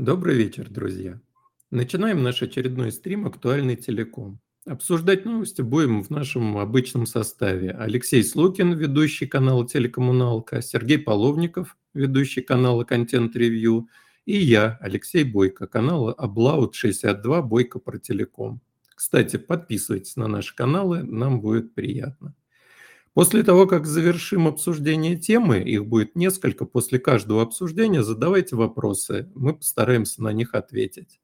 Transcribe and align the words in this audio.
Добрый 0.00 0.34
вечер, 0.34 0.66
друзья. 0.70 1.20
Начинаем 1.70 2.22
наш 2.22 2.40
очередной 2.40 2.90
стрим 2.90 3.26
«Актуальный 3.26 3.76
телеком». 3.76 4.40
Обсуждать 4.64 5.26
новости 5.26 5.60
будем 5.60 6.02
в 6.02 6.08
нашем 6.08 6.56
обычном 6.56 7.04
составе. 7.04 7.72
Алексей 7.72 8.24
Слукин, 8.24 8.72
ведущий 8.72 9.26
канала 9.26 9.68
«Телекоммуналка», 9.68 10.62
Сергей 10.62 10.98
Половников, 10.98 11.76
ведущий 11.92 12.40
канала 12.40 12.84
«Контент 12.84 13.36
Ревью», 13.36 13.88
и 14.24 14.38
я, 14.38 14.78
Алексей 14.80 15.22
Бойко, 15.22 15.66
канала 15.66 16.16
«Облаут62 16.18 17.42
Бойко 17.42 17.78
про 17.78 17.98
телеком». 17.98 18.62
Кстати, 18.94 19.36
подписывайтесь 19.36 20.16
на 20.16 20.28
наши 20.28 20.56
каналы, 20.56 21.02
нам 21.02 21.42
будет 21.42 21.74
приятно. 21.74 22.34
После 23.14 23.42
того, 23.42 23.66
как 23.66 23.86
завершим 23.86 24.46
обсуждение 24.46 25.16
темы, 25.16 25.58
их 25.58 25.86
будет 25.86 26.14
несколько, 26.14 26.64
после 26.64 26.98
каждого 27.00 27.42
обсуждения 27.42 28.04
задавайте 28.04 28.54
вопросы, 28.54 29.28
мы 29.34 29.54
постараемся 29.54 30.22
на 30.22 30.32
них 30.32 30.54
ответить. 30.54 31.20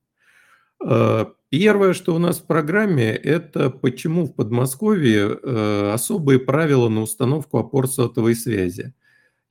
Э, 0.84 1.26
первое, 1.48 1.92
что 1.92 2.14
у 2.14 2.18
нас 2.18 2.38
в 2.38 2.46
программе, 2.46 3.12
это 3.12 3.70
почему 3.70 4.26
в 4.26 4.34
Подмосковье 4.34 5.38
э, 5.40 5.90
особые 5.92 6.40
правила 6.40 6.88
на 6.88 7.02
установку 7.02 7.58
опор 7.58 7.88
сотовой 7.88 8.34
связи. 8.34 8.92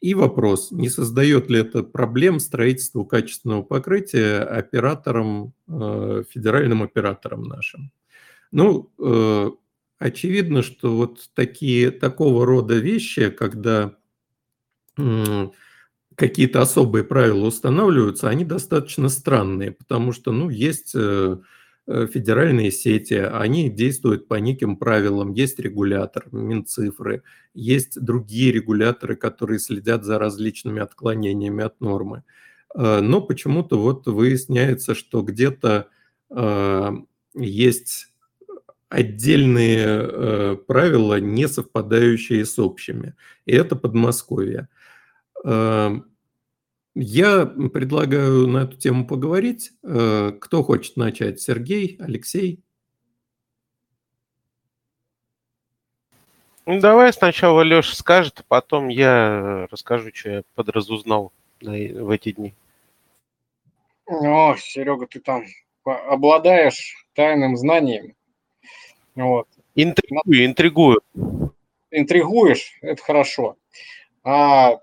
И 0.02 0.14
вопрос, 0.14 0.72
не 0.72 0.90
создает 0.90 1.50
ли 1.50 1.60
это 1.60 1.84
проблем 1.84 2.40
строительству 2.40 3.06
качественного 3.06 3.64
покрытия 3.64 4.40
операторам, 4.42 5.54
э, 5.70 6.24
федеральным 6.30 6.84
операторам 6.84 7.44
нашим. 7.44 7.92
Ну, 8.52 8.92
очевидно, 10.00 10.62
что 10.62 10.96
вот 10.96 11.30
такие, 11.34 11.92
такого 11.92 12.46
рода 12.46 12.76
вещи, 12.76 13.30
когда 13.30 13.96
какие-то 16.16 16.62
особые 16.62 17.04
правила 17.04 17.48
устанавливаются, 17.48 18.30
они 18.30 18.46
достаточно 18.46 19.10
странные, 19.10 19.72
потому 19.72 20.14
что, 20.14 20.32
ну, 20.32 20.50
есть 20.50 20.94
э, 20.96 21.38
э, 21.88 22.08
федеральные 22.08 22.72
сети, 22.72 23.16
они 23.16 23.70
действуют 23.70 24.28
по 24.28 24.36
неким 24.36 24.78
правилам, 24.78 25.34
есть 25.34 25.60
регулятор, 25.60 26.28
Минцифры, 26.32 27.24
есть 27.54 28.02
другие 28.02 28.52
регуляторы, 28.52 29.16
которые 29.16 29.60
следят 29.60 30.04
за 30.06 30.18
различными 30.18 30.82
отклонениями 30.82 31.64
от 31.64 31.82
нормы. 31.82 32.24
Э, 32.74 33.02
но 33.02 33.22
почему-то 33.22 33.78
вот 33.78 34.08
выясняется, 34.08 34.96
что 34.96 35.22
где-то 35.22 35.90
есть 37.36 38.08
отдельные 38.90 39.86
э, 39.88 40.56
правила, 40.68 41.20
не 41.20 41.48
совпадающие 41.48 42.46
с 42.46 42.60
общими. 42.60 43.16
И 43.46 43.54
это 43.54 43.76
Подмосковье. 43.76 44.68
Э, 45.44 45.92
я 46.94 47.46
предлагаю 47.46 48.48
на 48.48 48.60
эту 48.60 48.78
тему 48.78 49.06
поговорить. 49.06 49.72
Э, 49.84 50.32
кто 50.40 50.64
хочет 50.64 50.98
начать? 50.98 51.42
Сергей, 51.42 51.98
Алексей? 52.00 52.62
Ну, 56.66 56.80
давай 56.80 57.14
сначала 57.14 57.62
Леша 57.62 57.96
скажет, 57.96 58.40
а 58.40 58.44
потом 58.48 58.88
я 58.88 59.68
расскажу, 59.70 60.10
что 60.14 60.30
я 60.30 60.44
подразузнал 60.56 61.32
в 61.62 62.10
эти 62.10 62.32
дни. 62.32 62.56
О, 64.08 64.56
Серега, 64.58 65.06
ты 65.06 65.20
там 65.20 65.44
обладаешь 65.84 67.08
тайным 67.14 67.56
знанием. 67.56 68.16
Вот. 69.16 69.48
Интригую, 69.76 70.46
интригую. 70.46 71.02
Интригуешь, 71.92 72.78
это 72.82 73.02
хорошо. 73.02 73.56
А 74.24 74.80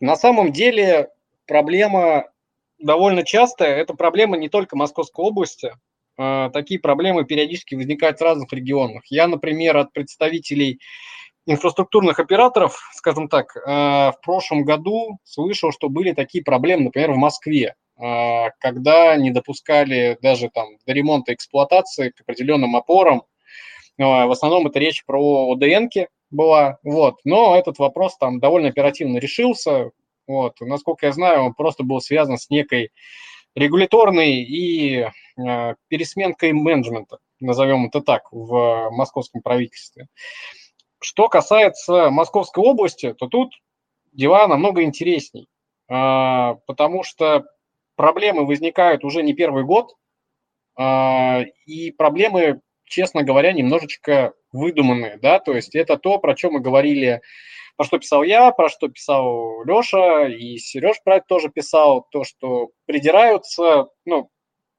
на 0.00 0.16
самом 0.16 0.52
деле 0.52 1.10
проблема 1.46 2.30
довольно 2.78 3.22
частая. 3.22 3.76
Это 3.76 3.94
проблема 3.94 4.36
не 4.36 4.48
только 4.48 4.76
Московской 4.76 5.24
области. 5.24 5.72
А, 6.18 6.50
такие 6.50 6.80
проблемы 6.80 7.24
периодически 7.24 7.74
возникают 7.74 8.18
в 8.18 8.22
разных 8.22 8.52
регионах. 8.52 9.04
Я, 9.06 9.28
например, 9.28 9.76
от 9.76 9.92
представителей 9.92 10.80
инфраструктурных 11.46 12.18
операторов, 12.18 12.80
скажем 12.94 13.28
так, 13.28 13.56
а, 13.66 14.12
в 14.12 14.20
прошлом 14.20 14.64
году 14.64 15.18
слышал, 15.24 15.72
что 15.72 15.88
были 15.88 16.12
такие 16.12 16.42
проблемы, 16.42 16.84
например, 16.84 17.12
в 17.12 17.16
Москве, 17.16 17.74
а, 17.98 18.50
когда 18.58 19.16
не 19.16 19.30
допускали 19.30 20.18
даже 20.20 20.50
там 20.50 20.78
до 20.86 20.92
ремонта 20.92 21.34
эксплуатации 21.34 22.10
к 22.10 22.20
определенным 22.22 22.74
опорам 22.76 23.22
в 23.98 24.30
основном 24.30 24.66
это 24.66 24.78
речь 24.78 25.04
про 25.04 25.52
ОДН 25.52 25.88
была, 26.30 26.78
вот. 26.82 27.20
Но 27.24 27.56
этот 27.56 27.78
вопрос 27.78 28.16
там 28.16 28.40
довольно 28.40 28.68
оперативно 28.68 29.18
решился, 29.18 29.90
вот. 30.26 30.60
Насколько 30.60 31.06
я 31.06 31.12
знаю, 31.12 31.44
он 31.44 31.54
просто 31.54 31.84
был 31.84 32.00
связан 32.00 32.38
с 32.38 32.50
некой 32.50 32.90
регуляторной 33.56 34.42
и 34.42 34.98
э, 34.98 35.74
пересменкой 35.88 36.52
менеджмента, 36.52 37.18
назовем 37.40 37.86
это 37.86 38.02
так, 38.02 38.30
в 38.30 38.90
московском 38.90 39.40
правительстве. 39.40 40.08
Что 41.00 41.28
касается 41.28 42.10
Московской 42.10 42.62
области, 42.62 43.14
то 43.14 43.28
тут 43.28 43.54
дела 44.12 44.46
намного 44.46 44.82
интересней, 44.82 45.48
э, 45.88 46.54
потому 46.66 47.02
что 47.02 47.46
проблемы 47.96 48.46
возникают 48.46 49.04
уже 49.04 49.22
не 49.22 49.32
первый 49.32 49.64
год, 49.64 49.94
э, 50.78 51.44
и 51.64 51.92
проблемы 51.92 52.60
честно 52.86 53.22
говоря, 53.22 53.52
немножечко 53.52 54.32
выдуманные, 54.52 55.18
да, 55.20 55.38
то 55.38 55.54
есть 55.54 55.74
это 55.74 55.96
то, 55.96 56.18
про 56.18 56.36
что 56.36 56.50
мы 56.50 56.60
говорили, 56.60 57.20
про 57.76 57.84
что 57.84 57.98
писал 57.98 58.22
я, 58.22 58.50
про 58.52 58.68
что 58.68 58.88
писал 58.88 59.62
Леша, 59.64 60.28
и 60.28 60.56
Сереж 60.56 60.96
про 61.04 61.16
это 61.16 61.26
тоже 61.28 61.50
писал, 61.50 62.06
то, 62.10 62.24
что 62.24 62.70
придираются, 62.86 63.88
ну, 64.04 64.30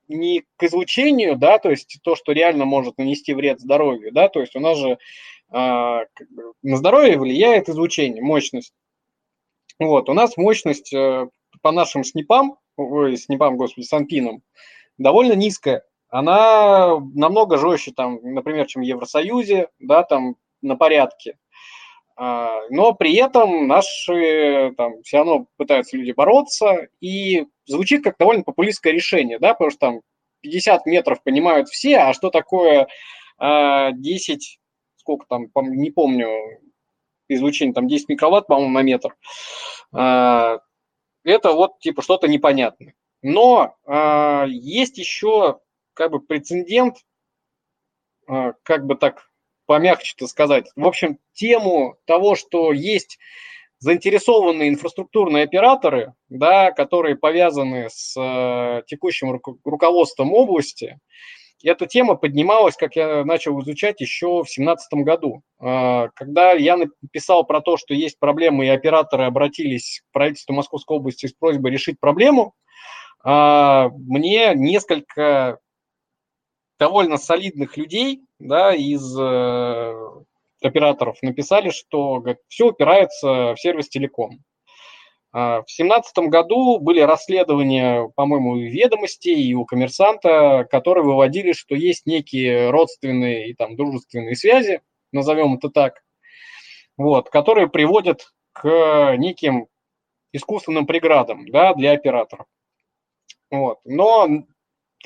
не 0.08 0.44
к 0.56 0.64
излучению, 0.64 1.36
да, 1.36 1.60
то 1.60 1.70
есть 1.70 2.00
то, 2.02 2.16
что 2.16 2.32
реально 2.32 2.66
может 2.66 2.98
нанести 2.98 3.34
вред 3.34 3.60
здоровью, 3.60 4.12
да, 4.12 4.30
то 4.30 4.40
есть 4.40 4.56
у 4.56 4.60
нас 4.60 4.78
же 4.78 4.92
э, 4.92 4.98
на 5.52 6.08
здоровье 6.78 7.20
влияет 7.20 7.70
излучение, 7.70 8.24
мощность. 8.24 8.74
Вот, 9.80 10.10
у 10.10 10.14
нас 10.14 10.38
мощность 10.38 10.94
э, 10.94 11.28
по 11.62 11.72
нашим 11.72 12.04
снипам, 12.04 12.58
ой, 12.78 13.18
снипам, 13.18 13.58
господи, 13.58 13.86
санпинам, 13.86 14.42
довольно 14.98 15.34
низкая, 15.34 15.84
она 16.10 17.00
намного 17.14 17.58
жестче, 17.58 17.92
там, 17.92 18.20
например, 18.22 18.66
чем 18.66 18.82
в 18.82 18.86
Евросоюзе, 18.86 19.70
да, 19.80 20.04
там 20.04 20.36
на 20.62 20.76
порядке. 20.76 21.38
А, 22.16 22.62
но 22.70 22.94
при 22.94 23.14
этом 23.16 23.68
наши 23.68 24.74
там 24.76 25.04
все 25.04 25.18
равно 25.18 25.46
пытаются 25.56 25.98
люди 25.98 26.12
бороться, 26.12 26.88
и 27.00 27.46
звучит 27.66 28.04
как 28.04 28.18
довольно 28.18 28.44
популистское 28.44 28.92
решение, 28.92 29.38
да, 29.38 29.54
потому 29.54 29.70
что 29.70 29.80
там 29.80 30.02
50 30.42 30.86
метров 30.88 31.22
понимают 31.22 31.70
все, 31.70 32.00
а 32.00 32.14
что 32.14 32.32
такое 32.32 32.88
10, 33.40 33.40
а, 33.40 35.00
сколько 35.00 35.26
там, 35.28 35.52
не 35.72 35.92
помню, 35.92 36.28
излучение, 37.30 37.74
там 37.74 37.88
10 37.88 38.10
микроватт, 38.10 38.48
по-моему, 38.48 38.72
на 38.72 38.82
метр, 38.82 39.16
а, 39.94 40.60
это 41.24 41.52
вот 41.52 41.80
типа 41.80 42.02
что-то 42.02 42.28
непонятное. 42.28 42.96
Но 43.22 43.76
есть 44.48 44.98
еще 44.98 45.60
как 45.98 46.12
бы 46.12 46.20
прецедент, 46.20 46.98
а, 48.28 48.54
как 48.64 48.86
бы 48.86 48.96
так 48.96 49.30
помягче-то 49.66 50.28
сказать. 50.28 50.70
В 50.76 50.88
общем, 50.88 51.18
тему 51.34 51.98
того, 52.06 52.36
что 52.36 52.72
есть 52.72 53.18
заинтересованные 53.80 54.70
инфраструктурные 54.70 55.44
операторы, 55.44 56.14
да, 56.30 56.72
которые 56.72 57.16
повязаны 57.16 57.90
с 57.92 58.16
э, 58.18 58.84
текущим 58.88 59.40
руководством 59.64 60.34
области, 60.34 61.00
эта 61.64 61.86
тема 61.86 62.16
поднималась, 62.16 62.76
как 62.76 62.96
я 62.96 63.24
начал 63.26 63.60
изучать, 63.62 64.00
еще 64.00 64.28
в 64.28 64.46
2017 64.46 64.94
году. 65.04 65.42
Э, 65.60 66.08
когда 66.16 66.54
я 66.54 66.78
написал 66.78 67.46
про 67.46 67.62
то, 67.62 67.78
что 67.78 67.94
есть 67.94 68.18
проблемы, 68.20 68.66
и 68.66 68.70
операторы 68.70 69.26
обратились 69.26 70.02
к 70.08 70.14
правительству 70.14 70.54
Московской 70.54 70.98
области 70.98 71.28
с 71.28 71.34
просьбой 71.34 71.72
решить 71.72 72.00
проблему, 72.00 72.56
э, 73.24 73.90
мне 74.08 74.54
несколько 74.56 75.60
довольно 76.80 77.18
солидных 77.18 77.78
людей 77.78 78.22
да, 78.40 78.74
из 78.74 79.18
э, 79.20 79.94
операторов 80.62 81.22
написали, 81.22 81.70
что 81.70 82.20
говорит, 82.20 82.40
все 82.48 82.68
упирается 82.68 83.54
в 83.54 83.58
сервис 83.58 83.90
телеком. 83.90 84.44
А, 85.34 85.62
в 85.62 85.66
2017 85.68 86.18
году 86.30 86.80
были 86.80 87.00
расследования, 87.02 88.10
по-моему, 88.16 88.58
и 88.58 88.68
ведомостей, 88.68 89.36
и 89.36 89.54
у 89.54 89.66
коммерсанта, 89.66 90.68
которые 90.70 91.04
выводили, 91.04 91.52
что 91.52 91.76
есть 91.76 92.06
некие 92.06 92.70
родственные 92.70 93.50
и 93.50 93.54
там 93.54 93.76
дружественные 93.76 94.36
связи, 94.36 94.82
назовем 95.12 95.56
это 95.56 95.70
так, 95.70 96.02
вот, 96.96 97.30
которые 97.30 97.70
приводят 97.70 98.34
к 98.54 99.16
неким 99.18 99.68
искусственным 100.32 100.88
преградам 100.88 101.48
да, 101.50 101.74
для 101.74 101.92
операторов. 101.92 102.48
Вот. 103.52 103.80
Но 103.86 104.28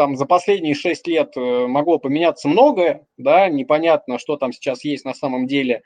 там 0.02 0.16
за 0.16 0.26
последние 0.26 0.74
шесть 0.74 1.06
лет 1.06 1.38
э, 1.38 1.68
могло 1.68 2.00
поменяться 2.00 2.48
многое, 2.48 3.06
да, 3.18 3.48
непонятно, 3.50 4.18
что 4.18 4.36
там 4.36 4.52
сейчас 4.52 4.84
есть 4.84 5.06
на 5.06 5.14
самом 5.14 5.46
деле, 5.46 5.84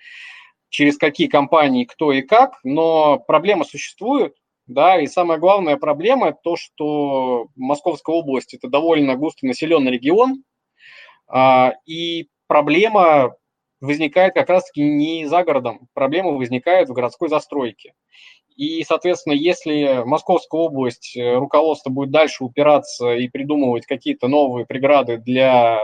через 0.69 0.97
какие 0.97 1.27
компании, 1.27 1.83
кто 1.83 2.13
и 2.13 2.21
как, 2.21 2.61
но 2.63 3.19
проблема 3.19 3.65
существует, 3.65 4.33
да, 4.67 5.01
и 5.01 5.07
самая 5.07 5.37
главная 5.37 5.75
проблема 5.75 6.31
то, 6.31 6.55
что 6.55 7.47
Московская 7.57 8.15
область– 8.15 8.53
это 8.53 8.69
довольно 8.69 9.17
густонаселенный 9.17 9.91
регион, 9.91 10.45
а, 11.27 11.73
и 11.85 12.29
проблема 12.47 13.35
возникает 13.81 14.33
как 14.33 14.47
раз-таки 14.47 14.81
не 14.81 15.25
за 15.25 15.43
городом, 15.43 15.89
проблема 15.93 16.31
возникает 16.31 16.87
в 16.87 16.93
городской 16.93 17.27
застройке. 17.27 17.95
И, 18.55 18.83
соответственно, 18.85 19.33
если 19.33 20.03
Московская 20.05 20.61
область, 20.61 21.15
э, 21.17 21.35
руководство 21.35 21.89
будет 21.89 22.11
дальше 22.11 22.43
упираться 22.43 23.13
и 23.13 23.27
придумывать 23.27 23.85
какие-то 23.85 24.27
новые 24.27 24.65
преграды 24.65 25.17
для 25.17 25.81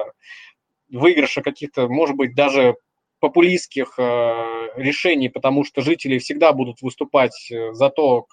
выигрыша 0.90 1.42
каких-то, 1.42 1.90
может 1.90 2.16
быть, 2.16 2.34
даже 2.34 2.76
популистских 3.20 3.96
э, 3.98 4.70
решений, 4.78 5.28
потому 5.28 5.66
что 5.66 5.82
жители 5.82 6.18
всегда 6.18 6.54
будут 6.54 6.82
выступать 6.82 7.52
э, 7.52 7.74
за 7.74 7.90
то, 7.90 8.28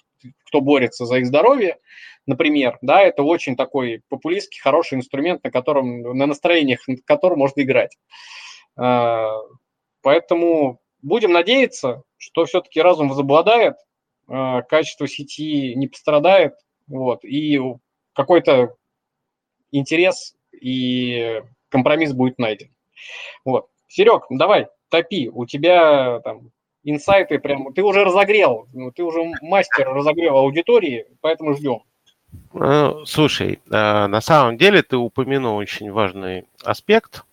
кто 0.44 0.60
борется 0.60 1.04
за 1.04 1.18
их 1.18 1.26
здоровье, 1.26 1.78
например, 2.26 2.78
да, 2.80 3.02
это 3.02 3.24
очень 3.24 3.56
такой 3.56 4.02
популистский, 4.08 4.60
хороший 4.60 4.98
инструмент, 4.98 5.42
на 5.42 5.50
котором, 5.50 6.00
на 6.16 6.26
настроениях, 6.26 6.86
на 6.88 6.96
котором 7.04 7.38
можно 7.38 7.60
играть. 7.60 7.96
Поэтому 10.02 10.80
будем 11.02 11.32
надеяться, 11.32 12.02
что 12.16 12.44
все-таки 12.46 12.80
разум 12.80 13.08
возобладает, 13.08 13.76
качество 14.28 15.08
сети 15.08 15.74
не 15.74 15.88
пострадает, 15.88 16.54
вот, 16.86 17.24
и 17.24 17.60
какой-то 18.12 18.74
интерес 19.72 20.34
и 20.52 21.42
компромисс 21.68 22.12
будет 22.12 22.38
найден. 22.38 22.70
Вот. 23.44 23.68
Серег, 23.88 24.26
давай, 24.30 24.68
топи, 24.90 25.30
у 25.32 25.46
тебя 25.46 26.20
там 26.20 26.50
инсайты 26.84 27.38
прям, 27.38 27.72
ты 27.72 27.82
уже 27.82 28.04
разогрел, 28.04 28.68
ну, 28.72 28.90
ты 28.90 29.02
уже 29.02 29.24
мастер 29.40 29.88
разогрел 29.88 30.36
аудитории, 30.36 31.06
поэтому 31.20 31.54
ждем. 31.54 31.82
Ну, 32.52 33.04
слушай, 33.06 33.60
а, 33.70 34.06
на 34.08 34.20
самом 34.20 34.58
деле 34.58 34.82
ты 34.82 34.96
упомянул 34.96 35.56
очень 35.56 35.90
важный 35.90 36.44
аспект, 36.62 37.22
а, 37.22 37.24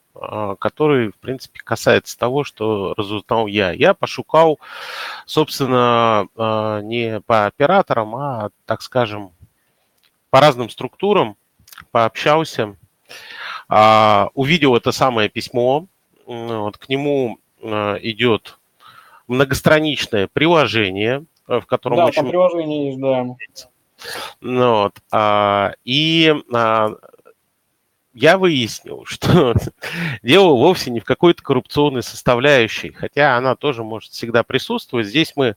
который, 0.60 1.10
в 1.10 1.16
принципе, 1.16 1.60
касается 1.64 2.18
того, 2.18 2.44
что 2.44 2.94
разузнал 2.96 3.48
я. 3.48 3.72
Я 3.72 3.94
пошукал, 3.94 4.60
собственно, 5.26 6.28
а, 6.36 6.80
не 6.82 7.20
по 7.22 7.46
операторам, 7.46 8.16
а, 8.16 8.50
так 8.66 8.82
скажем, 8.82 9.32
по 10.30 10.40
разным 10.40 10.70
структурам, 10.70 11.36
пообщался, 11.92 12.78
а, 13.68 14.30
увидел 14.34 14.76
это 14.76 14.92
самое 14.92 15.30
письмо, 15.30 15.86
вот, 16.26 16.78
к 16.78 16.90
нему 16.90 17.40
идет 17.62 18.58
многостраничное 19.28 20.28
приложение, 20.32 21.26
в 21.48 21.64
котором 21.64 21.98
да, 21.98 22.06
очень... 22.06 22.22
там 22.22 22.30
приложение 22.30 22.88
есть, 22.88 23.00
да. 23.00 23.26
Ну 24.42 24.84
вот, 24.84 25.76
и 25.84 26.36
я 28.16 28.38
выяснил, 28.38 29.04
что 29.06 29.54
дело 30.24 30.56
вовсе 30.56 30.90
не 30.90 31.00
в 31.02 31.04
какой-то 31.04 31.44
коррупционной 31.44 32.02
составляющей, 32.02 32.92
хотя 32.92 33.38
она 33.38 33.56
тоже 33.56 33.84
может 33.84 34.12
всегда 34.12 34.44
присутствовать. 34.44 35.08
Здесь 35.08 35.34
мы, 35.36 35.56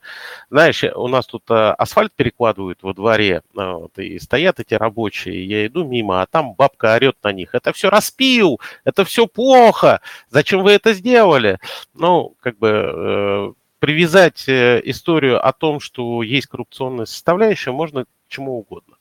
знаешь, 0.50 0.84
у 0.84 1.08
нас 1.08 1.26
тут 1.26 1.44
э, 1.50 1.54
асфальт 1.54 2.12
перекладывают 2.14 2.82
во 2.82 2.92
дворе, 2.92 3.42
э, 3.56 3.72
вот, 3.72 3.98
и 3.98 4.18
стоят 4.18 4.60
эти 4.60 4.74
рабочие, 4.74 5.46
я 5.46 5.66
иду 5.66 5.84
мимо, 5.84 6.20
а 6.20 6.26
там 6.26 6.54
бабка 6.54 6.94
орет 6.94 7.16
на 7.22 7.32
них. 7.32 7.54
Это 7.54 7.72
все 7.72 7.88
распил, 7.88 8.60
это 8.84 9.04
все 9.04 9.26
плохо, 9.26 10.00
зачем 10.28 10.62
вы 10.62 10.72
это 10.72 10.92
сделали? 10.92 11.58
Ну, 11.94 12.34
как 12.40 12.58
бы 12.58 12.68
э, 12.68 13.52
привязать 13.78 14.48
историю 14.48 15.46
о 15.46 15.52
том, 15.52 15.78
что 15.78 16.24
есть 16.24 16.48
коррупционная 16.48 17.06
составляющая, 17.06 17.70
можно 17.70 18.04
к 18.04 18.08
чему 18.28 18.58
угодно. 18.58 18.96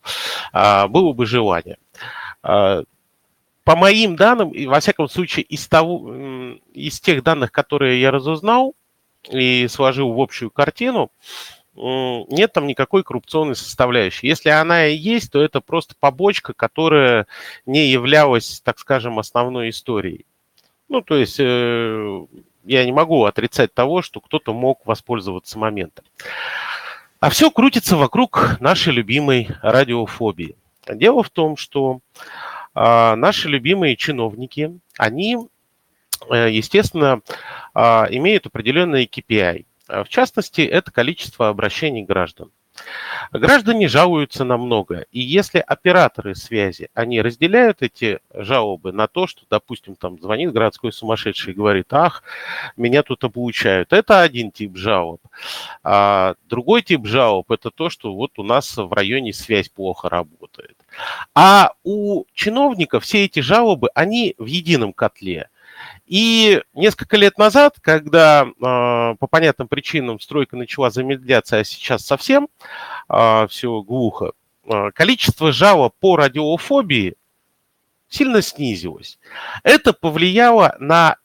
А, 0.54 0.88
было 0.88 1.14
бы 1.14 1.26
желание. 1.26 1.78
По 3.68 3.76
моим 3.76 4.16
данным, 4.16 4.52
и 4.52 4.66
во 4.66 4.80
всяком 4.80 5.10
случае 5.10 5.44
из, 5.44 5.68
того, 5.68 6.10
из 6.74 7.02
тех 7.02 7.22
данных, 7.22 7.52
которые 7.52 8.00
я 8.00 8.12
разузнал 8.12 8.76
и 9.30 9.68
сложил 9.70 10.14
в 10.14 10.22
общую 10.22 10.52
картину, 10.52 11.12
нет 11.76 12.54
там 12.54 12.66
никакой 12.66 13.04
коррупционной 13.04 13.58
составляющей. 13.58 14.26
Если 14.26 14.48
она 14.48 14.88
и 14.88 14.96
есть, 14.96 15.34
то 15.34 15.42
это 15.42 15.60
просто 15.60 15.96
побочка, 16.00 16.54
которая 16.54 17.28
не 17.66 17.88
являлась, 17.88 18.62
так 18.64 18.80
скажем, 18.80 19.20
основной 19.20 19.72
историей. 19.72 20.26
Ну, 20.88 21.02
то 21.02 21.18
есть 21.18 21.36
э, 21.38 22.26
я 22.64 22.86
не 22.86 22.94
могу 22.94 23.26
отрицать 23.26 23.74
того, 23.74 24.02
что 24.02 24.22
кто-то 24.22 24.54
мог 24.54 24.86
воспользоваться 24.86 25.60
моментом. 25.60 26.06
А 27.20 27.30
все 27.30 27.52
крутится 27.52 27.98
вокруг 27.98 28.62
нашей 28.62 28.94
любимой 28.94 29.50
радиофобии. 29.62 30.56
Дело 30.88 31.22
в 31.22 31.30
том, 31.30 31.58
что 31.58 32.00
наши 33.16 33.50
любимые 33.50 33.96
чиновники, 33.96 34.80
они, 34.98 35.38
э, 36.30 36.50
естественно, 36.52 37.22
а, 37.74 38.08
имеют 38.10 38.46
определенные 38.46 39.08
KPI. 39.08 39.66
В 39.88 40.08
частности, 40.10 40.62
это 40.62 40.92
количество 40.92 41.50
обращений 41.50 42.04
граждан. 42.04 42.52
Граждане 43.32 43.88
жалуются 43.88 44.44
на 44.44 44.58
многое. 44.58 45.06
И 45.12 45.20
если 45.20 45.60
операторы 45.60 46.36
связи, 46.36 46.90
они 46.94 47.22
разделяют 47.22 47.82
эти 47.82 48.20
жалобы 48.34 48.92
на 48.92 49.08
то, 49.08 49.28
что, 49.28 49.44
допустим, 49.50 49.96
там 49.96 50.20
звонит 50.20 50.54
городской 50.54 50.92
сумасшедший 50.92 51.54
и 51.54 51.56
говорит, 51.56 51.88
ах, 51.92 52.24
меня 52.76 53.04
тут 53.04 53.24
обучают. 53.24 53.94
Это 53.94 54.22
один 54.22 54.52
тип 54.52 54.78
жалоб. 54.78 55.22
А 55.84 56.36
другой 56.50 56.82
тип 56.82 57.06
жалоб– 57.06 57.52
это 57.52 57.72
то, 57.72 57.90
что 57.90 58.14
вот 58.14 58.40
у 58.40 58.44
нас 58.44 58.78
в 58.78 58.92
районе 58.94 59.34
связь 59.34 59.70
плохо 59.70 60.10
работает. 60.10 60.78
А 61.36 61.74
у 61.84 62.26
чиновников 62.34 63.04
все 63.04 63.26
эти 63.26 63.40
жалобы, 63.40 63.90
они 63.94 64.36
в 64.38 64.46
едином 64.46 64.94
котле. 64.94 65.50
И 66.08 66.62
несколько 66.74 67.18
лет 67.18 67.38
назад, 67.38 67.76
когда 67.82 68.46
э, 68.46 68.52
по 68.62 69.28
понятным 69.30 69.68
причинам 69.68 70.22
стройка 70.22 70.56
начала 70.56 70.90
замедляться, 70.90 71.58
а 71.58 71.64
сейчас 71.66 72.06
совсем 72.06 72.48
а, 73.10 73.46
все 73.48 73.82
глухо, 73.82 74.32
э, 74.64 74.92
количество 74.92 75.52
жалоб 75.52 75.94
по 76.00 76.16
радиофобии 76.16 77.16
сильно 78.08 78.42
снизилось. 78.42 79.20
Это 79.64 79.92
повлияло 79.92 80.78
на 80.80 81.18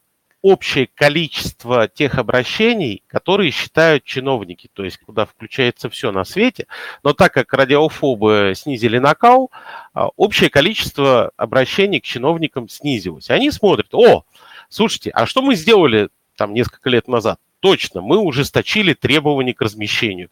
общее 0.43 0.89
количество 0.93 1.87
тех 1.87 2.19
обращений, 2.19 3.05
которые 3.07 3.53
считают 3.53 4.03
чиновники, 4.03 4.69
то 4.73 4.83
есть 4.83 4.99
куда 4.99 5.25
включается 5.27 5.89
все 5.89 6.11
на 6.11 6.25
свете. 6.25 6.67
Но 7.05 7.13
так 7.13 7.33
как 7.33 7.53
радиофобы 7.53 8.55
снизили 8.57 8.99
накал, 8.99 9.53
общее 9.95 10.51
количество 10.51 11.31
обращений 11.37 12.01
к 12.01 12.05
чиновникам 12.05 12.69
снизилось. 12.69 13.31
Они 13.31 13.53
смотрят, 13.53 13.95
о, 13.95 14.25
Слушайте, 14.73 15.11
а 15.11 15.27
что 15.27 15.43
мы 15.43 15.55
сделали 15.55 16.09
там 16.35 16.55
несколько 16.55 16.89
лет 16.89 17.07
назад? 17.07 17.39
Точно, 17.61 18.01
мы 18.01 18.17
ужесточили 18.17 18.95
требования 18.95 19.53
к 19.53 19.61
размещению. 19.61 20.31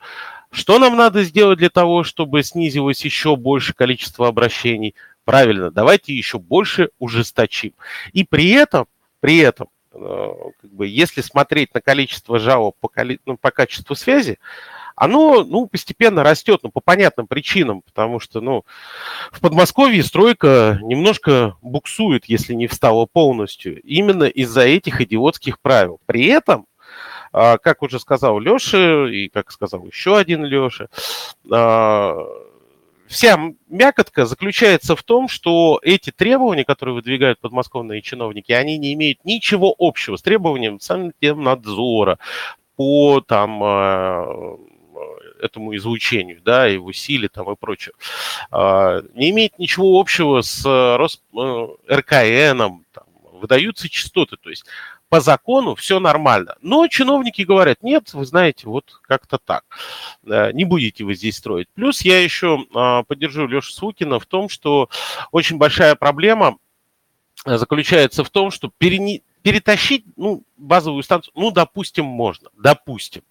Что 0.51 0.79
нам 0.79 0.97
надо 0.97 1.25
сделать 1.25 1.59
для 1.59 1.69
того, 1.69 2.05
чтобы 2.05 2.43
снизилось 2.43 3.05
еще 3.05 3.37
больше 3.37 3.75
количество 3.75 4.29
обращений? 4.29 4.95
Правильно, 5.27 5.71
давайте 5.71 6.15
еще 6.15 6.39
больше 6.39 6.89
ужесточим. 6.99 7.75
И 8.15 8.25
при 8.25 8.49
этом, 8.53 8.87
при 9.21 9.37
этом, 9.37 9.69
э, 9.93 10.33
как 10.63 10.73
бы, 10.73 10.87
если 10.87 11.21
смотреть 11.21 11.75
на 11.75 11.83
количество 11.83 12.39
жалоб 12.39 12.77
по, 12.81 12.91
ну, 13.27 13.37
по 13.37 13.51
качеству 13.51 13.95
связи, 13.95 14.39
оно, 15.01 15.45
ну, 15.45 15.67
постепенно 15.67 16.23
растет, 16.23 16.61
ну, 16.63 16.71
по 16.71 16.83
понятным 16.83 17.27
причинам, 17.27 17.81
потому 17.81 18.21
что, 18.21 18.43
ну, 18.43 18.67
в 19.33 19.41
Подмосковье 19.41 20.03
стройка 20.03 20.79
немножко 20.83 21.57
буксует, 21.63 22.27
если 22.27 22.53
не 22.53 22.67
встала 22.67 23.07
полностью, 23.11 23.81
именно 23.81 24.25
из-за 24.25 24.61
этих 24.61 25.01
идиотских 25.01 25.59
правил. 25.59 26.01
При 26.05 26.27
этом, 26.27 26.67
а, 27.33 27.57
как 27.57 27.81
уже 27.81 27.99
сказал 27.99 28.39
Леша, 28.41 29.09
и 29.09 29.29
как 29.31 29.53
сказал 29.53 29.87
еще 29.87 30.19
один 30.19 30.45
Леша, 30.45 30.89
а, 31.51 32.19
вся 33.07 33.41
мякотка 33.71 34.27
заключается 34.27 34.97
в 34.97 35.03
том, 35.03 35.29
что 35.29 35.81
эти 35.83 36.11
требования, 36.11 36.67
которые 36.67 36.97
выдвигают 36.97 37.41
подмосковные 37.41 38.03
чиновники, 38.03 38.53
они 38.53 38.77
не 38.77 38.93
имеют 38.93 39.25
ничего 39.25 39.75
общего 39.79 40.17
с 40.17 40.23
требованием 40.23 40.79
надзора 41.43 42.19
по 42.77 43.23
там 43.23 43.63
а, 43.63 44.59
этому 45.41 45.75
излучению, 45.77 46.41
да, 46.43 46.67
его 46.67 46.93
силе 46.93 47.29
там 47.29 47.51
и 47.51 47.57
прочее, 47.57 47.95
а, 48.51 49.03
не 49.15 49.31
имеет 49.31 49.59
ничего 49.59 49.99
общего 49.99 50.43
с 50.43 50.65
э, 50.65 50.97
Рос... 50.97 51.23
Э, 51.37 51.67
РКН, 51.91 52.85
там, 52.93 53.05
выдаются 53.33 53.89
частоты, 53.89 54.37
то 54.37 54.51
есть 54.51 54.65
по 55.09 55.21
закону 55.21 55.75
все 55.75 55.99
нормально. 55.99 56.57
Но 56.63 56.87
чиновники 56.87 57.43
говорят, 57.43 57.83
нет, 57.83 58.15
вы 58.15 58.25
знаете, 58.25 58.69
вот 58.69 59.01
как-то 59.03 59.39
так. 59.39 59.65
Не 60.23 60.65
будете 60.65 61.05
вы 61.05 61.15
здесь 61.15 61.37
строить. 61.37 61.69
Плюс 61.75 62.03
я 62.03 62.23
еще 62.23 62.65
а, 62.73 63.03
поддержу 63.03 63.49
Лешу 63.49 63.73
Свукина 63.73 64.21
в 64.21 64.27
том, 64.27 64.49
что 64.49 64.89
очень 65.33 65.59
большая 65.59 65.97
проблема 65.97 66.59
заключается 67.45 68.23
в 68.23 68.31
том, 68.31 68.51
что 68.53 68.71
перетащить 68.79 70.05
ну, 70.17 70.45
базовую 70.57 71.03
станцию, 71.03 71.33
ну, 71.35 71.51
допустим, 71.51 72.05
можно, 72.05 72.51
допустим. 72.57 73.23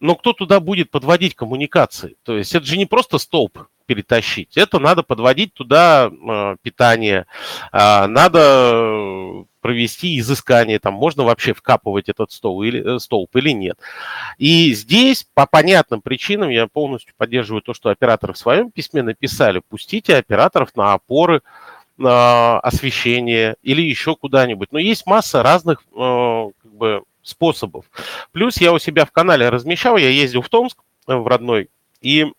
Но 0.00 0.14
кто 0.14 0.32
туда 0.32 0.60
будет 0.60 0.90
подводить 0.90 1.34
коммуникации? 1.34 2.16
То 2.22 2.36
есть 2.36 2.54
это 2.54 2.66
же 2.66 2.76
не 2.76 2.86
просто 2.86 3.18
столб 3.18 3.58
перетащить, 3.86 4.56
это 4.56 4.78
надо 4.78 5.02
подводить 5.02 5.54
туда 5.54 6.10
э, 6.10 6.56
питание, 6.62 7.26
э, 7.72 8.06
надо 8.06 9.46
провести 9.60 10.18
изыскание, 10.18 10.78
там 10.78 10.94
можно 10.94 11.24
вообще 11.24 11.54
вкапывать 11.54 12.08
этот 12.08 12.30
стол 12.30 12.62
или, 12.62 12.96
э, 12.96 12.98
столб 12.98 13.34
или 13.36 13.50
нет. 13.50 13.78
И 14.36 14.74
здесь 14.74 15.26
по 15.34 15.46
понятным 15.46 16.02
причинам 16.02 16.50
я 16.50 16.66
полностью 16.66 17.14
поддерживаю 17.16 17.62
то, 17.62 17.74
что 17.74 17.88
операторы 17.88 18.34
в 18.34 18.38
своем 18.38 18.70
письме 18.70 19.02
написали, 19.02 19.62
пустите 19.68 20.16
операторов 20.16 20.76
на 20.76 20.92
опоры, 20.92 21.42
на 21.96 22.60
освещение 22.60 23.56
или 23.62 23.82
еще 23.82 24.14
куда-нибудь. 24.14 24.70
Но 24.70 24.78
есть 24.78 25.06
масса 25.06 25.42
разных 25.42 25.82
э, 25.94 26.50
как 26.62 26.72
бы, 26.72 27.02
способов. 27.28 27.86
Плюс 28.32 28.60
я 28.60 28.72
у 28.72 28.78
себя 28.78 29.04
в 29.04 29.12
канале 29.12 29.48
размещал, 29.48 29.96
я 29.96 30.08
ездил 30.08 30.42
в 30.42 30.48
Томск, 30.48 30.78
э, 31.06 31.14
в 31.14 31.26
родной, 31.26 31.68
и 32.00 32.32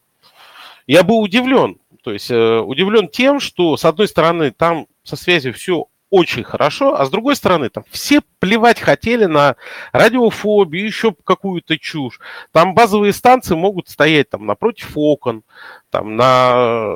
я 0.87 1.03
был 1.03 1.19
удивлен. 1.19 1.77
То 2.03 2.11
есть 2.11 2.31
э, 2.31 2.59
удивлен 2.59 3.07
тем, 3.07 3.39
что, 3.39 3.77
с 3.77 3.85
одной 3.85 4.07
стороны, 4.07 4.51
там 4.51 4.87
со 5.03 5.15
связью 5.15 5.53
все 5.53 5.87
очень 6.09 6.43
хорошо, 6.43 6.99
а 6.99 7.05
с 7.05 7.09
другой 7.09 7.35
стороны, 7.35 7.69
там 7.69 7.83
все 7.91 8.21
плевать 8.39 8.79
хотели 8.79 9.25
на 9.25 9.55
радиофобию, 9.91 10.85
еще 10.85 11.13
какую-то 11.23 11.77
чушь. 11.77 12.19
Там 12.51 12.73
базовые 12.73 13.13
станции 13.13 13.53
могут 13.53 13.89
стоять 13.89 14.29
там 14.29 14.45
напротив 14.45 14.91
окон, 14.95 15.43
там 15.91 16.15
на 16.15 16.95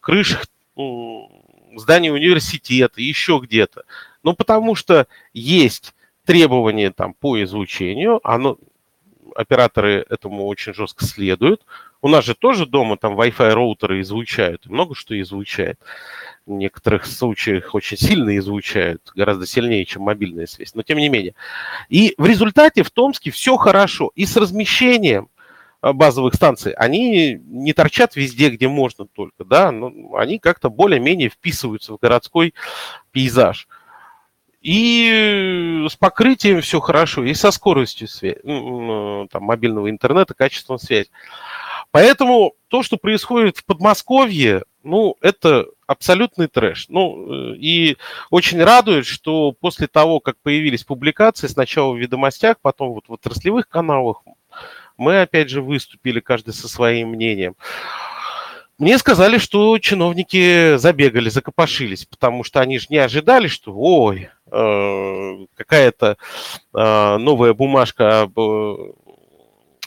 крышах 0.00 0.46
здании 0.76 2.10
университета, 2.10 3.00
еще 3.00 3.40
где-то. 3.42 3.84
Ну, 4.22 4.34
потому 4.34 4.74
что 4.74 5.06
есть 5.32 5.94
требования 6.24 6.90
там 6.90 7.14
по 7.14 7.42
излучению, 7.42 8.20
оно, 8.22 8.58
операторы 9.34 10.04
этому 10.08 10.46
очень 10.46 10.74
жестко 10.74 11.04
следуют. 11.04 11.64
У 12.00 12.08
нас 12.08 12.24
же 12.24 12.34
тоже 12.34 12.66
дома 12.66 12.96
там 12.96 13.18
Wi-Fi 13.18 13.52
роутеры 13.52 14.00
излучают, 14.00 14.66
много 14.66 14.94
что 14.94 15.18
излучает. 15.20 15.78
В 16.46 16.50
некоторых 16.50 17.06
случаях 17.06 17.74
очень 17.74 17.96
сильно 17.96 18.36
излучают, 18.36 19.12
гораздо 19.14 19.46
сильнее, 19.46 19.84
чем 19.84 20.02
мобильная 20.02 20.46
связь, 20.46 20.74
но 20.74 20.82
тем 20.82 20.98
не 20.98 21.08
менее. 21.08 21.34
И 21.88 22.14
в 22.18 22.26
результате 22.26 22.82
в 22.82 22.90
Томске 22.90 23.30
все 23.30 23.56
хорошо. 23.56 24.10
И 24.16 24.26
с 24.26 24.36
размещением 24.36 25.28
э, 25.82 25.92
базовых 25.92 26.34
станций, 26.34 26.72
они 26.72 27.34
не 27.34 27.72
торчат 27.72 28.16
везде, 28.16 28.50
где 28.50 28.66
можно 28.66 29.06
только, 29.06 29.44
да, 29.44 29.70
но 29.70 29.92
они 30.16 30.40
как-то 30.40 30.68
более-менее 30.68 31.28
вписываются 31.28 31.92
в 31.92 31.98
городской 32.00 32.54
пейзаж. 33.12 33.68
И 34.62 35.86
с 35.90 35.96
покрытием 35.96 36.60
все 36.60 36.78
хорошо, 36.78 37.24
и 37.24 37.34
со 37.34 37.50
скоростью 37.50 38.06
связи, 38.06 38.38
там, 39.30 39.42
мобильного 39.42 39.90
интернета, 39.90 40.34
качеством 40.34 40.78
связи. 40.78 41.10
Поэтому 41.90 42.54
то, 42.68 42.82
что 42.82 42.96
происходит 42.96 43.58
в 43.58 43.64
Подмосковье, 43.64 44.62
ну, 44.84 45.16
это 45.20 45.66
абсолютный 45.86 46.46
трэш. 46.46 46.86
Ну, 46.88 47.54
и 47.54 47.96
очень 48.30 48.62
радует, 48.62 49.04
что 49.04 49.52
после 49.52 49.88
того, 49.88 50.20
как 50.20 50.36
появились 50.42 50.84
публикации, 50.84 51.48
сначала 51.48 51.92
в 51.92 51.98
ведомостях, 51.98 52.56
потом 52.62 52.92
вот 52.92 53.08
в 53.08 53.12
отраслевых 53.12 53.68
каналах, 53.68 54.22
мы 54.96 55.20
опять 55.22 55.50
же 55.50 55.60
выступили 55.60 56.20
каждый 56.20 56.54
со 56.54 56.68
своим 56.68 57.08
мнением. 57.10 57.56
Мне 58.82 58.98
сказали, 58.98 59.38
что 59.38 59.78
чиновники 59.78 60.76
забегали, 60.76 61.28
закопошились, 61.28 62.04
потому 62.04 62.42
что 62.42 62.58
они 62.58 62.80
же 62.80 62.86
не 62.88 62.96
ожидали, 62.96 63.46
что, 63.46 63.72
ой, 63.72 64.28
э, 64.50 65.46
какая-то 65.54 66.16
э, 66.74 67.16
новая 67.18 67.54
бумажка 67.54 68.22
об 68.22 68.36
э, 68.40 68.92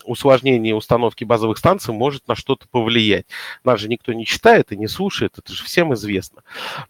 усложнении 0.06 0.72
установки 0.72 1.25
базовых 1.25 1.58
станций 1.58 1.94
может 1.94 2.30
на 2.30 2.36
что-то 2.36 2.70
повлиять. 2.70 3.25
Нас 3.66 3.82
же 3.82 3.90
никто 3.90 4.14
не 4.14 4.25
читает 4.25 4.72
и 4.72 4.78
не 4.78 4.88
слушает, 4.88 5.34
это 5.38 5.52
же 5.52 5.66
всем 5.66 5.94
известно. 5.94 6.44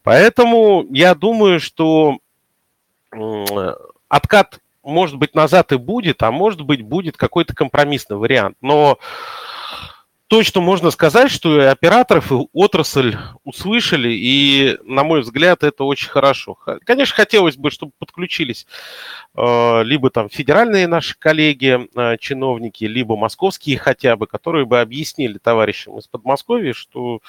Поэтому 0.04 0.86
я 0.92 1.16
думаю, 1.16 1.60
что 1.60 2.20
откат, 4.10 4.60
может 4.84 5.18
быть, 5.18 5.34
назад 5.34 5.72
и 5.72 5.78
будет, 5.78 6.22
а 6.22 6.30
может 6.30 6.62
быть, 6.62 6.84
будет 6.84 7.18
какой-то 7.18 7.56
компромиссный 7.56 8.18
вариант. 8.18 8.58
Но 8.62 9.00
точно 10.36 10.60
можно 10.60 10.92
сказать, 10.92 11.32
что 11.32 11.62
и 11.62 11.63
операторов, 11.63 12.30
и 12.30 12.36
отрасль 12.51 13.15
услышали, 13.46 14.10
и, 14.12 14.77
на 14.84 15.06
мой 15.06 15.22
взгляд, 15.22 15.63
это 15.63 15.86
очень 15.86 16.10
хорошо. 16.10 16.58
Конечно, 16.84 17.15
хотелось 17.15 17.56
бы, 17.56 17.72
чтобы 17.72 17.94
подключились 17.98 18.68
э, 19.34 19.84
либо 19.86 20.10
там 20.10 20.27
федеральные 20.27 20.88
наши 20.88 21.18
коллеги, 21.18 21.88
э, 21.96 22.18
чиновники, 22.18 22.84
либо 22.84 23.15
московские 23.15 23.77
хотя 23.77 24.18
бы, 24.18 24.27
которые 24.27 24.65
бы 24.65 24.82
объяснили 24.82 25.38
товарищам 25.38 25.98
из 26.00 26.08
Подмосковья, 26.10 26.74
что 26.74 27.22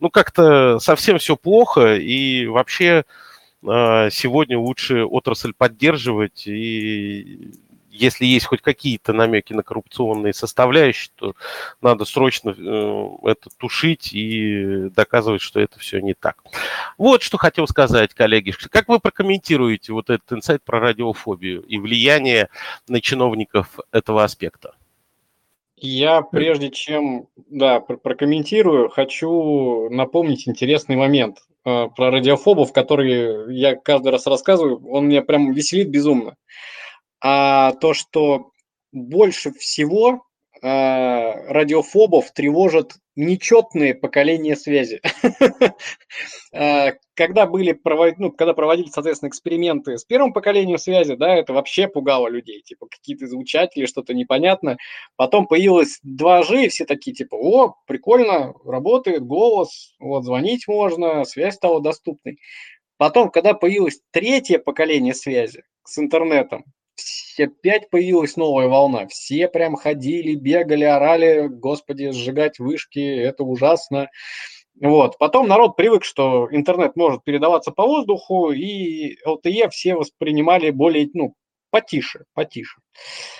ну 0.00 0.10
как-то 0.10 0.80
совсем 0.80 1.18
все 1.18 1.36
плохо, 1.36 1.94
и 1.98 2.46
вообще 2.46 3.04
э, 3.62 4.08
сегодня 4.10 4.58
лучше 4.58 5.04
отрасль 5.04 5.52
поддерживать 5.56 6.48
и 6.48 7.52
если 8.00 8.24
есть 8.24 8.46
хоть 8.46 8.62
какие-то 8.62 9.12
намеки 9.12 9.52
на 9.52 9.62
коррупционные 9.62 10.32
составляющие, 10.32 11.12
то 11.16 11.34
надо 11.82 12.04
срочно 12.04 12.50
э, 12.56 13.08
это 13.24 13.50
тушить 13.58 14.12
и 14.12 14.88
доказывать, 14.90 15.42
что 15.42 15.60
это 15.60 15.78
все 15.78 16.00
не 16.00 16.14
так. 16.14 16.42
Вот 16.96 17.22
что 17.22 17.36
хотел 17.36 17.66
сказать, 17.68 18.14
коллеги. 18.14 18.52
Как 18.70 18.88
вы 18.88 19.00
прокомментируете 19.00 19.92
вот 19.92 20.08
этот 20.08 20.32
инсайт 20.32 20.62
про 20.64 20.80
радиофобию 20.80 21.62
и 21.62 21.78
влияние 21.78 22.48
на 22.88 23.00
чиновников 23.00 23.78
этого 23.92 24.24
аспекта? 24.24 24.74
Я 25.76 26.22
прежде 26.22 26.70
чем 26.70 27.28
да, 27.48 27.80
прокомментирую, 27.80 28.90
хочу 28.90 29.88
напомнить 29.90 30.46
интересный 30.48 30.96
момент 30.96 31.38
э, 31.64 31.88
про 31.94 32.10
радиофобов, 32.10 32.72
который 32.72 33.54
я 33.54 33.76
каждый 33.76 34.12
раз 34.12 34.26
рассказываю. 34.26 34.86
Он 34.88 35.08
меня 35.08 35.22
прям 35.22 35.52
веселит 35.52 35.90
безумно 35.90 36.36
а 37.20 37.72
то, 37.72 37.94
что 37.94 38.52
больше 38.92 39.52
всего 39.52 40.24
э, 40.62 40.66
радиофобов 40.66 42.32
тревожат 42.32 42.94
нечетные 43.16 43.94
поколения 43.94 44.56
связи. 44.56 45.00
Э, 46.52 46.92
когда 47.14 47.46
были 47.46 47.78
ну, 48.18 48.32
когда 48.32 48.54
проводили, 48.54 48.88
соответственно, 48.88 49.28
эксперименты 49.28 49.98
с 49.98 50.04
первым 50.04 50.32
поколением 50.32 50.78
связи, 50.78 51.14
да, 51.14 51.34
это 51.34 51.52
вообще 51.52 51.86
пугало 51.86 52.28
людей, 52.28 52.62
типа 52.62 52.86
какие-то 52.86 53.26
звучатели, 53.26 53.86
что-то 53.86 54.14
непонятно. 54.14 54.76
Потом 55.16 55.46
появилось 55.46 56.00
2G, 56.06 56.64
и 56.64 56.68
все 56.68 56.84
такие, 56.86 57.14
типа, 57.14 57.34
о, 57.34 57.74
прикольно, 57.86 58.54
работает 58.64 59.24
голос, 59.24 59.94
вот, 59.98 60.24
звонить 60.24 60.66
можно, 60.66 61.24
связь 61.24 61.54
стала 61.54 61.80
доступной. 61.80 62.38
Потом, 62.96 63.30
когда 63.30 63.54
появилось 63.54 64.00
третье 64.10 64.58
поколение 64.58 65.14
связи 65.14 65.62
с 65.84 65.98
интернетом, 65.98 66.64
опять 67.38 67.90
появилась 67.90 68.36
новая 68.36 68.68
волна. 68.68 69.06
Все 69.08 69.48
прям 69.48 69.76
ходили, 69.76 70.34
бегали, 70.34 70.84
орали, 70.84 71.48
господи, 71.48 72.10
сжигать 72.10 72.58
вышки, 72.58 72.98
это 72.98 73.44
ужасно. 73.44 74.08
Вот. 74.80 75.18
Потом 75.18 75.48
народ 75.48 75.76
привык, 75.76 76.04
что 76.04 76.48
интернет 76.50 76.96
может 76.96 77.22
передаваться 77.24 77.70
по 77.70 77.84
воздуху, 77.84 78.50
и 78.50 79.16
LTE 79.26 79.68
все 79.70 79.94
воспринимали 79.94 80.70
более, 80.70 81.08
ну, 81.12 81.34
потише, 81.70 82.24
потише. 82.34 82.80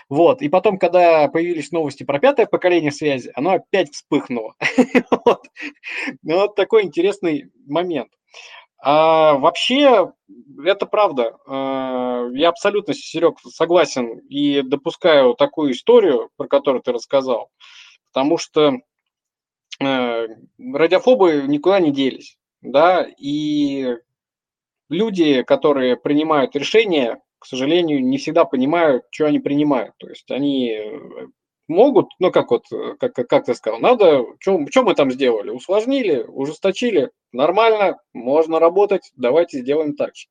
Вот. 0.09 0.43
И 0.43 0.49
потом, 0.49 0.79
когда 0.79 1.29
появились 1.29 1.73
новости 1.73 2.05
про 2.05 2.19
пятое 2.19 2.47
поколение 2.47 2.93
связи, 2.93 3.31
оно 3.35 3.53
опять 3.53 3.93
вспыхнуло. 3.93 4.55
Вот 6.23 6.55
такой 6.57 6.85
интересный 6.85 7.51
момент. 7.67 8.11
А 8.83 9.35
вообще, 9.35 10.13
это 10.65 10.87
правда. 10.87 11.37
А, 11.47 12.29
я 12.33 12.49
абсолютно, 12.49 12.95
Серег, 12.95 13.39
согласен 13.41 14.19
и 14.29 14.63
допускаю 14.63 15.35
такую 15.35 15.73
историю, 15.73 16.31
про 16.37 16.49
которую 16.49 16.83
ты 16.83 16.93
рассказал, 16.93 17.51
потому 18.13 18.39
что 18.39 18.79
э, 19.81 20.27
радиофобы 20.59 21.45
никуда 21.47 21.81
не 21.81 21.93
делись, 21.93 22.39
да, 22.63 23.07
и 23.19 23.99
люди, 24.89 25.43
которые 25.43 25.97
принимают 25.97 26.57
решения, 26.57 27.21
к 27.39 27.47
сожалению, 27.47 28.03
не 28.03 28.17
всегда 28.17 28.47
понимают, 28.47 29.05
что 29.11 29.27
они 29.27 29.41
принимают. 29.41 29.95
То 29.99 30.09
есть 30.09 30.31
они 30.31 30.79
могут, 31.71 32.11
ну 32.19 32.31
как 32.31 32.51
вот, 32.51 32.67
э, 32.73 32.97
как, 32.99 33.15
как 33.15 33.45
ты 33.47 33.55
сказал, 33.55 33.81
надо, 33.81 34.27
что 34.41 34.83
мы 34.83 34.95
там 34.95 35.11
сделали? 35.11 35.51
Усложнили, 35.51 36.25
ужесточили, 36.27 37.11
нормально, 37.33 37.99
можно 38.13 38.59
работать, 38.59 39.13
давайте 39.17 39.61
сделаем 39.61 39.97
так 39.97 40.15
же. 40.15 40.27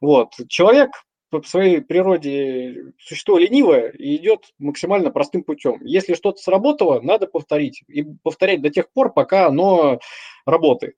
Вот, 0.00 0.32
человек 0.48 0.90
по 1.30 1.42
своей 1.42 1.80
природе 1.80 2.92
существо 2.98 3.38
ленивое 3.38 3.90
и 3.90 4.16
идет 4.16 4.52
максимально 4.58 5.10
простым 5.10 5.44
путем. 5.44 5.78
Если 5.84 6.14
что-то 6.14 6.42
сработало, 6.42 7.00
надо 7.00 7.26
повторить. 7.26 7.82
И 7.86 8.04
повторять 8.22 8.62
до 8.62 8.70
тех 8.70 8.90
пор, 8.92 9.12
пока 9.12 9.46
оно 9.46 10.00
работает. 10.44 10.96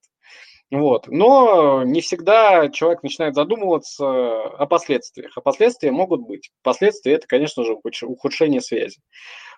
Вот. 0.73 1.07
Но 1.07 1.83
не 1.83 2.01
всегда 2.01 2.67
человек 2.69 3.03
начинает 3.03 3.35
задумываться 3.35 4.41
о 4.41 4.65
последствиях. 4.65 5.31
А 5.37 5.41
последствия 5.41 5.91
могут 5.91 6.21
быть. 6.21 6.49
Последствия– 6.63 7.13
это, 7.13 7.27
конечно 7.27 7.63
же, 7.63 7.77
ухудшение 8.01 8.59
связи. 8.59 8.99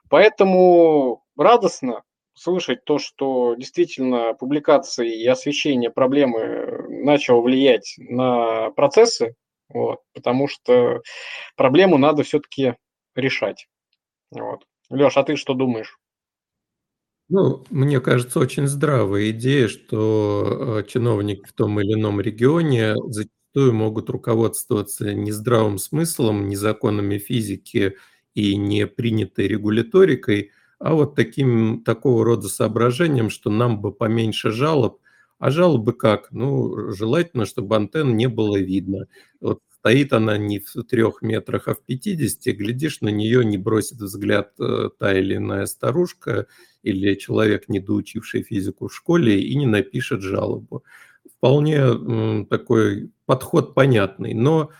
Поэтому 0.09 1.23
радостно 1.37 2.03
слышать 2.33 2.83
то, 2.83 2.97
что 2.97 3.55
действительно 3.55 4.33
публикации 4.33 5.21
и 5.21 5.25
освещение 5.25 5.89
проблемы 5.89 6.85
начало 6.89 7.39
влиять 7.39 7.95
на 7.97 8.71
процессы, 8.71 9.35
вот, 9.69 10.01
потому 10.13 10.49
что 10.49 11.01
проблему 11.55 11.97
надо 11.97 12.23
все-таки 12.23 12.75
решать. 13.15 13.67
Вот. 14.31 14.65
Леш, 14.89 15.15
а 15.15 15.23
ты 15.23 15.37
что 15.37 15.53
думаешь? 15.53 15.97
Ну, 17.29 17.63
мне 17.71 17.99
кажется, 18.01 18.39
очень 18.39 18.67
здравая 18.67 19.31
идея, 19.31 19.67
что 19.67 20.77
э, 20.85 20.87
чиновники 20.87 21.43
в 21.47 21.53
том 21.53 21.79
или 21.79 21.93
ином 21.93 22.21
регионе 22.21 22.93
зачастую 23.07 23.73
могут 23.73 24.09
руководствоваться 24.11 25.11
не 25.13 25.31
здравым 25.31 25.79
смыслом, 25.79 26.47
не 26.49 26.55
законами 26.55 27.17
физики 27.17 27.95
и 28.35 28.55
не 28.55 28.85
принятой 28.85 29.47
регуляторикой, 29.47 30.51
а 30.77 30.93
вот 30.93 31.15
таким, 31.15 31.81
такого 31.83 32.23
рода 32.23 32.47
соображением, 32.47 33.31
что 33.31 33.49
нам 33.49 33.81
бы 33.81 33.91
поменьше 33.91 34.51
жалоб. 34.51 34.99
А 35.39 35.49
жалобы 35.49 35.93
как? 35.93 36.31
Ну, 36.31 36.91
желательно, 36.91 37.45
чтобы 37.47 37.75
антенн 37.75 38.15
не 38.15 38.27
было 38.27 38.57
видно. 38.57 39.07
Вот 39.41 39.59
стоит 39.85 40.13
она 40.13 40.35
не 40.39 40.57
в 40.57 40.83
трех 40.83 41.21
метрах, 41.21 41.67
а 41.67 41.75
в 41.75 41.85
50, 41.85 42.55
глядишь, 42.55 43.01
на 43.01 43.09
нее 43.09 43.45
не 43.45 43.59
бросит 43.59 43.99
взгляд 43.99 44.49
э, 44.59 44.89
та 44.97 45.13
или 45.13 45.35
иная 45.35 45.67
старушка 45.67 46.47
или 46.81 47.13
человек, 47.13 47.69
недоучивший 47.69 48.41
физику 48.41 48.87
в 48.87 48.95
школе, 48.95 49.39
и 49.39 49.55
не 49.55 49.67
напишет 49.67 50.23
жалобу. 50.23 50.83
Вполне 51.37 52.45
такой 52.45 53.11
подход 53.27 53.75
понятный, 53.75 54.33
но 54.33 54.71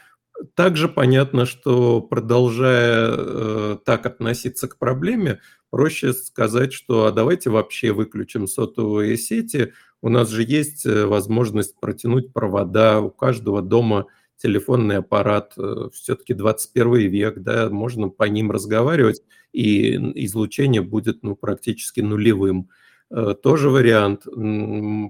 также 0.55 0.89
понятно, 0.89 1.45
что 1.45 2.01
продолжая 2.01 3.11
э, 3.15 3.77
так 3.85 4.07
относиться 4.07 4.67
к 4.67 4.79
проблеме, 4.79 5.39
проще 5.69 6.13
сказать, 6.13 6.73
что 6.73 7.05
а 7.05 7.11
давайте 7.11 7.51
вообще 7.51 7.91
выключим 7.91 8.47
сотовые 8.47 9.17
сети. 9.17 9.73
У 10.01 10.09
нас 10.09 10.29
же 10.29 10.41
есть 10.41 10.83
э, 10.87 11.05
возможность 11.05 11.79
протянуть 11.79 12.33
провода, 12.33 13.01
у 13.01 13.11
каждого 13.11 13.61
дома 13.61 14.07
телефонный 14.37 14.97
аппарат, 14.97 15.53
э, 15.57 15.89
все-таки 15.93 16.33
21 16.33 17.09
век, 17.09 17.39
да, 17.39 17.69
можно 17.69 18.09
по 18.09 18.23
ним 18.23 18.51
разговаривать, 18.51 19.21
и 19.53 19.95
излучение 20.25 20.81
будет 20.81 21.23
ну, 21.23 21.35
практически 21.35 22.01
нулевым. 22.01 22.69
Э, 23.09 23.35
тоже 23.41 23.69
вариант, 23.69 24.23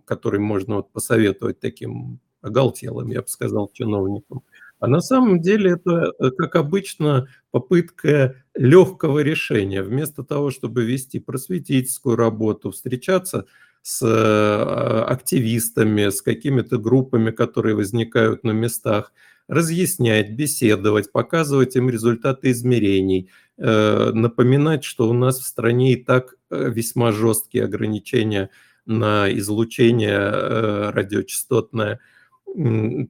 который 0.06 0.40
можно 0.40 0.76
вот 0.76 0.92
посоветовать 0.92 1.60
таким 1.60 2.20
оголтелым, 2.42 3.10
я 3.10 3.22
бы 3.22 3.28
сказал, 3.28 3.70
чиновникам. 3.74 4.44
А 4.80 4.88
на 4.88 5.02
самом 5.02 5.42
деле 5.42 5.72
это, 5.72 6.14
э, 6.20 6.32
как 6.32 6.56
обычно, 6.56 7.28
попытка 7.52 8.36
легкого 8.54 9.20
решения. 9.20 9.82
Вместо 9.82 10.24
того, 10.24 10.52
чтобы 10.52 10.86
вести 10.86 11.20
просветительскую 11.20 12.16
работу, 12.16 12.72
встречаться 12.72 13.46
с 13.86 14.02
э, 14.02 15.04
активистами, 15.04 16.10
с 16.10 16.24
какими-то 16.24 16.80
группами, 16.80 17.30
которые 17.30 17.76
возникают 17.76 18.44
на 18.44 18.50
местах, 18.50 19.14
разъяснять, 19.48 20.32
беседовать, 20.32 21.12
показывать 21.12 21.76
им 21.76 21.92
результаты 21.92 22.50
измерений, 22.50 23.30
э, 23.60 24.10
напоминать, 24.12 24.84
что 24.84 25.08
у 25.08 25.14
нас 25.14 25.40
в 25.40 25.46
стране 25.46 25.94
и 25.94 26.04
так 26.04 26.34
э, 26.50 26.72
весьма 26.72 27.12
жесткие 27.12 27.66
ограничения 27.66 28.50
на 28.88 29.32
излучение 29.32 30.90
радиочастотное– 30.90 32.00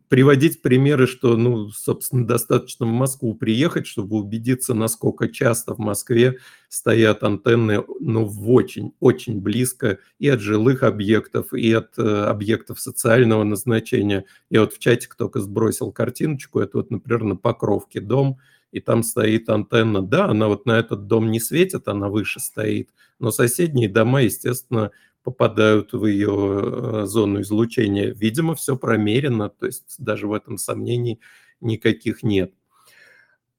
приводить 0.07 0.61
примеры, 0.63 1.05
что, 1.05 1.37
ну, 1.37 1.69
собственно, 1.69 2.25
достаточно 2.25 2.85
в 2.85 2.89
Москву 2.89 3.35
приехать, 3.35 3.85
чтобы 3.85 4.17
убедиться, 4.17 4.73
насколько 4.73 5.29
часто 5.29 5.75
в 5.75 5.77
Москве 5.77 6.39
стоят 6.67 7.23
антенны, 7.23 7.83
ну, 7.99 8.25
в 8.25 8.51
очень, 8.51 8.93
очень 8.99 9.39
близко 9.39 9.99
и 10.17 10.27
от 10.29 10.39
жилых 10.39 10.81
объектов, 10.81 11.53
и 11.53 11.71
от 11.71 11.97
э, 11.99 12.01
объектов 12.01 12.79
социального 12.79 13.43
назначения. 13.43 14.25
Я 14.49 14.61
вот 14.61 14.73
в 14.73 14.79
чатик 14.79 15.13
только 15.15 15.39
сбросил 15.39 15.91
картиночку, 15.91 16.59
это 16.59 16.77
вот, 16.77 16.89
например, 16.89 17.23
на 17.23 17.35
Покровке 17.35 18.01
дом, 18.01 18.39
и 18.71 18.79
там 18.79 19.03
стоит 19.03 19.47
антенна. 19.49 20.01
Да, 20.01 20.25
она 20.25 20.47
вот 20.47 20.65
на 20.65 20.79
этот 20.79 21.05
дом 21.05 21.29
не 21.29 21.39
светит, 21.39 21.87
она 21.87 22.09
выше 22.09 22.39
стоит, 22.39 22.89
но 23.19 23.29
соседние 23.29 23.89
дома, 23.89 24.23
естественно, 24.23 24.91
попадают 25.25 25.91
в 25.91 26.05
ее 26.05 26.61
э, 26.61 27.05
зону 27.05 27.41
излучения. 27.41 28.13
Видимо, 28.13 28.53
все 28.53 28.77
промерено, 28.77 29.49
то 29.49 29.65
есть 29.65 29.95
даже 29.97 30.27
в 30.27 30.33
этом 30.33 30.57
сомнений 30.57 31.19
никаких 31.61 32.21
нет. 32.21 32.53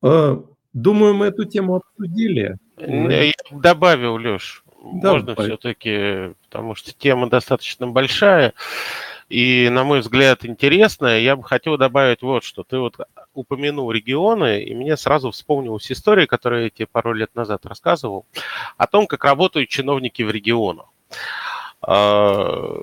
А, 0.00 0.44
думаю, 0.72 1.14
мы 1.14 1.26
эту 1.26 1.44
тему 1.44 1.74
обсудили. 1.76 2.56
Я 2.78 3.32
добавил, 3.50 4.16
Леш, 4.16 4.62
можно 4.80 5.34
все-таки, 5.34 6.34
потому 6.44 6.76
что 6.76 6.94
тема 6.94 7.28
достаточно 7.28 7.88
большая 7.88 8.54
и, 9.28 9.68
на 9.68 9.82
мой 9.82 10.00
взгляд, 10.00 10.44
интересная. 10.44 11.18
Я 11.18 11.34
бы 11.34 11.42
хотел 11.42 11.76
добавить 11.76 12.22
вот 12.22 12.44
что. 12.44 12.62
Ты 12.62 12.78
вот 12.78 12.96
упомянул 13.34 13.90
регионы, 13.90 14.62
и 14.62 14.72
мне 14.72 14.96
сразу 14.96 15.32
вспомнилась 15.32 15.90
история, 15.90 16.28
которую 16.28 16.64
я 16.64 16.70
тебе 16.70 16.86
пару 16.86 17.12
лет 17.12 17.34
назад 17.34 17.66
рассказывал, 17.66 18.24
о 18.76 18.86
том, 18.86 19.08
как 19.08 19.24
работают 19.24 19.68
чиновники 19.68 20.22
в 20.22 20.30
регионах. 20.30 20.86
А, 21.88 22.80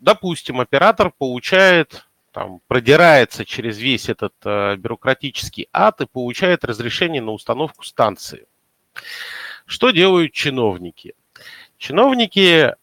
допустим, 0.00 0.60
оператор 0.60 1.12
получает, 1.16 2.08
там, 2.32 2.60
продирается 2.66 3.44
через 3.44 3.78
весь 3.78 4.08
этот 4.08 4.34
э, 4.44 4.74
бюрократический 4.74 5.68
ад 5.72 6.00
и 6.00 6.06
получает 6.06 6.64
разрешение 6.64 7.22
на 7.22 7.30
установку 7.30 7.84
станции. 7.84 8.46
Что 9.66 9.90
делают 9.90 10.32
чиновники? 10.32 11.14
Чиновники 11.78 12.74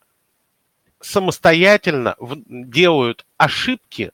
самостоятельно 1.01 2.15
делают 2.47 3.25
ошибки, 3.35 4.11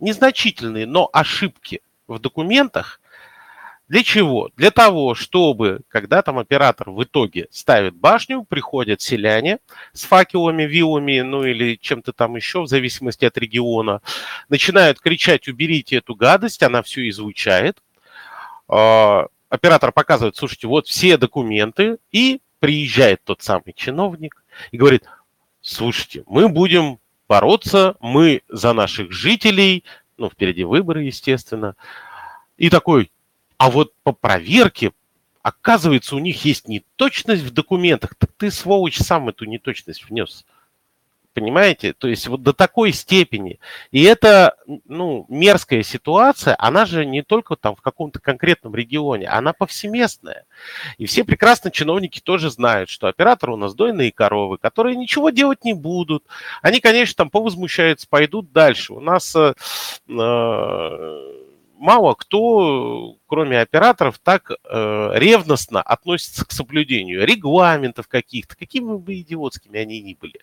незначительные, 0.00 0.86
но 0.86 1.08
ошибки 1.12 1.82
в 2.08 2.18
документах, 2.18 2.99
для 3.90 4.04
чего? 4.04 4.50
Для 4.56 4.70
того, 4.70 5.16
чтобы, 5.16 5.80
когда 5.88 6.22
там 6.22 6.38
оператор 6.38 6.90
в 6.90 7.02
итоге 7.02 7.48
ставит 7.50 7.96
башню, 7.96 8.44
приходят 8.44 9.00
селяне 9.00 9.58
с 9.92 10.04
факелами, 10.04 10.62
вилами, 10.62 11.22
ну 11.22 11.42
или 11.44 11.74
чем-то 11.74 12.12
там 12.12 12.36
еще, 12.36 12.60
в 12.60 12.68
зависимости 12.68 13.24
от 13.24 13.36
региона, 13.36 14.00
начинают 14.48 15.00
кричать, 15.00 15.48
уберите 15.48 15.96
эту 15.96 16.14
гадость, 16.14 16.62
она 16.62 16.82
все 16.84 17.08
излучает. 17.08 17.82
А, 18.68 19.26
оператор 19.48 19.90
показывает, 19.90 20.36
слушайте, 20.36 20.68
вот 20.68 20.86
все 20.86 21.16
документы, 21.16 21.98
и 22.12 22.40
приезжает 22.60 23.24
тот 23.24 23.42
самый 23.42 23.72
чиновник 23.74 24.44
и 24.70 24.76
говорит, 24.76 25.02
слушайте, 25.62 26.22
мы 26.28 26.48
будем 26.48 27.00
бороться, 27.28 27.96
мы 27.98 28.42
за 28.48 28.72
наших 28.72 29.10
жителей, 29.10 29.82
ну, 30.16 30.30
впереди 30.30 30.62
выборы, 30.62 31.02
естественно, 31.02 31.74
и 32.56 32.70
такой, 32.70 33.10
а 33.60 33.68
вот 33.68 33.92
по 34.04 34.12
проверке, 34.12 34.92
оказывается, 35.42 36.16
у 36.16 36.18
них 36.18 36.46
есть 36.46 36.66
неточность 36.66 37.42
в 37.42 37.50
документах. 37.50 38.14
Так 38.14 38.30
ты, 38.38 38.50
сволочь, 38.50 38.96
сам 38.96 39.28
эту 39.28 39.44
неточность 39.44 40.08
внес. 40.08 40.46
Понимаете? 41.34 41.92
То 41.92 42.08
есть 42.08 42.26
вот 42.26 42.42
до 42.42 42.54
такой 42.54 42.92
степени. 42.92 43.60
И 43.90 44.02
это, 44.04 44.56
ну, 44.86 45.26
мерзкая 45.28 45.82
ситуация, 45.82 46.56
она 46.58 46.86
же 46.86 47.04
не 47.04 47.20
только 47.22 47.54
там 47.54 47.76
в 47.76 47.82
каком-то 47.82 48.18
конкретном 48.18 48.74
регионе, 48.74 49.28
она 49.28 49.52
повсеместная. 49.52 50.46
И 50.96 51.04
все 51.04 51.22
прекрасно 51.22 51.70
чиновники 51.70 52.20
тоже 52.20 52.48
знают, 52.48 52.88
что 52.88 53.08
операторы 53.08 53.52
у 53.52 53.56
нас 53.56 53.74
дойные 53.74 54.10
коровы, 54.10 54.56
которые 54.56 54.96
ничего 54.96 55.28
делать 55.28 55.64
не 55.66 55.74
будут. 55.74 56.24
Они, 56.62 56.80
конечно, 56.80 57.14
там 57.14 57.28
повозмущаются, 57.28 58.08
пойдут 58.08 58.52
дальше. 58.52 58.94
У 58.94 59.00
нас 59.00 59.36
э, 59.36 59.52
э 60.08 61.39
мало 61.80 62.14
кто, 62.14 63.16
кроме 63.26 63.60
операторов, 63.60 64.18
так 64.18 64.50
э, 64.50 65.10
ревностно 65.14 65.80
относится 65.80 66.44
к 66.44 66.52
соблюдению 66.52 67.26
регламентов 67.26 68.06
каких-то, 68.06 68.54
какими 68.54 68.96
бы 68.96 69.18
идиотскими 69.20 69.80
они 69.80 70.00
ни 70.02 70.14
были. 70.14 70.40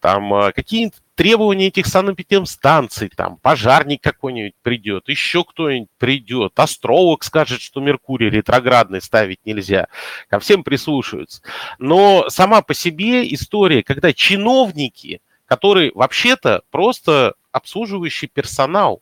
Там 0.00 0.34
э, 0.34 0.52
какие-нибудь 0.52 0.98
требования 1.14 1.68
этих 1.68 1.86
санэпидемстанций, 1.86 3.08
там 3.08 3.38
пожарник 3.38 4.02
какой-нибудь 4.02 4.54
придет, 4.62 5.08
еще 5.08 5.44
кто-нибудь 5.44 5.88
придет, 5.96 6.58
астролог 6.58 7.22
скажет, 7.22 7.60
что 7.60 7.80
Меркурий 7.80 8.28
ретроградный 8.28 9.00
ставить 9.00 9.46
нельзя. 9.46 9.86
Ко 10.28 10.40
всем 10.40 10.64
прислушиваются. 10.64 11.40
Но 11.78 12.28
сама 12.28 12.62
по 12.62 12.74
себе 12.74 13.32
история, 13.32 13.84
когда 13.84 14.12
чиновники, 14.12 15.20
которые 15.46 15.92
вообще-то 15.94 16.62
просто 16.70 17.34
обслуживающий 17.52 18.26
персонал, 18.26 19.00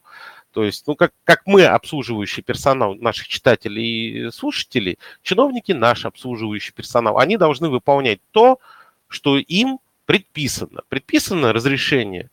то 0.53 0.65
есть, 0.65 0.87
ну, 0.87 0.95
как, 0.95 1.13
как 1.25 1.43
мы, 1.47 1.65
обслуживающий 1.65 2.43
персонал 2.43 2.95
наших 2.95 3.27
читателей 3.27 4.29
и 4.29 4.31
слушателей, 4.31 4.99
чиновники 5.23 5.73
наш 5.73 6.05
обслуживающий 6.05 6.73
персонал, 6.73 7.19
они 7.19 7.37
должны 7.37 7.71
выполнять 7.71 8.21
то, 8.31 8.59
что 9.09 9.39
им 9.39 9.79
предписано. 10.05 10.83
Предписано 10.89 11.53
разрешение 11.53 12.31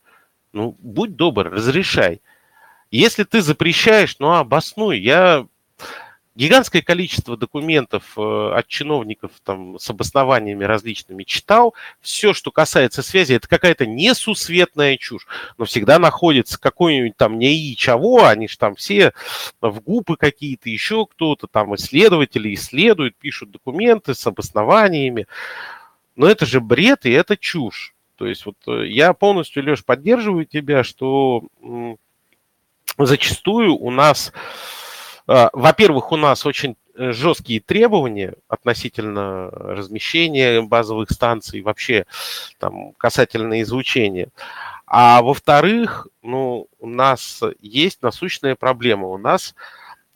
Ну, 0.52 0.76
будь 0.80 1.16
добр, 1.16 1.48
разрешай. 1.48 2.20
Если 2.90 3.24
ты 3.24 3.40
запрещаешь, 3.40 4.16
ну, 4.18 4.32
обоснуй. 4.32 4.98
Я 4.98 5.46
гигантское 6.34 6.82
количество 6.82 7.36
документов 7.36 8.04
э, 8.16 8.52
от 8.54 8.66
чиновников 8.68 9.32
там, 9.44 9.78
с 9.78 9.90
обоснованиями 9.90 10.64
различными 10.64 11.24
читал. 11.24 11.74
Все, 12.00 12.32
что 12.32 12.50
касается 12.50 13.02
связи, 13.02 13.34
это 13.34 13.48
какая-то 13.48 13.86
несусветная 13.86 14.96
чушь. 14.96 15.26
Но 15.58 15.64
всегда 15.64 15.98
находится 15.98 16.58
какой-нибудь 16.58 17.16
там 17.16 17.38
НИИ 17.38 17.74
чего, 17.74 18.26
они 18.26 18.48
же 18.48 18.58
там 18.58 18.74
все 18.74 19.12
в 19.60 19.80
гупы 19.80 20.16
какие-то, 20.16 20.70
еще 20.70 21.06
кто-то, 21.06 21.46
там 21.46 21.74
исследователи 21.74 22.54
исследуют, 22.54 23.16
пишут 23.16 23.50
документы 23.50 24.14
с 24.14 24.26
обоснованиями. 24.26 25.26
Но 26.16 26.28
это 26.28 26.46
же 26.46 26.60
бред 26.60 27.06
и 27.06 27.10
это 27.10 27.36
чушь. 27.36 27.94
То 28.16 28.26
есть 28.26 28.46
вот 28.46 28.56
э, 28.68 28.86
я 28.86 29.14
полностью, 29.14 29.64
Леш, 29.64 29.84
поддерживаю 29.84 30.44
тебя, 30.44 30.84
что 30.84 31.42
зачастую 32.98 33.76
у 33.76 33.90
нас 33.90 34.32
во-первых, 35.52 36.10
у 36.10 36.16
нас 36.16 36.44
очень 36.44 36.76
э, 36.96 37.12
жесткие 37.12 37.60
требования 37.60 38.34
относительно 38.48 39.48
размещения 39.50 40.60
базовых 40.60 41.08
станций, 41.12 41.60
вообще 41.60 42.04
там, 42.58 42.94
касательно 42.94 43.62
излучения. 43.62 44.30
А 44.86 45.22
во-вторых, 45.22 46.08
ну, 46.22 46.66
у 46.80 46.88
нас 46.88 47.42
есть 47.60 48.02
насущная 48.02 48.56
проблема. 48.56 49.06
У 49.06 49.18
нас, 49.18 49.54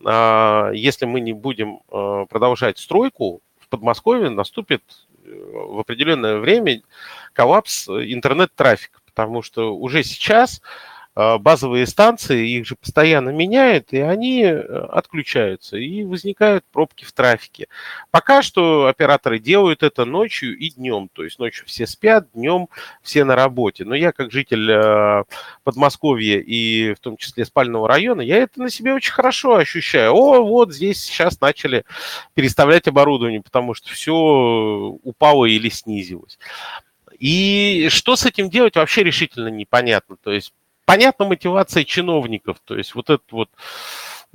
а, 0.04 0.72
если 0.72 1.06
мы 1.06 1.20
не 1.20 1.32
будем 1.32 1.78
а, 1.92 2.26
продолжать 2.26 2.78
стройку, 2.78 3.40
в 3.60 3.68
Подмосковье 3.68 4.30
наступит 4.30 4.82
э, 5.24 5.28
в 5.32 5.78
определенное 5.78 6.38
время 6.38 6.82
коллапс 7.34 7.88
интернет-трафика, 7.88 8.98
потому 9.06 9.42
что 9.42 9.76
уже 9.76 10.02
сейчас 10.02 10.60
а, 10.60 10.93
базовые 11.14 11.86
станции, 11.86 12.48
их 12.48 12.66
же 12.66 12.74
постоянно 12.74 13.30
меняют, 13.30 13.92
и 13.92 14.00
они 14.00 14.42
э, 14.42 14.58
отключаются, 14.58 15.76
и 15.76 16.02
возникают 16.02 16.64
пробки 16.72 17.04
в 17.04 17.12
трафике. 17.12 17.68
Пока 18.10 18.42
что 18.42 18.86
операторы 18.86 19.38
делают 19.38 19.84
это 19.84 20.04
ночью 20.04 20.58
и 20.58 20.70
днем, 20.70 21.08
то 21.12 21.22
есть 21.22 21.38
ночью 21.38 21.66
все 21.66 21.86
спят, 21.86 22.26
днем 22.34 22.68
все 23.00 23.24
на 23.24 23.36
работе. 23.36 23.84
Но 23.84 23.94
я 23.94 24.10
как 24.10 24.32
житель 24.32 24.68
э, 24.68 25.24
Подмосковья 25.62 26.40
и 26.40 26.94
в 26.94 26.98
том 26.98 27.16
числе 27.16 27.44
спального 27.44 27.86
района, 27.86 28.20
я 28.20 28.38
это 28.38 28.60
на 28.60 28.70
себе 28.70 28.92
очень 28.92 29.12
хорошо 29.12 29.54
ощущаю. 29.54 30.12
О, 30.14 30.42
вот 30.42 30.74
здесь 30.74 31.00
сейчас 31.00 31.40
начали 31.40 31.84
переставлять 32.34 32.88
оборудование, 32.88 33.40
потому 33.40 33.74
что 33.74 33.88
все 33.90 34.12
упало 34.14 35.44
или 35.44 35.68
снизилось. 35.68 36.38
И 37.20 37.86
что 37.90 38.16
с 38.16 38.26
этим 38.26 38.50
делать 38.50 38.74
вообще 38.74 39.04
решительно 39.04 39.48
непонятно. 39.48 40.16
То 40.16 40.32
есть 40.32 40.52
понятна 40.84 41.24
мотивация 41.24 41.84
чиновников, 41.84 42.58
то 42.64 42.76
есть 42.76 42.94
вот 42.94 43.10
этот 43.10 43.30
вот 43.32 43.50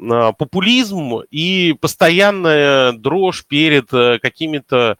а, 0.01 0.31
популизм 0.33 1.21
и 1.29 1.75
постоянная 1.79 2.93
дрожь 2.93 3.45
перед 3.45 3.93
э, 3.93 4.19
какими-то 4.19 4.97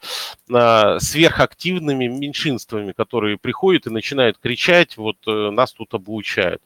а, 0.52 1.00
сверхактивными 1.00 2.08
меньшинствами, 2.08 2.92
которые 2.92 3.38
приходят 3.38 3.88
и 3.88 3.92
начинают 3.92 4.38
кричать, 4.38 4.98
вот 4.98 5.18
э, 5.28 5.50
нас 5.52 5.74
тут 5.74 5.94
облучают. 5.94 6.62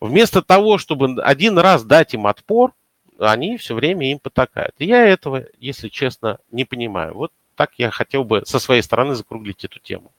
Вместо 0.00 0.42
того, 0.42 0.78
чтобы 0.78 1.20
один 1.22 1.58
раз 1.58 1.84
дать 1.84 2.14
им 2.14 2.26
отпор, 2.26 2.72
они 3.18 3.56
все 3.56 3.74
время 3.74 4.10
им 4.10 4.20
потакают. 4.20 4.74
И 4.78 4.86
я 4.86 5.04
этого, 5.04 5.44
если 5.58 5.88
честно, 5.88 6.38
не 6.52 6.64
понимаю. 6.64 7.14
Вот 7.14 7.32
так 7.56 7.72
я 7.76 7.90
хотел 7.90 8.22
бы 8.22 8.44
со 8.46 8.60
своей 8.60 8.82
стороны 8.82 9.14
закруглить 9.14 9.64
эту 9.64 9.80
тему. 9.80 10.12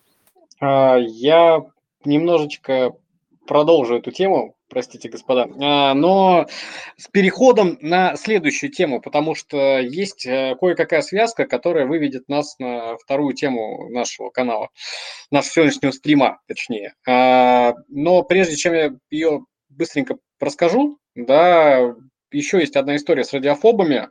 А, 0.59 0.97
я 0.97 1.61
немножечко 2.03 2.93
продолжу 3.49 3.95
эту 3.95 4.11
тему, 4.11 4.55
простите, 4.69 5.09
господа, 5.09 5.49
а, 5.59 5.95
но 5.95 6.45
с 6.97 7.07
переходом 7.07 7.79
на 7.81 8.15
следующую 8.15 8.71
тему, 8.71 9.01
потому 9.01 9.33
что 9.33 9.79
есть 9.79 10.23
э, 10.27 10.55
кое-какая 10.59 11.01
связка, 11.01 11.47
которая 11.47 11.87
выведет 11.87 12.29
нас 12.29 12.59
на 12.59 12.95
вторую 12.97 13.33
тему 13.33 13.89
нашего 13.89 14.29
канала, 14.29 14.69
нашего 15.31 15.51
сегодняшнего 15.53 15.91
стрима, 15.91 16.39
точнее. 16.47 16.93
А, 17.07 17.73
но 17.87 18.21
прежде 18.21 18.55
чем 18.55 18.73
я 18.75 18.91
ее 19.09 19.45
быстренько 19.69 20.17
расскажу, 20.39 20.99
да, 21.15 21.95
еще 22.31 22.59
есть 22.59 22.75
одна 22.75 22.95
история 22.95 23.23
с 23.23 23.33
радиофобами. 23.33 24.09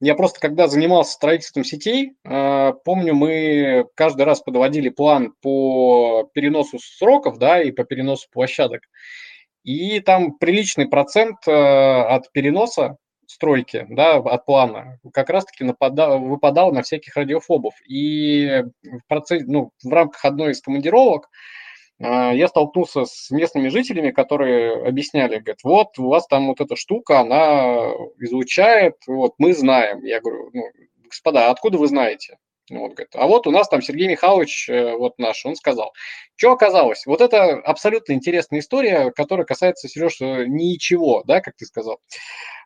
Я 0.00 0.14
просто, 0.14 0.40
когда 0.40 0.68
занимался 0.68 1.12
строительством 1.12 1.64
сетей, 1.64 2.12
а, 2.24 2.72
помню, 2.72 3.14
мы 3.14 3.86
каждый 3.94 4.22
раз 4.22 4.40
подводили 4.40 4.88
план 4.88 5.34
по 5.42 6.28
переносу 6.32 6.78
сроков, 6.78 7.38
да, 7.38 7.62
и 7.62 7.72
по 7.72 7.84
переносу 7.84 8.28
площадок. 8.30 8.82
И 9.64 10.00
там 10.00 10.38
приличный 10.38 10.88
процент 10.88 11.36
а, 11.46 12.14
от 12.14 12.32
переноса 12.32 12.96
стройки, 13.26 13.86
да, 13.90 14.16
от 14.16 14.46
плана, 14.46 14.98
как 15.12 15.28
раз-таки 15.28 15.64
выпадал 15.64 16.72
на 16.72 16.82
всяких 16.82 17.14
радиофобов. 17.16 17.74
И 17.86 18.64
в, 18.82 19.06
процессе, 19.06 19.44
ну, 19.46 19.72
в 19.82 19.92
рамках 19.92 20.24
одной 20.24 20.52
из 20.52 20.62
командировок 20.62 21.28
я 22.00 22.46
столкнулся 22.48 23.04
с 23.04 23.30
местными 23.30 23.68
жителями, 23.68 24.12
которые 24.12 24.86
объясняли, 24.86 25.38
говорят, 25.38 25.58
вот 25.64 25.98
у 25.98 26.08
вас 26.08 26.26
там 26.26 26.46
вот 26.48 26.60
эта 26.60 26.76
штука, 26.76 27.20
она 27.20 27.92
изучает, 28.18 28.94
вот 29.06 29.34
мы 29.38 29.52
знаем. 29.52 30.04
Я 30.04 30.20
говорю, 30.20 30.50
ну, 30.52 30.62
господа, 31.08 31.50
откуда 31.50 31.78
вы 31.78 31.88
знаете? 31.88 32.38
Вот, 32.70 32.92
говорит, 32.92 33.14
а 33.14 33.26
вот 33.26 33.46
у 33.46 33.50
нас 33.50 33.68
там 33.68 33.80
Сергей 33.80 34.08
Михайлович, 34.08 34.68
э, 34.68 34.94
вот 34.94 35.18
наш, 35.18 35.44
он 35.46 35.56
сказал. 35.56 35.92
Что 36.36 36.52
оказалось? 36.52 37.06
Вот 37.06 37.20
это 37.20 37.54
абсолютно 37.60 38.12
интересная 38.12 38.60
история, 38.60 39.10
которая 39.10 39.46
касается, 39.46 39.88
Сереж, 39.88 40.20
э, 40.20 40.44
ничего, 40.46 41.22
да, 41.24 41.40
как 41.40 41.56
ты 41.56 41.64
сказал. 41.64 41.98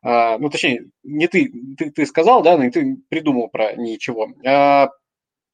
А, 0.02 0.38
ну, 0.38 0.50
точнее, 0.50 0.86
не 1.04 1.28
ты, 1.28 1.52
ты, 1.78 1.90
ты 1.90 2.06
сказал, 2.06 2.42
да, 2.42 2.56
но 2.56 2.68
ты 2.70 2.96
придумал 3.08 3.48
про 3.48 3.74
ничего. 3.74 4.28
А, 4.44 4.88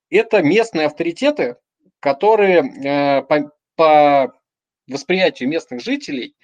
это 0.08 0.42
местные 0.42 0.86
авторитеты, 0.86 1.56
которые 2.00 2.62
э, 2.62 3.22
по 3.78 4.32
восприятию 4.88 5.48
местных 5.48 5.80
жителей 5.80 6.34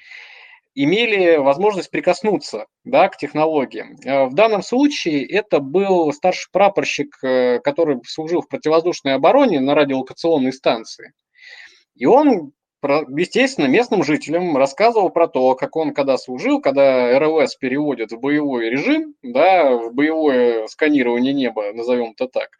имели 0.76 1.36
возможность 1.36 1.90
прикоснуться 1.90 2.66
да, 2.84 3.08
к 3.08 3.16
технологиям. 3.16 3.96
Э, 4.04 4.26
в 4.26 4.34
данном 4.34 4.62
случае 4.62 5.26
это 5.26 5.58
был 5.58 6.12
старший 6.12 6.48
прапорщик, 6.52 7.16
э, 7.22 7.58
который 7.58 8.00
служил 8.06 8.42
в 8.42 8.48
противовоздушной 8.48 9.14
обороне 9.14 9.58
на 9.58 9.74
радиолокационной 9.74 10.52
станции. 10.52 11.12
И 11.96 12.06
он, 12.06 12.52
естественно, 12.82 13.66
местным 13.66 14.04
жителям 14.04 14.56
рассказывал 14.56 15.10
про 15.10 15.26
то, 15.26 15.56
как 15.56 15.74
он 15.74 15.92
когда 15.92 16.16
служил, 16.18 16.60
когда 16.60 17.18
РЛС 17.18 17.56
переводят 17.56 18.12
в 18.12 18.20
боевой 18.20 18.70
режим, 18.70 19.14
да, 19.22 19.74
в 19.74 19.92
боевое 19.92 20.68
сканирование 20.68 21.32
неба, 21.32 21.72
назовем 21.72 22.12
это 22.12 22.28
так, 22.28 22.50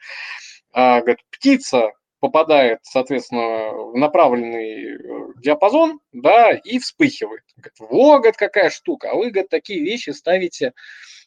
а, 0.73 1.01
говорит, 1.01 1.21
птица 1.31 1.93
попадает, 2.25 2.79
соответственно, 2.85 3.69
в 3.69 3.99
направленный 3.99 4.95
э, 4.95 5.33
диапазон, 5.43 6.01
да, 6.13 6.53
и 6.53 6.79
вспыхивает. 6.79 7.43
Говорит, 7.55 7.75
во, 7.79 8.17
говорит, 8.17 8.39
какая 8.39 8.71
штука, 8.71 9.11
а 9.11 9.15
вы, 9.15 9.31
говорит, 9.31 9.51
такие 9.51 9.81
вещи 9.81 10.09
ставите 10.09 10.73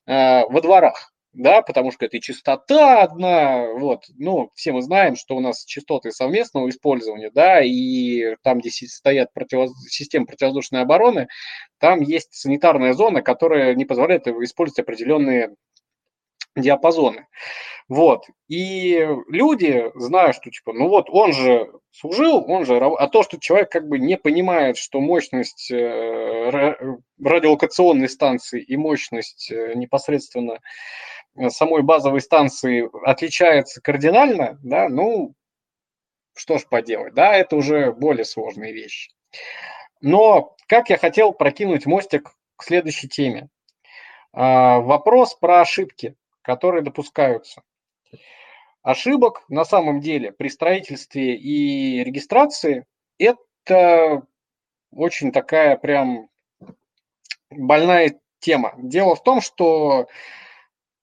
э, 0.07 0.41
во 0.47 0.59
дворах, 0.59 1.13
да, 1.33 1.61
потому 1.61 1.91
что 1.91 2.07
это 2.07 2.17
и 2.17 2.19
частота 2.19 3.03
одна, 3.03 3.67
вот, 3.73 4.05
ну, 4.17 4.49
все 4.55 4.71
мы 4.71 4.81
знаем, 4.81 5.15
что 5.15 5.35
у 5.35 5.39
нас 5.39 5.65
частоты 5.65 6.09
совместного 6.11 6.67
использования, 6.67 7.29
да, 7.29 7.61
и 7.61 8.35
там, 8.41 8.57
где 8.57 8.71
стоят 8.71 9.31
противоз... 9.33 9.69
системы 9.87 10.25
противовоздушной 10.25 10.81
обороны, 10.81 11.27
там 11.77 12.01
есть 12.01 12.33
санитарная 12.33 12.93
зона, 12.93 13.21
которая 13.21 13.75
не 13.75 13.85
позволяет 13.85 14.27
использовать 14.27 14.79
определенные 14.79 15.53
диапазоны. 16.61 17.27
Вот. 17.87 18.25
И 18.49 19.07
люди 19.29 19.91
знают, 19.95 20.35
что 20.35 20.51
типа, 20.51 20.73
ну 20.73 20.89
вот 20.89 21.09
он 21.09 21.31
же 21.31 21.71
служил, 21.91 22.43
он 22.49 22.65
же, 22.65 22.77
а 22.77 23.07
то, 23.07 23.23
что 23.23 23.39
человек 23.39 23.71
как 23.71 23.87
бы 23.87 23.97
не 23.97 24.17
понимает, 24.17 24.77
что 24.77 24.99
мощность 24.99 25.71
э, 25.71 26.75
радиолокационной 27.23 28.09
станции 28.09 28.61
и 28.61 28.75
мощность 28.75 29.49
э, 29.51 29.73
непосредственно 29.75 30.59
э, 31.35 31.49
самой 31.49 31.81
базовой 31.81 32.19
станции 32.19 32.89
отличается 33.05 33.81
кардинально, 33.81 34.59
да, 34.63 34.89
ну, 34.89 35.33
что 36.35 36.57
ж 36.57 36.65
поделать, 36.69 37.13
да, 37.13 37.35
это 37.35 37.55
уже 37.55 37.93
более 37.93 38.25
сложные 38.25 38.73
вещи. 38.73 39.11
Но 40.01 40.55
как 40.67 40.89
я 40.89 40.97
хотел 40.97 41.31
прокинуть 41.31 41.85
мостик 41.85 42.31
к 42.57 42.63
следующей 42.63 43.07
теме. 43.07 43.49
А, 44.33 44.79
вопрос 44.79 45.35
про 45.35 45.61
ошибки 45.61 46.15
которые 46.47 46.81
допускаются. 46.81 47.61
Ошибок 48.81 49.43
на 49.49 49.65
самом 49.65 49.99
деле 49.99 50.31
при 50.31 50.47
строительстве 50.47 51.35
и 51.35 52.01
регистрации 52.05 52.85
это 53.19 54.23
очень 54.91 55.33
такая 55.33 55.75
прям 55.75 56.29
больная 57.49 58.17
тема. 58.39 58.75
Дело 58.77 59.15
в 59.15 59.23
том, 59.23 59.41
что 59.41 60.07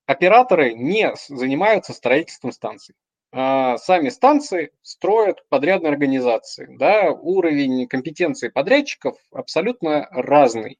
операторы 0.07 0.73
не 0.73 1.13
занимаются 1.29 1.93
строительством 1.93 2.51
станций. 2.51 2.95
а, 3.37 3.77
сами 3.77 4.09
станции 4.09 4.71
строят 4.81 5.45
подрядные 5.51 5.91
организации. 5.91 6.69
Да, 6.79 7.11
уровень 7.11 7.87
компетенции 7.87 8.49
подрядчиков 8.49 9.19
абсолютно 9.31 10.09
разный. 10.11 10.79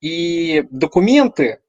И 0.00 0.64
документы, 0.70 1.60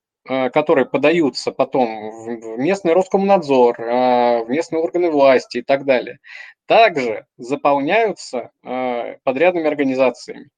которые 0.54 0.86
подаются 0.86 1.52
потом 1.52 2.12
в 2.12 2.58
местный 2.58 2.94
Роскомнадзор, 2.94 3.78
в 3.80 4.46
местные 4.48 4.82
органы 4.82 5.10
власти 5.10 5.58
и 5.58 5.62
так 5.62 5.86
далее, 5.86 6.20
также 6.68 7.26
заполняются 7.38 8.52
подрядными 9.24 9.68
организациями. 9.68 10.50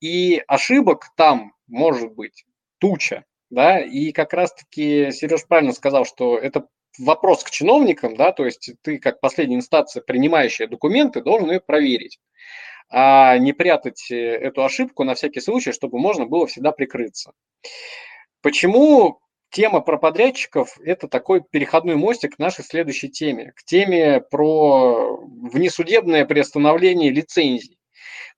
И 0.00 0.42
ошибок 0.46 1.08
там 1.16 1.52
может 1.66 2.14
быть 2.14 2.44
туча. 2.78 3.24
Да, 3.50 3.80
и 3.80 4.12
как 4.12 4.32
раз-таки 4.32 5.10
Сереж 5.10 5.44
правильно 5.44 5.72
сказал, 5.72 6.04
что 6.04 6.38
это 6.38 6.68
вопрос 7.00 7.42
к 7.42 7.50
чиновникам, 7.50 8.14
да, 8.16 8.30
то 8.30 8.44
есть 8.44 8.70
ты 8.82 8.98
как 8.98 9.20
последняя 9.20 9.56
инстанция, 9.56 10.02
принимающая 10.02 10.68
документы, 10.68 11.20
должен 11.20 11.50
ее 11.50 11.60
проверить, 11.60 12.20
а 12.88 13.36
не 13.38 13.52
прятать 13.52 14.08
э, 14.10 14.16
эту 14.16 14.64
ошибку 14.64 15.02
на 15.02 15.14
всякий 15.14 15.40
случай, 15.40 15.72
чтобы 15.72 15.98
можно 15.98 16.26
было 16.26 16.46
всегда 16.46 16.70
прикрыться. 16.70 17.32
Почему 18.42 19.20
тема 19.50 19.80
про 19.80 19.98
подрядчиков– 19.98 20.78
это 20.84 21.08
такой 21.08 21.42
переходной 21.42 21.96
мостик 21.96 22.36
к 22.36 22.38
нашей 22.38 22.64
следующей 22.64 23.08
теме, 23.08 23.52
к 23.56 23.64
теме 23.64 24.20
про 24.20 25.16
внесудебное 25.18 26.24
приостановление 26.24 27.10
лицензий. 27.10 27.78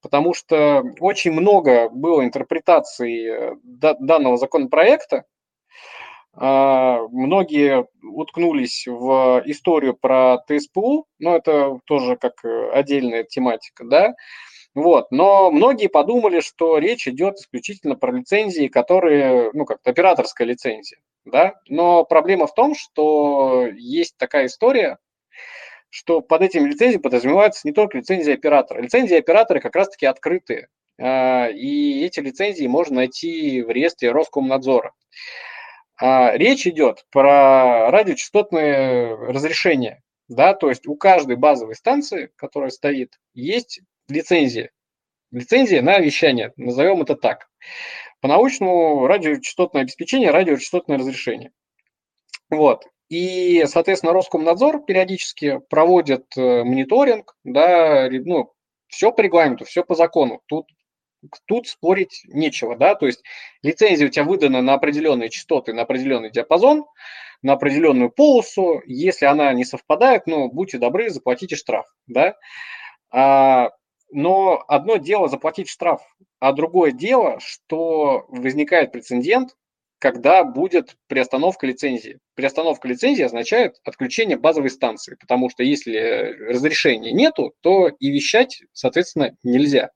Потому 0.01 0.35
что 0.35 0.83
очень 0.99 1.31
много 1.31 1.89
было 1.91 2.25
интерпретаций 2.25 3.25
э, 3.25 3.55
данного 3.63 4.37
законопроекта, 4.37 5.25
а, 6.35 7.07
многие 7.11 7.87
уткнулись 8.03 8.87
в 8.87 9.43
историю 9.45 9.95
про 9.95 10.39
ТСПУ, 10.49 11.07
но 11.19 11.37
это 11.37 11.79
тоже 11.85 12.17
как 12.17 12.45
э, 12.45 12.71
отдельная 12.71 13.25
тематика, 13.25 13.85
да. 13.85 14.15
Вот. 14.75 15.11
Но 15.11 15.51
многие 15.51 15.89
подумали, 15.89 16.41
что 16.41 16.79
речь 16.79 17.07
идет 17.07 17.37
исключительно 17.37 17.95
про 17.95 18.13
лицензии, 18.13 18.69
которые, 18.69 19.51
ну, 19.53 19.67
как 19.67 19.79
операторская 19.85 20.47
лицензия, 20.47 20.99
да. 21.25 21.55
Но 21.69 22.05
проблема 22.05 22.47
в 22.47 22.55
том, 22.55 22.75
что 22.75 23.67
есть 23.75 24.17
такая 24.17 24.47
история, 24.47 24.99
что 25.91 26.23
под 26.23 26.43
этим 26.43 26.67
лицензией 26.67 27.01
подразумеваются 27.01 27.69
не 27.69 27.73
только 27.73 27.99
лицензии 27.99 28.33
оператора. 28.33 28.81
Лицензии 28.81 29.17
оператора 29.17 29.61
как 29.61 29.77
раз-таки 29.77 30.07
открытые. 30.07 30.69
А, 30.99 31.49
и 31.49 32.03
эти 32.03 32.21
лицензии 32.21 32.67
можно 32.67 32.97
найти 32.97 33.61
в 33.63 33.71
реестре 33.71 34.11
Роскомнадзора. 34.11 34.93
А, 36.01 36.35
речь 36.35 36.67
идет 36.67 37.05
про 37.11 37.91
радиочастотные 37.91 39.15
разрешения. 39.15 40.03
Да, 40.29 40.55
то 40.55 40.71
есть 40.71 40.87
у 40.87 40.97
каждой 40.97 41.37
базовой 41.37 41.75
станции, 41.75 42.31
которая 42.37 42.71
стоит, 42.71 43.19
есть 43.35 43.83
лицензия. 44.09 44.71
Лицензия 45.31 45.83
на 45.83 45.99
вещание, 45.99 46.53
назовем 46.57 47.03
это 47.03 47.17
так. 47.17 47.49
По-научному 48.21 49.07
радиочастотное 49.07 49.83
обеспечение, 49.83 50.31
радиочастотное 50.31 50.99
разрешение. 50.99 51.53
Вот. 52.51 52.87
И, 53.09 53.65
соответственно, 53.67 54.13
Роскомнадзор 54.13 54.85
периодически 54.85 55.61
проводит 55.69 56.27
э, 56.37 56.65
мониторинг, 56.65 57.37
да, 57.45 58.09
ну, 58.11 58.53
все 58.89 59.13
по 59.13 59.21
регламенту, 59.21 59.65
все 59.65 59.85
по 59.85 59.95
закону. 59.95 60.41
Тут 60.47 60.67
тут 61.47 61.69
спорить 61.69 62.23
нечего, 62.27 62.77
да, 62.77 62.95
то 62.95 63.07
есть 63.07 63.23
лицензия 63.63 64.09
у 64.09 64.11
тебя 64.11 64.25
выдана 64.25 64.61
на 64.61 64.75
определенные 64.75 65.31
частоты, 65.31 65.73
на 65.73 65.83
определенный 65.83 66.31
диапазон, 66.31 66.85
на 67.43 67.55
определенную 67.55 68.11
полосу, 68.11 68.83
если 68.87 69.27
она 69.27 69.53
не 69.53 69.65
совпадает, 69.65 70.27
ну, 70.27 70.51
будьте 70.51 70.79
добры, 70.79 71.11
заплатите 71.11 71.57
штраф, 71.57 71.87
да, 72.07 72.35
а, 73.11 73.71
но 74.13 74.63
одно 74.69 74.97
дело 74.97 75.29
заплатить 75.29 75.69
штраф, 75.69 76.03
а 76.39 76.53
другое 76.53 76.93
дело, 76.93 77.39
что 77.41 78.27
возникает 78.29 78.93
прецедент, 78.93 79.57
когда 79.99 80.43
будет 80.45 80.97
приостановка 81.07 81.67
лицензии. 81.67 82.19
Приостановка 82.35 82.89
лицензии 82.89 83.23
означает 83.23 83.77
отключение 83.85 84.37
базовой 84.37 84.71
станции, 84.71 85.17
потому 85.19 85.49
что 85.49 85.63
если 85.63 86.37
разрешения 86.49 87.13
нету, 87.13 87.55
то 87.61 87.89
и 87.89 88.11
вещать, 88.11 88.63
соответственно, 88.73 89.37
нельзя. 89.45 89.91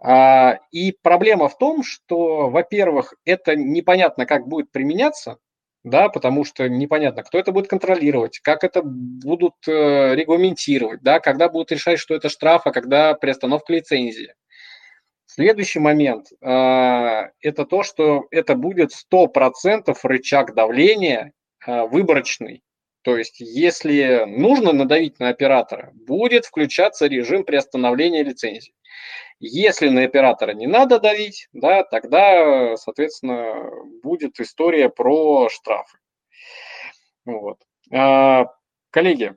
А, 0.00 0.58
и 0.70 0.92
проблема 1.02 1.48
в 1.48 1.58
том, 1.58 1.82
что, 1.82 2.50
во-первых, 2.50 3.14
это 3.24 3.56
непонятно, 3.56 4.26
как 4.26 4.46
будет 4.46 4.70
применяться, 4.70 5.38
да, 5.88 6.08
потому 6.08 6.44
что 6.44 6.68
непонятно, 6.68 7.22
кто 7.22 7.38
это 7.38 7.52
будет 7.52 7.68
контролировать, 7.68 8.38
как 8.40 8.64
это 8.64 8.82
будут 8.82 9.54
э, 9.66 10.14
регламентировать, 10.14 11.02
да, 11.02 11.20
когда 11.20 11.48
будут 11.48 11.72
решать, 11.72 11.98
что 11.98 12.14
это 12.14 12.28
штраф, 12.28 12.62
а 12.66 12.72
когда 12.72 13.14
приостановка 13.14 13.72
лицензии. 13.72 14.34
Следующий 15.26 15.78
момент 15.78 16.26
э,– 16.40 16.46
это 17.40 17.64
то, 17.64 17.82
что 17.82 18.26
это 18.30 18.54
будет 18.54 18.90
100% 19.12 19.96
рычаг 20.02 20.54
давления 20.54 21.32
э, 21.66 21.82
выборочный. 21.86 22.62
То 23.02 23.16
есть, 23.16 23.40
если 23.40 24.24
нужно 24.26 24.72
надавить 24.72 25.18
на 25.20 25.28
оператора, 25.28 25.92
будет 25.94 26.44
включаться 26.44 27.06
режим 27.06 27.44
приостановления 27.44 28.22
лицензии. 28.22 28.74
Если 29.40 29.88
на 29.88 30.02
оператора 30.02 30.52
не 30.52 30.66
надо 30.66 30.98
давить, 30.98 31.48
да, 31.52 31.84
тогда, 31.84 32.76
соответственно, 32.76 33.70
будет 34.02 34.40
история 34.40 34.88
про 34.88 35.48
штрафы. 35.48 35.98
Вот. 37.24 37.58
А, 37.92 38.46
коллеги, 38.90 39.36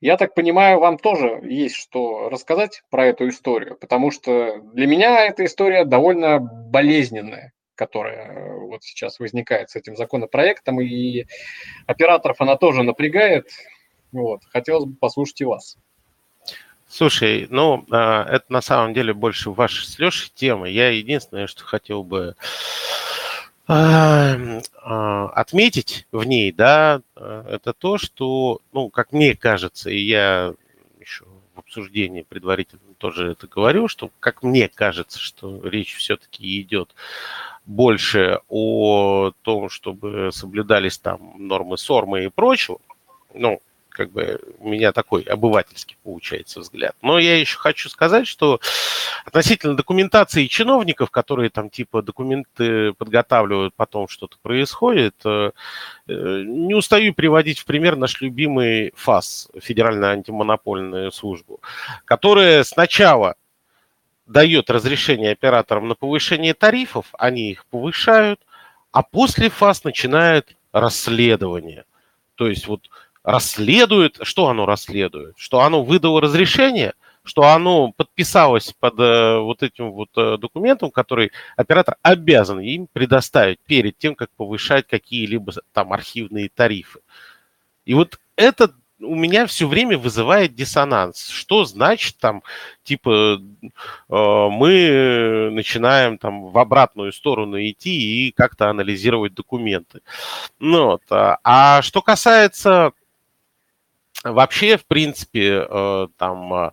я 0.00 0.18
так 0.18 0.34
понимаю, 0.34 0.80
вам 0.80 0.98
тоже 0.98 1.40
есть 1.44 1.76
что 1.76 2.28
рассказать 2.28 2.82
про 2.90 3.06
эту 3.06 3.28
историю, 3.28 3.78
потому 3.78 4.10
что 4.10 4.58
для 4.74 4.86
меня 4.86 5.24
эта 5.24 5.46
история 5.46 5.86
довольно 5.86 6.38
болезненная, 6.38 7.54
которая 7.74 8.54
вот 8.58 8.82
сейчас 8.84 9.18
возникает 9.18 9.70
с 9.70 9.76
этим 9.76 9.96
законопроектом, 9.96 10.80
и 10.82 11.24
операторов 11.86 12.40
она 12.42 12.56
тоже 12.56 12.82
напрягает. 12.82 13.48
Вот. 14.12 14.42
Хотелось 14.50 14.84
бы 14.84 14.96
послушать 14.96 15.40
и 15.40 15.44
вас. 15.46 15.78
Слушай, 16.88 17.46
ну, 17.50 17.84
а, 17.90 18.24
это 18.24 18.44
на 18.48 18.60
самом 18.60 18.94
деле 18.94 19.12
больше 19.12 19.50
ваша 19.50 19.84
с 19.86 19.98
Лешей 19.98 20.30
тема. 20.34 20.68
Я 20.68 20.90
единственное, 20.90 21.46
что 21.46 21.64
хотел 21.64 22.04
бы 22.04 22.36
а, 23.66 24.36
а, 24.82 25.28
отметить 25.30 26.06
в 26.12 26.22
ней, 26.24 26.52
да, 26.52 27.02
это 27.16 27.72
то, 27.72 27.98
что, 27.98 28.60
ну, 28.72 28.88
как 28.90 29.12
мне 29.12 29.34
кажется, 29.34 29.90
и 29.90 29.98
я 29.98 30.54
еще 31.00 31.24
в 31.54 31.58
обсуждении 31.58 32.22
предварительно 32.22 32.80
тоже 32.98 33.32
это 33.32 33.48
говорю, 33.48 33.88
что, 33.88 34.10
как 34.20 34.42
мне 34.42 34.68
кажется, 34.68 35.18
что 35.18 35.60
речь 35.66 35.96
все-таки 35.96 36.60
идет 36.60 36.94
больше 37.64 38.40
о 38.48 39.32
том, 39.42 39.68
чтобы 39.68 40.30
соблюдались 40.32 40.98
там 40.98 41.34
нормы 41.36 41.76
СОРМы 41.76 42.24
и 42.24 42.28
прочего, 42.28 42.78
ну, 43.34 43.60
как 43.96 44.10
бы 44.10 44.38
у 44.58 44.68
меня 44.68 44.92
такой 44.92 45.22
обывательский 45.22 45.96
получается 46.04 46.60
взгляд. 46.60 46.94
Но 47.00 47.18
я 47.18 47.40
еще 47.40 47.56
хочу 47.56 47.88
сказать, 47.88 48.26
что 48.26 48.60
относительно 49.24 49.74
документации 49.74 50.46
чиновников, 50.46 51.10
которые 51.10 51.48
там 51.48 51.70
типа 51.70 52.02
документы 52.02 52.92
подготавливают, 52.92 53.72
потом 53.74 54.06
что-то 54.08 54.36
происходит, 54.42 55.14
э, 55.24 55.52
э, 56.08 56.42
не 56.44 56.74
устаю 56.74 57.14
приводить 57.14 57.58
в 57.60 57.64
пример 57.64 57.96
наш 57.96 58.20
любимый 58.20 58.92
ФАС, 58.96 59.48
Федеральная 59.58 60.10
антимонопольная 60.10 61.10
служба, 61.10 61.56
которая 62.04 62.64
сначала 62.64 63.36
дает 64.26 64.68
разрешение 64.68 65.32
операторам 65.32 65.88
на 65.88 65.94
повышение 65.94 66.52
тарифов, 66.52 67.06
они 67.18 67.52
их 67.52 67.64
повышают, 67.66 68.40
а 68.92 69.02
после 69.02 69.48
ФАС 69.48 69.84
начинает 69.84 70.54
расследование. 70.72 71.84
То 72.34 72.48
есть 72.48 72.66
вот 72.66 72.90
расследует, 73.26 74.18
что 74.22 74.46
оно 74.46 74.64
расследует? 74.64 75.34
Что 75.36 75.60
оно 75.60 75.82
выдало 75.82 76.20
разрешение, 76.20 76.94
что 77.24 77.42
оно 77.42 77.90
подписалось 77.90 78.72
под 78.78 79.00
э, 79.00 79.38
вот 79.40 79.64
этим 79.64 79.90
вот 79.90 80.10
э, 80.16 80.38
документом, 80.38 80.92
который 80.92 81.32
оператор 81.56 81.96
обязан 82.02 82.60
им 82.60 82.86
предоставить 82.92 83.58
перед 83.66 83.98
тем, 83.98 84.14
как 84.14 84.30
повышать 84.36 84.86
какие-либо 84.86 85.52
там 85.72 85.92
архивные 85.92 86.48
тарифы. 86.48 87.00
И 87.84 87.94
вот 87.94 88.20
это 88.36 88.72
у 89.00 89.16
меня 89.16 89.46
все 89.46 89.66
время 89.66 89.98
вызывает 89.98 90.54
диссонанс. 90.54 91.28
Что 91.28 91.64
значит 91.64 92.18
там, 92.18 92.44
типа, 92.84 93.40
э, 93.40 93.68
мы 94.08 95.50
начинаем 95.50 96.16
там 96.16 96.52
в 96.52 96.58
обратную 96.58 97.12
сторону 97.12 97.58
идти 97.58 98.28
и 98.28 98.30
как-то 98.30 98.70
анализировать 98.70 99.34
документы. 99.34 100.00
Ну, 100.60 100.86
вот. 100.86 101.02
А, 101.10 101.38
а 101.42 101.82
что 101.82 102.02
касается 102.02 102.92
вообще, 104.24 104.76
в 104.76 104.86
принципе, 104.86 105.66
э, 105.68 106.08
там 106.16 106.54
э, 106.54 106.70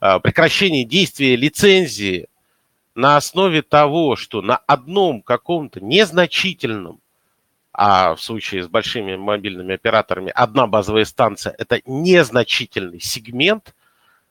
э, 0.00 0.20
прекращение 0.20 0.84
действия 0.84 1.36
лицензии 1.36 2.28
на 2.94 3.16
основе 3.16 3.62
того, 3.62 4.16
что 4.16 4.42
на 4.42 4.56
одном 4.56 5.22
каком-то 5.22 5.80
незначительном 5.80 7.00
а 7.72 8.16
в 8.16 8.20
случае 8.20 8.64
с 8.64 8.68
большими 8.68 9.14
мобильными 9.14 9.74
операторами 9.74 10.32
одна 10.34 10.66
базовая 10.66 11.04
станция– 11.04 11.54
это 11.58 11.80
незначительный 11.86 13.00
сегмент, 13.00 13.76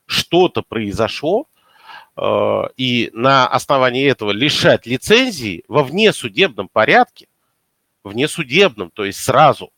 что-то 0.04 0.62
произошло, 0.62 1.46
и 2.76 3.10
на 3.14 3.48
основании 3.48 4.06
этого 4.06 4.30
лишать 4.30 4.84
лицензии 4.84 5.64
во 5.68 5.82
внесудебном 5.82 6.68
порядке, 6.68 7.28
внесудебном, 8.04 8.90
то 8.90 9.06
есть 9.06 9.18
сразу, 9.18 9.72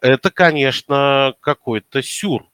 это, 0.00 0.30
конечно, 0.30 1.34
какой-то 1.40 2.02
сюр, 2.02 2.46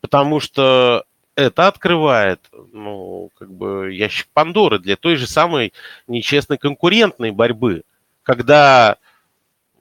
потому 0.00 0.40
что 0.40 1.04
это 1.36 1.66
открывает, 1.66 2.40
ну, 2.72 3.30
как 3.38 3.52
бы 3.52 3.92
ящик 3.92 4.28
Пандоры 4.32 4.78
для 4.78 4.96
той 4.96 5.16
же 5.16 5.26
самой 5.26 5.72
нечестной 6.06 6.58
конкурентной 6.58 7.32
борьбы, 7.32 7.82
когда, 8.22 8.96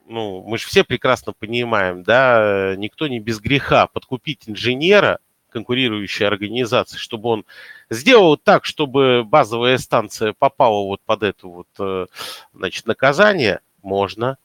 ну, 0.08 0.44
мы 0.48 0.58
же 0.58 0.68
все 0.68 0.84
прекрасно 0.84 1.34
понимаем, 1.34 2.04
да, 2.04 2.76
никто 2.78 3.08
не 3.08 3.20
без 3.20 3.40
греха 3.40 3.88
подкупить 3.88 4.44
инженера, 4.48 5.20
конкурирующей 5.50 6.26
организации, 6.26 6.98
чтобы 6.98 7.30
он 7.30 7.46
сделал 7.90 8.38
так, 8.38 8.66
чтобы 8.66 9.24
базовая 9.24 9.78
станция 9.78 10.34
попала 10.34 10.84
вот 10.84 11.02
под 11.06 11.22
это 11.22 11.48
вот, 11.48 11.68
э, 11.78 12.08
значит, 12.54 12.88
наказание, 12.88 13.60
можно. 13.84 14.38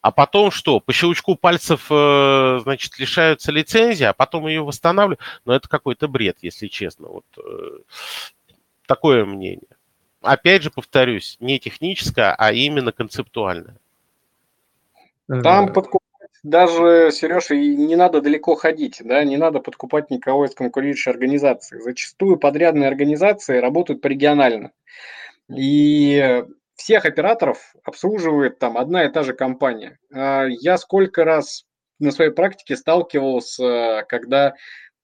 А 0.00 0.12
потом 0.12 0.50
что? 0.50 0.80
По 0.80 0.92
щелчку 0.92 1.36
пальцев, 1.36 1.86
э, 1.90 2.60
значит, 2.62 2.98
лишаются 2.98 3.52
лицензии, 3.52 4.04
а 4.04 4.14
потом 4.14 4.46
ее 4.46 4.62
восстанавливают. 4.62 5.20
Но 5.44 5.54
это 5.54 5.68
какой-то 5.68 6.08
бред, 6.08 6.38
если 6.40 6.68
честно. 6.68 7.08
Вот 7.08 7.24
э, 7.36 7.78
такое 8.86 9.26
мнение. 9.26 9.68
Опять 10.22 10.62
же, 10.62 10.70
повторюсь, 10.70 11.36
не 11.40 11.58
техническое, 11.58 12.34
а 12.36 12.52
именно 12.52 12.92
концептуальное. 12.92 13.76
Там 15.28 15.72
подкупать 15.72 16.00
даже, 16.42 17.10
Сереж, 17.12 17.50
и 17.50 17.76
не 17.76 17.96
надо 17.96 18.22
далеко 18.22 18.54
ходить, 18.54 19.02
да, 19.04 19.22
не 19.24 19.36
надо 19.36 19.60
подкупать 19.60 20.10
никого 20.10 20.46
из 20.46 20.54
конкурирующей 20.54 21.12
организации. 21.12 21.78
Зачастую 21.78 22.38
подрядные 22.38 22.88
организации 22.88 23.58
работают 23.58 24.00
по 24.00 24.06
регионально. 24.06 24.72
И 25.54 26.44
всех 26.80 27.04
операторов 27.04 27.74
обслуживает 27.84 28.58
там 28.58 28.78
одна 28.78 29.04
и 29.04 29.12
та 29.12 29.22
же 29.22 29.34
компания. 29.34 29.98
А, 30.14 30.46
я 30.46 30.78
сколько 30.78 31.24
раз 31.24 31.64
на 31.98 32.10
своей 32.10 32.30
практике 32.30 32.74
сталкивался, 32.74 34.06
когда 34.08 34.54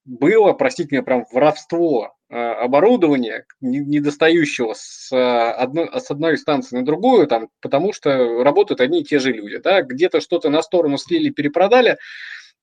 было, 0.05 0.53
простите 0.53 0.89
меня, 0.91 1.03
прям 1.03 1.25
воровство 1.31 2.15
а, 2.29 2.53
оборудования, 2.63 3.45
недостающего 3.61 4.73
с 4.75 5.11
одной, 5.11 5.89
с 5.93 6.09
одной 6.09 6.37
станции 6.39 6.77
на 6.77 6.83
другую, 6.83 7.27
там, 7.27 7.49
потому 7.61 7.93
что 7.93 8.43
работают 8.43 8.81
одни 8.81 9.01
и 9.01 9.05
те 9.05 9.19
же 9.19 9.31
люди. 9.31 9.57
Да? 9.57 9.83
Где-то 9.83 10.19
что-то 10.19 10.49
на 10.49 10.63
сторону 10.63 10.97
слили, 10.97 11.29
перепродали, 11.29 11.97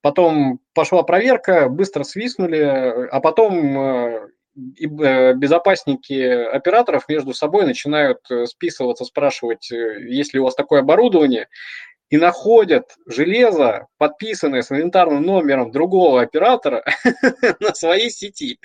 потом 0.00 0.58
пошла 0.74 1.04
проверка, 1.04 1.68
быстро 1.68 2.02
свистнули, 2.02 2.58
а 2.58 3.20
потом 3.20 3.78
а, 3.78 4.28
э, 4.56 5.34
безопасники 5.34 6.20
операторов 6.22 7.08
между 7.08 7.34
собой 7.34 7.66
начинают 7.66 8.18
э, 8.30 8.46
списываться, 8.46 9.04
спрашивать, 9.04 9.70
э, 9.72 10.06
есть 10.08 10.34
ли 10.34 10.40
у 10.40 10.44
вас 10.44 10.54
такое 10.54 10.80
оборудование, 10.80 11.48
и 12.10 12.16
находят 12.16 12.94
железо, 13.06 13.88
подписанное 13.98 14.62
с 14.62 14.70
инвентарным 14.70 15.22
номером 15.22 15.70
другого 15.70 16.22
оператора 16.22 16.84
на 17.60 17.74
своей 17.74 18.10
сети. 18.10 18.58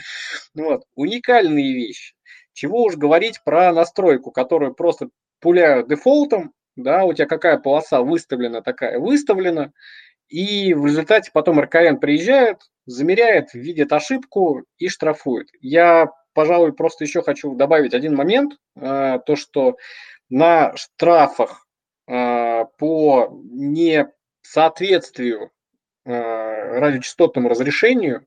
Вот. 0.54 0.84
Уникальные 0.96 1.74
вещи. 1.74 2.14
Чего 2.54 2.84
уж 2.84 2.96
говорить 2.96 3.42
про 3.44 3.72
настройку, 3.74 4.32
которую 4.32 4.74
просто 4.74 5.10
пуляют 5.40 5.88
дефолтом, 5.88 6.54
да, 6.76 7.06
у 7.06 7.14
тебя 7.14 7.26
какая 7.26 7.58
полоса 7.58 8.02
выставлена, 8.02 8.62
такая 8.62 9.00
выставлена, 9.00 9.72
и 10.28 10.74
в 10.74 10.86
результате 10.86 11.32
потом 11.34 11.60
РКН 11.60 11.98
приезжает, 11.98 12.70
замеряет, 12.90 13.54
видит 13.54 13.94
ошибку 13.94 14.64
и 14.78 14.90
штрафует. 14.90 15.50
Я, 15.62 16.10
пожалуй, 16.34 16.74
просто 16.74 17.04
еще 17.04 17.22
хочу 17.22 17.54
добавить 17.56 17.94
один 17.94 18.16
момент, 18.16 18.54
э, 18.76 19.20
то, 19.26 19.36
что 19.36 19.78
на 20.30 20.76
штрафах 20.76 21.68
э, 22.08 22.66
по 22.78 23.30
несоответствию 23.44 25.52
э, 26.06 26.80
радиочастотному 26.80 27.50
разрешению 27.50 28.26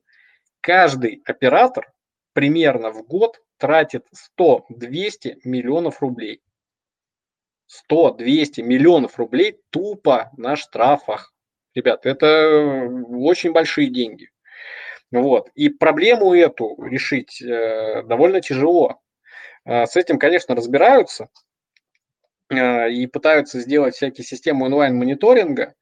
каждый 0.61 1.21
оператор 1.25 1.91
примерно 2.33 2.91
в 2.91 3.05
год 3.05 3.41
тратит 3.57 4.05
100-200 4.39 5.39
миллионов 5.43 6.01
рублей. 6.01 6.41
100-200 7.91 8.61
миллионов 8.61 9.17
рублей 9.17 9.59
тупо 9.71 10.31
на 10.37 10.55
штрафах. 10.55 11.33
Ребят, 11.75 12.05
это 12.05 12.87
очень 13.09 13.51
большие 13.51 13.89
деньги. 13.89 14.29
Вот. 15.13 15.49
И 15.53 15.69
проблему 15.69 16.33
эту 16.33 16.75
решить 16.81 17.39
э, 17.39 18.01
довольно 18.03 18.41
тяжело. 18.41 18.99
Э, 19.63 19.85
с 19.85 19.95
этим, 19.95 20.17
конечно, 20.17 20.55
разбираются 20.55 21.29
э, 22.49 22.91
и 22.91 23.05
пытаются 23.05 23.59
сделать 23.59 23.93
всякие 23.93 24.25
системы 24.25 24.65
онлайн-мониторинга, 24.65 25.75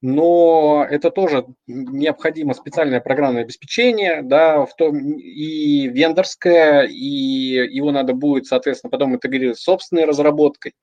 но 0.00 0.84
это 0.90 1.12
тоже 1.12 1.46
необходимо 1.68 2.54
специальное 2.54 3.00
программное 3.00 3.42
обеспечение, 3.42 4.22
да, 4.22 4.66
в 4.66 4.74
том, 4.74 5.16
и 5.16 5.86
вендорское, 5.86 6.82
и 6.82 6.96
его 6.96 7.92
надо 7.92 8.14
будет, 8.14 8.46
соответственно, 8.46 8.90
потом 8.90 9.14
интегрировать 9.14 9.60
с 9.60 9.62
собственной 9.62 10.06
разработкой. 10.06 10.74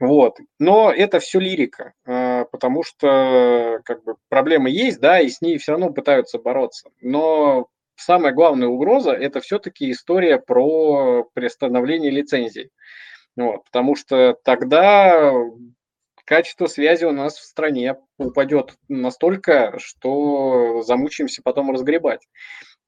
Вот. 0.00 0.38
Но 0.58 0.92
это 0.92 1.18
все 1.18 1.40
лирика, 1.40 1.92
а, 2.06 2.44
потому 2.44 2.84
что 2.84 3.80
как 3.84 4.04
бы, 4.04 4.14
проблема 4.28 4.68
есть, 4.68 5.00
да, 5.00 5.20
и 5.20 5.28
с 5.28 5.40
ней 5.40 5.58
все 5.58 5.72
равно 5.72 5.92
пытаются 5.92 6.38
бороться. 6.38 6.90
Но 7.00 7.68
самая 7.96 8.32
главная 8.32 8.68
угроза– 8.68 9.12
это 9.12 9.40
все-таки 9.40 9.90
история 9.90 10.38
про 10.38 11.24
приостановление 11.34 12.10
лицензий. 12.10 12.70
Вот, 13.36 13.64
потому 13.64 13.96
что 13.96 14.36
тогда 14.44 15.32
качество 16.24 16.66
связи 16.66 17.04
у 17.04 17.12
нас 17.12 17.36
в 17.36 17.44
стране 17.44 17.96
упадет 18.18 18.76
настолько, 18.88 19.78
что 19.78 20.82
замучаемся 20.82 21.42
потом 21.42 21.72
разгребать. 21.72 22.20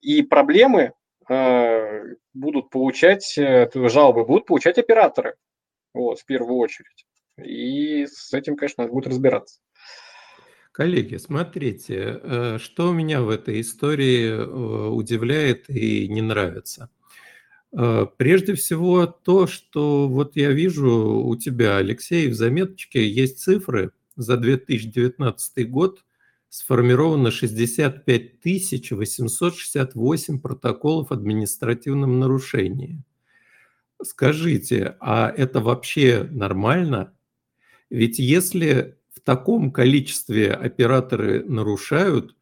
И 0.01 0.23
проблемы 0.23 0.93
э, 1.29 2.03
будут 2.35 2.71
получать, 2.71 3.37
э, 3.39 3.69
жалобы 3.75 4.25
будут 4.25 4.47
получать 4.47 4.79
операторы 4.79 5.35
вот, 5.95 6.21
в 6.21 6.25
первую 6.25 6.57
очередь. 6.59 7.07
И 7.43 8.07
с 8.07 8.33
этим, 8.33 8.57
конечно, 8.57 8.85
надо 8.85 8.95
будет 8.95 9.07
разбираться. 9.09 9.61
Коллеги, 10.73 11.17
смотрите, 11.17 12.21
э, 12.23 12.59
что 12.61 12.93
меня 12.93 13.23
в 13.23 13.29
этой 13.29 13.61
истории 13.61 14.29
э, 14.29 14.89
удивляет 14.89 15.69
и 15.69 16.09
не 16.09 16.23
нравится. 16.23 16.91
Э, 17.73 18.07
прежде 18.17 18.55
всего 18.55 19.07
то, 19.07 19.47
что 19.47 20.09
вот 20.09 20.37
я 20.37 20.53
вижу 20.53 21.23
у 21.25 21.37
тебя, 21.37 21.79
Алексей, 21.79 22.29
в 22.29 22.35
заметочке 22.35 23.07
есть 23.09 23.41
цифры. 23.41 23.91
За 24.17 24.37
2019 24.37 25.69
год 25.71 26.05
сформировано 26.49 27.31
65 27.31 28.45
868 28.45 30.41
протоколов 30.41 31.13
административном 31.13 32.21
нарушении. 32.21 33.03
Скажите, 34.03 34.97
а 35.01 35.33
это 35.37 35.61
вообще 35.61 36.27
нормально? 36.31 37.15
Ведь 37.91 38.19
если 38.19 38.97
в 39.15 39.21
таком 39.21 39.73
количестве 39.73 40.53
операторы 40.53 41.45
нарушают, 41.45 42.35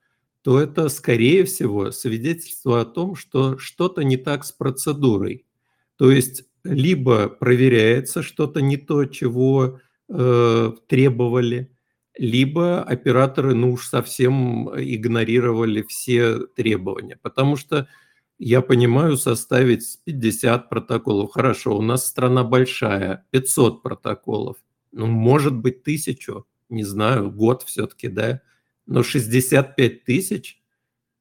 то 0.43 0.61
это, 0.61 0.89
скорее 0.89 1.45
всего, 1.45 1.91
свидетельство 1.91 2.81
о 2.81 2.85
том, 2.85 3.17
что 3.17 3.59
что-то 3.59 4.03
не 4.03 4.17
так 4.17 4.45
с 4.45 4.53
процедурой. 4.53 5.47
То 5.97 6.11
есть 6.11 6.45
либо 6.65 7.29
проверяется 7.29 8.23
что-то 8.23 8.61
не 8.61 8.77
то, 8.77 9.05
чего 9.07 9.81
э, 10.09 10.73
требовали, 10.87 11.73
либо 12.17 12.83
операторы, 12.83 13.55
ну 13.55 13.73
уж 13.73 13.87
совсем 13.89 14.69
игнорировали 14.71 15.83
все 15.83 16.39
требования. 16.47 17.19
Потому 17.21 17.57
что 17.57 17.89
я 18.39 18.63
понимаю, 18.63 19.17
составить 19.17 19.99
50 20.05 20.69
протоколов. 20.69 21.33
Хорошо, 21.33 21.77
у 21.77 21.83
нас 21.83 22.07
страна 22.07 22.45
большая, 22.45 23.27
500 23.31 23.83
протоколов. 23.83 24.57
Ну, 24.93 25.07
может 25.07 25.55
быть, 25.55 25.83
тысячу, 25.83 26.47
не 26.69 26.85
знаю, 26.85 27.31
год 27.31 27.63
все-таки, 27.65 28.09
да. 28.09 28.41
Но 28.87 29.03
65 29.03 30.05
тысяч, 30.05 30.63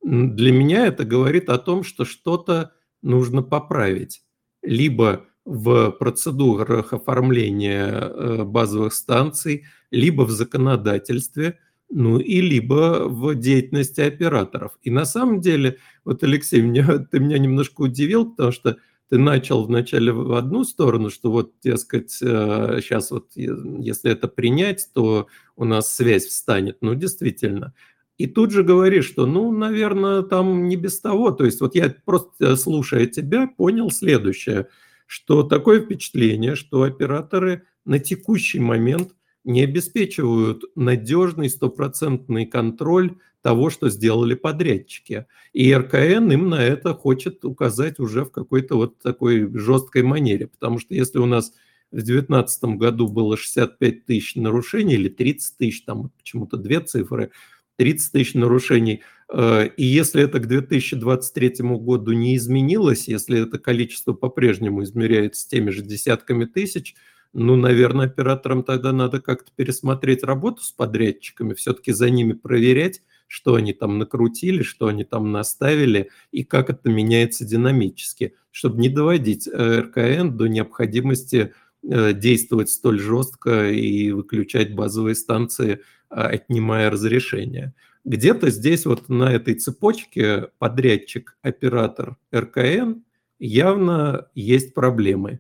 для 0.02 0.52
меня 0.52 0.88
это 0.88 1.04
говорит 1.06 1.50
о 1.50 1.58
том, 1.58 1.84
что 1.84 2.06
что-то 2.06 2.74
нужно 3.02 3.42
поправить. 3.42 4.24
Либо 4.62 5.26
в 5.44 5.92
процедурах 5.92 6.94
оформления 6.94 7.88
э, 7.90 8.44
базовых 8.44 8.94
станций, 8.94 9.66
либо 9.92 10.24
в 10.24 10.32
законодательстве– 10.32 11.60
ну 11.90 12.20
и 12.20 12.42
либо 12.42 13.08
в 13.08 13.36
деятельности 13.36 14.02
операторов. 14.02 14.78
И 14.84 14.92
на 14.92 15.06
самом 15.06 15.42
деле, 15.42 15.78
вот, 16.06 16.24
Алексей, 16.24 16.62
меня, 16.62 16.98
ты 17.12 17.20
меня 17.20 17.38
немножко 17.38 17.82
удивил, 17.82 18.30
потому 18.32 18.52
что 18.52 18.78
ты 19.10 19.18
начал 19.18 19.66
вначале 19.66 20.12
в 20.12 20.34
одну 20.34 20.66
сторону, 20.66 21.10
что 21.10 21.32
вот, 21.32 21.54
дескать, 21.64 22.12
сейчас 22.12 23.12
вот 23.12 23.32
если 23.36 24.12
это 24.12 24.28
принять, 24.28 24.90
то 24.94 25.28
у 25.56 25.64
нас 25.64 25.96
связь 25.96 26.26
встанет. 26.26 26.80
Ну, 26.82 26.94
действительно. 26.94 27.74
И 28.18 28.26
тут 28.26 28.52
же 28.52 28.64
говоришь, 28.64 29.06
что, 29.06 29.26
ну, 29.26 29.52
наверное, 29.52 30.24
там 30.24 30.68
не 30.68 30.76
без 30.76 31.00
того. 31.00 31.32
То 31.32 31.46
есть 31.46 31.62
вот 31.62 31.76
я 31.76 31.94
просто, 32.04 32.56
слушая 32.58 33.06
тебя, 33.06 33.48
понял 33.48 33.92
следующее, 33.92 34.68
что 35.06 35.44
такое 35.44 35.82
впечатление, 35.82 36.56
что 36.56 36.84
операторы 36.84 37.64
на 37.86 38.00
текущий 38.00 38.60
момент 38.60 39.14
не 39.44 39.64
обеспечивают 39.64 40.64
надежный 40.76 41.50
стопроцентный 41.50 42.46
контроль 42.46 43.18
того, 43.42 43.70
что 43.70 43.90
сделали 43.90 44.34
подрядчики. 44.34 45.26
И 45.54 45.74
РКН 45.74 46.32
им 46.32 46.50
на 46.50 46.64
это 46.64 46.94
хочет 46.94 47.46
указать 47.46 48.00
уже 48.00 48.26
в 48.26 48.32
какой-то 48.32 48.76
вот 48.76 49.00
такой 49.00 49.50
жесткой 49.58 50.04
манере. 50.04 50.48
Потому 50.48 50.80
что 50.80 50.94
если 50.94 51.20
у 51.20 51.26
нас 51.26 51.54
в 51.92 51.96
2019 51.96 52.64
году 52.78 53.08
было 53.08 53.38
65 53.38 54.06
тысяч 54.06 54.36
нарушений 54.36 54.96
или 54.96 55.08
30 55.08 55.58
тысяч, 55.58 55.84
там 55.84 56.12
почему-то 56.18 56.58
две 56.58 56.82
цифры, 56.82 57.32
30 57.78 58.12
тысяч 58.12 58.34
нарушений. 58.34 59.04
Э, 59.32 59.68
и 59.78 59.86
если 59.86 60.24
это 60.24 60.40
к 60.40 60.48
2023 60.48 61.56
году 61.78 62.12
не 62.12 62.36
изменилось, 62.36 63.08
если 63.08 63.44
это 63.44 63.60
количество 63.60 64.14
по-прежнему 64.14 64.84
измеряется 64.84 65.48
теми 65.48 65.70
же 65.70 65.84
десятками 65.84 66.46
тысяч, 66.46 66.96
ну, 67.40 67.56
наверное, 67.56 68.08
операторам 68.08 68.64
тогда 68.64 68.92
надо 68.92 69.22
как-то 69.22 69.52
пересмотреть 69.56 70.24
работу 70.24 70.64
с 70.64 70.72
подрядчиками, 70.72 71.54
все-таки 71.54 71.92
за 71.92 72.10
ними 72.10 72.34
проверять, 72.34 73.04
что 73.28 73.54
они 73.54 73.74
там 73.74 74.00
накрутили, 74.00 74.64
что 74.64 74.88
они 74.88 75.04
там 75.04 75.32
наставили 75.32 76.10
и 76.32 76.44
как 76.44 76.72
это 76.72 76.90
меняется 76.90 77.46
динамически, 77.46 78.34
чтобы 78.50 78.82
не 78.82 78.90
доводить 78.90 79.48
э, 79.48 79.82
РКН 79.82 80.36
до 80.36 80.48
необходимости 80.48 81.54
э, 81.88 82.14
действовать 82.14 82.72
столь 82.72 83.00
жестко 83.00 83.70
и 83.70 84.10
выключать 84.10 84.74
базовые 84.74 85.14
станции, 85.14 85.82
а, 86.10 86.30
отнимая 86.30 86.90
разрешение. 86.90 87.76
Где-то 88.04 88.50
здесь 88.50 88.88
вот 88.88 89.10
на 89.10 89.32
этой 89.32 89.54
цепочке 89.54 90.50
подрядчик, 90.58 91.38
оператор 91.44 92.18
РКН 92.34 93.04
явно 93.38 94.28
есть 94.34 94.74
проблемы. 94.74 95.40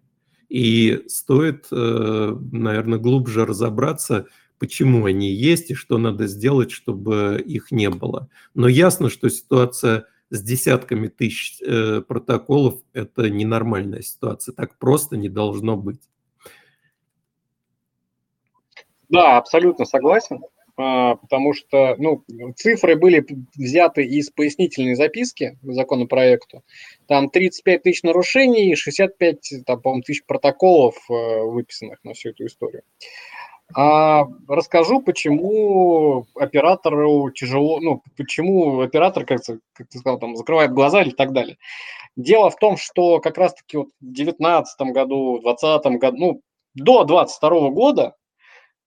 И 0.49 1.03
стоит, 1.07 1.67
э, 1.71 2.37
наверное, 2.51 2.99
глубже 2.99 3.45
разобраться, 3.45 4.27
почему 4.59 5.05
они 5.05 5.31
есть 5.31 5.71
и 5.71 5.75
что 5.75 5.97
надо 5.97 6.27
сделать, 6.27 6.71
чтобы 6.71 7.43
их 7.45 7.71
не 7.71 7.89
было. 7.89 8.29
Но 8.53 8.67
ясно, 8.67 9.09
что 9.09 9.29
ситуация 9.29 10.05
с 10.29 10.41
десятками 10.41 11.07
тысяч 11.07 11.61
э, 11.61 12.01
протоколов– 12.01 12.81
это 12.93 13.29
ненормальная 13.29 14.01
ситуация. 14.01 14.53
Так 14.53 14.77
просто 14.77 15.17
не 15.17 15.29
должно 15.29 15.77
быть. 15.77 16.01
Да, 19.09 19.37
абсолютно 19.37 19.85
согласен, 19.85 20.41
потому 20.77 21.53
что 21.53 21.95
ну, 21.97 22.23
цифры 22.55 22.95
были 22.95 23.25
взяты 23.55 24.03
из 24.03 24.29
пояснительной 24.29 24.93
записки 24.93 25.57
к 25.63 25.73
законопроекту. 25.73 26.63
Там 27.07 27.29
35 27.29 27.81
тысяч 27.81 28.03
нарушений, 28.03 28.75
65 28.75 29.65
там, 29.65 29.81
по 29.81 29.99
тысяч 30.01 30.23
протоколов 30.25 30.95
э, 31.09 31.41
выписанных 31.41 32.03
на 32.03 32.13
всю 32.13 32.29
эту 32.29 32.45
историю. 32.45 32.83
А 33.75 34.25
расскажу, 34.47 35.01
почему 35.01 36.25
оператору 36.35 37.31
тяжело, 37.31 37.79
ну, 37.79 38.01
почему 38.15 38.79
оператор, 38.81 39.25
как, 39.25 39.41
как 39.73 39.87
ты 39.89 39.97
сказал, 39.97 40.19
там, 40.19 40.35
закрывает 40.35 40.71
глаза 40.71 41.01
или 41.01 41.09
так 41.09 41.33
далее. 41.33 41.57
Дело 42.15 42.49
в 42.49 42.55
том, 42.55 42.77
что 42.77 43.19
как 43.19 43.37
раз-таки 43.37 43.77
вот 43.77 43.87
в 43.99 44.05
2019 44.05 44.81
году, 44.93 45.39
в 45.39 45.41
2020 45.41 45.99
году, 45.99 46.17
ну, 46.17 46.41
до 46.75 47.03
2022 47.03 47.69
года 47.71 48.15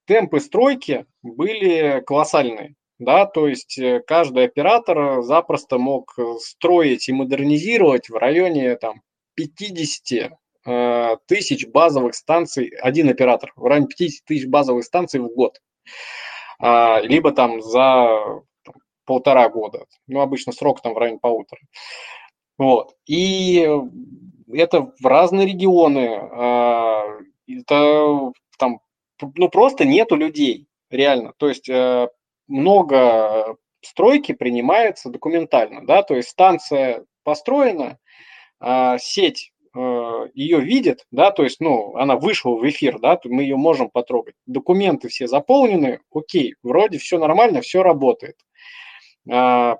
темпы 0.07 0.41
стройки 0.41 1.07
были 1.23 2.03
колоссальные. 2.07 2.75
Да, 2.99 3.25
то 3.25 3.49
есть 3.49 3.79
э, 3.79 4.03
каждый 4.07 4.45
оператор 4.45 5.23
запросто 5.23 5.79
мог 5.79 6.19
строить 6.41 7.09
и 7.09 7.13
модернизировать 7.13 8.11
в 8.11 8.15
районе 8.15 8.77
там, 8.77 9.03
50 9.35 10.33
Э, 10.67 11.17
тысяч 11.27 11.67
базовых 11.67 12.15
станций, 12.15 12.69
один 12.83 13.09
оператор, 13.09 13.53
в 13.57 13.65
районе 13.65 13.87
50 13.87 14.25
тысяч 14.27 14.47
базовых 14.47 14.85
станций 14.85 15.21
в 15.21 15.29
год. 15.29 15.61
А, 16.59 17.01
либо 17.01 17.33
там 17.33 17.63
за 17.63 18.43
полтора 19.07 19.49
года. 19.49 19.87
Ну, 20.07 20.21
обычно 20.21 20.53
срок 20.53 20.83
там 20.83 20.93
в 20.93 20.99
районе 20.99 21.19
полутора. 21.19 21.63
Вот. 22.59 22.95
И 23.07 23.67
это 24.53 24.93
в 25.01 25.07
разные 25.07 25.47
регионы. 25.47 26.09
А, 26.33 27.05
это 27.49 28.33
там, 28.59 28.81
ну, 29.35 29.49
просто 29.49 29.85
нету 29.85 30.17
людей, 30.17 30.67
реально. 30.91 31.33
То 31.37 31.49
есть 31.49 31.69
э, 31.69 32.09
много 32.49 33.57
стройки 33.83 34.33
принимается 34.33 35.09
документально, 35.11 35.87
да, 35.87 36.03
то 36.03 36.15
есть 36.15 36.29
станция 36.29 37.05
построена, 37.25 37.99
а, 38.59 38.99
сеть 38.99 39.53
Э, 39.73 40.27
ее 40.35 40.61
видит, 40.61 41.07
да, 41.13 41.31
то 41.31 41.45
есть, 41.45 41.61
ну, 41.61 41.95
она 41.97 42.17
вышла 42.17 42.57
в 42.57 42.69
эфир, 42.69 42.99
да, 42.99 43.21
мы 43.25 43.43
ее 43.43 43.57
можем 43.57 43.89
потрогать. 43.89 44.35
Документы 44.47 45.09
все 45.09 45.29
заполнены, 45.29 46.01
окей, 46.13 46.57
вроде 46.65 46.99
все 46.99 47.19
нормально, 47.19 47.61
все 47.61 47.83
работает. 47.85 48.37
А, 49.31 49.79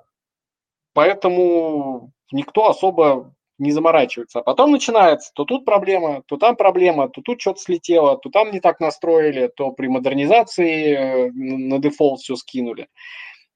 поэтому 0.93 2.13
никто 2.31 2.69
особо 2.69 3.35
не 3.61 3.71
заморачивается. 3.71 4.39
А 4.39 4.43
потом 4.43 4.71
начинается, 4.71 5.31
то 5.33 5.45
тут 5.45 5.65
проблема, 5.65 6.23
то 6.25 6.37
там 6.37 6.55
проблема, 6.55 7.07
то 7.09 7.21
тут 7.21 7.39
что-то 7.39 7.59
слетело, 7.59 8.17
то 8.17 8.29
там 8.29 8.51
не 8.51 8.59
так 8.59 8.79
настроили, 8.79 9.51
то 9.55 9.71
при 9.71 9.87
модернизации 9.87 10.93
э, 10.93 11.31
на 11.31 11.79
дефолт 11.79 12.21
все 12.21 12.35
скинули. 12.35 12.87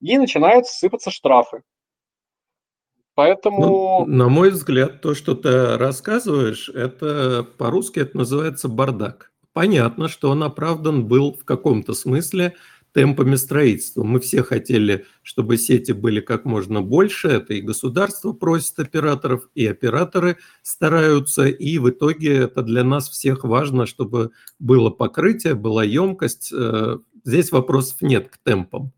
И 0.02 0.18
начинают 0.18 0.68
сыпаться 0.68 1.10
штрафы. 1.10 1.64
Поэтому... 3.16 3.60
Ну, 3.62 4.06
на 4.06 4.30
мой 4.30 4.52
взгляд, 4.52 5.02
то, 5.02 5.16
что 5.16 5.36
ты 5.36 5.78
рассказываешь, 5.78 6.70
это 6.70 7.44
по-русски 7.58 8.00
это 8.02 8.18
называется 8.18 8.68
бардак. 8.68 9.32
Понятно, 9.54 10.10
что 10.10 10.30
он 10.30 10.44
оправдан 10.44 11.08
был 11.08 11.34
в 11.34 11.46
каком-то 11.46 11.94
смысле 11.94 12.56
темпами 12.96 13.36
строительства. 13.36 14.04
Мы 14.04 14.22
все 14.22 14.42
хотели, 14.42 15.06
чтобы 15.22 15.58
сети 15.58 15.92
были 15.92 16.22
как 16.22 16.46
можно 16.46 16.82
больше. 16.82 17.28
Это 17.28 17.54
и 17.54 17.60
государство 17.60 18.32
просит 18.32 18.80
операторов, 18.80 19.50
и 19.54 19.68
операторы 19.68 20.38
стараются. 20.62 21.46
И 21.46 21.78
в 21.78 21.90
итоге 21.90 22.38
это 22.38 22.62
для 22.62 22.86
нас 22.86 23.10
всех 23.10 23.44
важно, 23.44 23.86
чтобы 23.86 24.32
было 24.60 24.90
покрытие, 24.92 25.56
была 25.56 25.84
емкость. 25.84 26.54
Э, 26.54 27.00
здесь 27.26 27.52
вопросов 27.52 28.02
нет 28.02 28.30
к 28.30 28.38
темпам. 28.38 28.94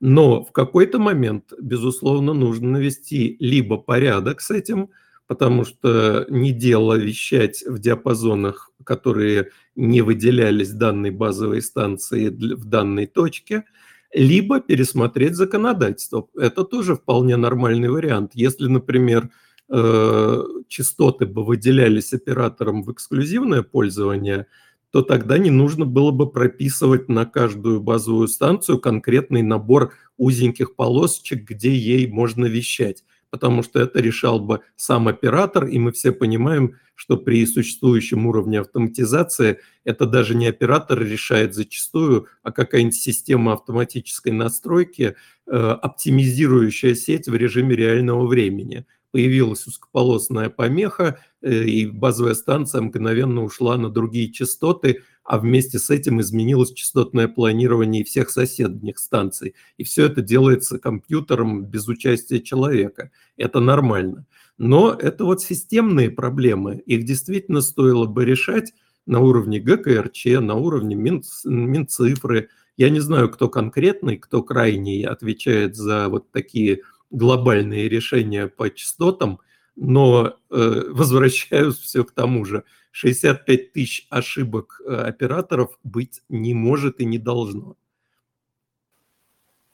Но 0.00 0.42
в 0.42 0.52
какой-то 0.52 0.98
момент, 0.98 1.52
безусловно, 1.60 2.32
нужно 2.32 2.70
навести 2.70 3.36
либо 3.38 3.76
порядок 3.76 4.40
с 4.40 4.50
этим, 4.50 4.88
потому 5.32 5.64
что 5.64 6.26
не 6.28 6.52
дело 6.52 6.92
вещать 6.92 7.64
в 7.66 7.78
диапазонах, 7.78 8.70
которые 8.84 9.48
не 9.74 10.02
выделялись 10.02 10.72
данной 10.72 11.10
базовой 11.10 11.62
станции 11.62 12.28
в 12.28 12.66
данной 12.66 13.06
точке, 13.06 13.64
либо 14.12 14.60
пересмотреть 14.60 15.36
законодательство. 15.36 16.28
Это 16.36 16.64
тоже 16.64 16.96
вполне 16.96 17.36
нормальный 17.36 17.88
вариант. 17.88 18.32
Если, 18.34 18.66
например, 18.66 19.30
э, 19.70 20.42
частоты 20.68 21.24
бы 21.24 21.46
выделялись 21.46 22.12
оператором 22.12 22.82
в 22.82 22.92
эксклюзивное 22.92 23.62
пользование– 23.62 24.48
то 24.92 25.00
тогда 25.00 25.38
не 25.38 25.48
нужно 25.48 25.86
было 25.86 26.10
бы 26.10 26.30
прописывать 26.30 27.08
на 27.08 27.24
каждую 27.24 27.80
базовую 27.80 28.28
станцию 28.28 28.78
конкретный 28.78 29.40
набор 29.40 29.94
узеньких 30.18 30.76
полосочек, 30.76 31.48
где 31.48 31.74
ей 31.74 32.06
можно 32.08 32.44
вещать, 32.44 33.02
потому 33.32 33.62
что 33.62 33.80
это 33.80 33.98
решал 33.98 34.38
бы 34.38 34.60
сам 34.76 35.08
оператор, 35.08 35.66
и 35.66 35.78
мы 35.78 35.90
все 35.90 36.12
понимаем, 36.12 36.74
что 36.94 37.16
при 37.16 37.44
существующем 37.46 38.26
уровне 38.26 38.60
автоматизации 38.60 39.58
это 39.84 40.04
даже 40.04 40.34
не 40.34 40.46
оператор 40.46 41.02
решает 41.02 41.54
зачастую, 41.54 42.26
а 42.42 42.52
какая-нибудь 42.52 42.94
система 42.94 43.54
автоматической 43.54 44.32
настройки, 44.32 45.16
э, 45.46 45.50
оптимизирующая 45.50 46.94
сеть 46.94 47.26
в 47.26 47.34
режиме 47.34 47.74
реального 47.74 48.26
времени 48.26 48.84
появилась 49.12 49.66
узкополосная 49.66 50.50
помеха, 50.50 51.20
э, 51.42 51.64
и 51.64 51.86
базовая 51.86 52.34
станция 52.34 52.80
мгновенно 52.80 53.44
ушла 53.44 53.76
на 53.76 53.88
другие 53.90 54.32
частоты, 54.32 55.02
а 55.22 55.38
вместе 55.38 55.78
с 55.78 55.90
этим 55.90 56.20
изменилось 56.20 56.72
частотное 56.72 57.28
планирование 57.28 58.02
всех 58.02 58.30
соседних 58.30 58.98
станций. 58.98 59.54
И 59.76 59.84
все 59.84 60.06
это 60.06 60.20
делается 60.22 60.78
компьютером 60.78 61.64
без 61.64 61.86
участия 61.86 62.40
человека. 62.40 63.10
Это 63.36 63.60
нормально. 63.60 64.26
Но 64.58 64.92
это 64.92 65.24
вот 65.24 65.40
системные 65.40 66.10
проблемы. 66.10 66.82
Их 66.86 67.04
действительно 67.04 67.60
стоило 67.60 68.06
бы 68.06 68.24
решать 68.24 68.72
на 69.06 69.20
уровне 69.20 69.60
ГКРЧ, 69.60 70.26
на 70.40 70.54
уровне 70.54 70.94
Мин, 70.94 71.22
Минцифры. 71.44 72.48
Я 72.76 72.90
не 72.90 73.00
знаю, 73.00 73.28
кто 73.28 73.48
конкретный, 73.48 74.16
кто 74.16 74.42
крайний 74.42 75.04
отвечает 75.04 75.76
за 75.76 76.08
вот 76.08 76.30
такие 76.30 76.82
глобальные 77.12 77.88
решения 77.88 78.48
по 78.48 78.70
частотам, 78.70 79.38
но 79.76 80.36
э, 80.50 80.82
возвращаюсь 80.90 81.78
все 81.78 82.04
к 82.04 82.10
тому 82.10 82.44
же. 82.44 82.64
65 82.90 83.72
тысяч 83.72 84.06
ошибок 84.10 84.82
э, 84.84 84.94
операторов 84.94 85.78
быть 85.82 86.20
не 86.28 86.52
может 86.52 87.00
и 87.00 87.06
не 87.06 87.18
должно. 87.18 87.76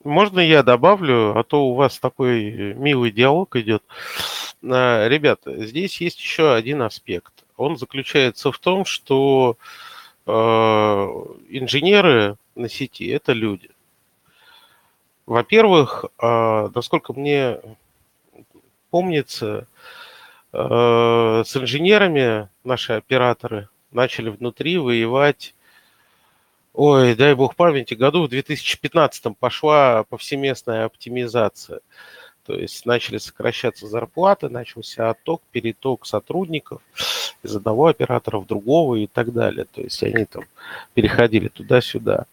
Можно 0.03 0.39
я 0.39 0.63
добавлю, 0.63 1.37
а 1.37 1.43
то 1.43 1.67
у 1.67 1.75
вас 1.75 1.99
такой 1.99 2.73
милый 2.75 3.11
диалог 3.11 3.57
идет. 3.57 3.83
А, 4.63 5.07
ребята, 5.09 5.65
здесь 5.65 5.99
есть 5.99 6.21
еще 6.21 6.53
один 6.53 6.81
аспект. 6.81 7.43
Он 7.57 7.77
заключается 7.77 8.53
в 8.53 8.59
том, 8.59 8.85
что 8.85 9.57
э, 10.25 10.31
инженеры 10.31 12.37
на 12.55 12.69
сети 12.69 13.07
это 13.07 13.33
люди. 13.33 13.69
Во-первых, 15.29 16.05
э, 16.19 16.69
насколько 16.73 17.13
мне 17.13 17.59
помнится, 18.89 19.67
э, 20.51 20.57
с 21.45 21.55
инженерами 21.55 22.49
наши 22.63 22.93
операторы 22.93 23.69
начали 23.91 24.29
внутри 24.29 24.79
воевать 24.79 25.53
ой, 26.73 27.13
дай 27.13 27.35
бог 27.35 27.55
памяти, 27.55 27.93
году 27.93 28.23
в 28.23 28.29
2015 28.29 29.37
пошла 29.37 30.03
повсеместная 30.09 30.85
оптимизация. 30.85 31.81
То 32.47 32.55
есть 32.55 32.87
начали 32.87 33.19
сокращаться 33.19 33.85
зарплаты, 33.85 34.49
начался 34.49 35.11
отток, 35.11 35.43
переток 35.51 36.07
сотрудников 36.07 36.81
из 37.43 37.55
одного 37.55 37.85
оператора 37.85 38.39
в 38.39 38.47
другого 38.47 38.95
и 38.95 39.05
так 39.05 39.31
далее. 39.31 39.65
То 39.65 39.81
есть 39.81 40.01
они 40.01 40.25
там 40.25 40.45
переходили 40.95 41.49
туда-сюда. 41.49 42.25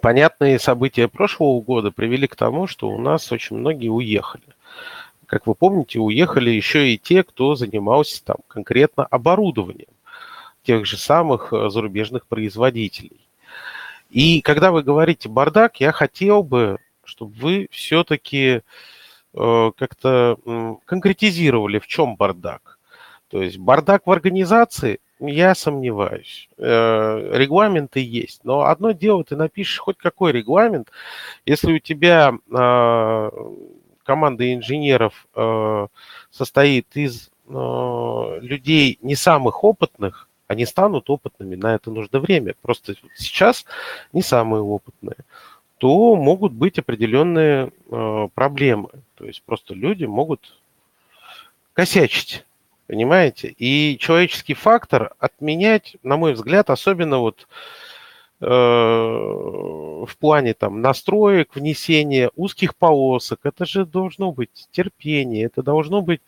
Понятные 0.00 0.58
события 0.58 1.08
прошлого 1.08 1.60
года 1.60 1.90
привели 1.90 2.26
к 2.26 2.36
тому, 2.36 2.66
что 2.66 2.88
у 2.88 2.98
нас 2.98 3.30
очень 3.32 3.56
многие 3.56 3.88
уехали. 3.88 4.44
Как 5.26 5.46
вы 5.46 5.54
помните, 5.54 5.98
уехали 5.98 6.50
еще 6.50 6.92
и 6.92 6.98
те, 6.98 7.22
кто 7.24 7.54
занимался 7.54 8.22
там 8.24 8.36
конкретно 8.48 9.04
оборудованием 9.04 9.88
тех 10.62 10.86
же 10.86 10.96
самых 10.96 11.52
э, 11.52 11.70
зарубежных 11.70 12.26
производителей. 12.26 13.26
И 14.10 14.42
когда 14.42 14.70
вы 14.70 14.82
говорите 14.82 15.28
бардак, 15.28 15.80
я 15.80 15.90
хотел 15.90 16.42
бы, 16.42 16.78
чтобы 17.02 17.34
вы 17.34 17.68
все-таки 17.70 18.60
э, 19.34 19.70
как-то 19.76 20.36
конкретизировали, 20.84 21.78
в 21.78 21.86
чем 21.86 22.16
бардак. 22.16 22.78
То 23.28 23.42
есть 23.42 23.56
бардак 23.56 24.06
в 24.06 24.10
организации, 24.12 25.00
я 25.26 25.54
сомневаюсь. 25.54 26.48
Э, 26.58 27.30
регламенты 27.32 28.00
есть. 28.00 28.44
Но 28.44 28.62
одно 28.62 28.92
дело, 28.92 29.24
ты 29.24 29.36
напишешь 29.36 29.78
хоть 29.78 29.98
какой 29.98 30.32
регламент, 30.32 30.90
если 31.46 31.72
у 31.72 31.78
тебя 31.78 32.32
э, 32.32 33.30
команда 34.04 34.54
инженеров 34.54 35.26
э, 35.34 35.86
состоит 36.30 36.86
из 36.94 37.30
людей 37.48 38.98
не 39.02 39.14
самых 39.14 39.62
опытных, 39.62 40.28
они 40.46 40.64
станут 40.64 41.10
опытными, 41.10 41.54
на 41.54 41.74
это 41.74 41.90
нужно 41.90 42.18
время. 42.20 42.54
Просто 42.62 42.94
сейчас 43.14 43.66
не 44.12 44.22
самые 44.22 44.62
опытные 44.62 45.16
то 45.76 46.14
могут 46.14 46.52
быть 46.52 46.78
определенные 46.78 47.72
проблемы. 48.34 48.90
То 49.16 49.26
есть 49.26 49.42
просто 49.42 49.74
люди 49.74 50.04
могут 50.04 50.62
косячить, 51.72 52.44
понимаете? 52.86 53.54
И 53.56 53.96
человеческий 53.98 54.54
фактор 54.54 55.12
отменять, 55.18 55.96
на 56.02 56.16
мой 56.16 56.34
взгляд, 56.34 56.70
особенно 56.70 57.18
вот 57.18 57.48
э, 58.40 58.46
в 58.46 60.16
плане 60.18 60.54
там 60.54 60.80
настроек, 60.80 61.54
внесения 61.54 62.30
узких 62.36 62.76
полосок, 62.76 63.40
это 63.44 63.64
же 63.64 63.86
должно 63.86 64.32
быть 64.32 64.68
терпение, 64.70 65.44
это 65.44 65.62
должно 65.62 66.02
быть 66.02 66.20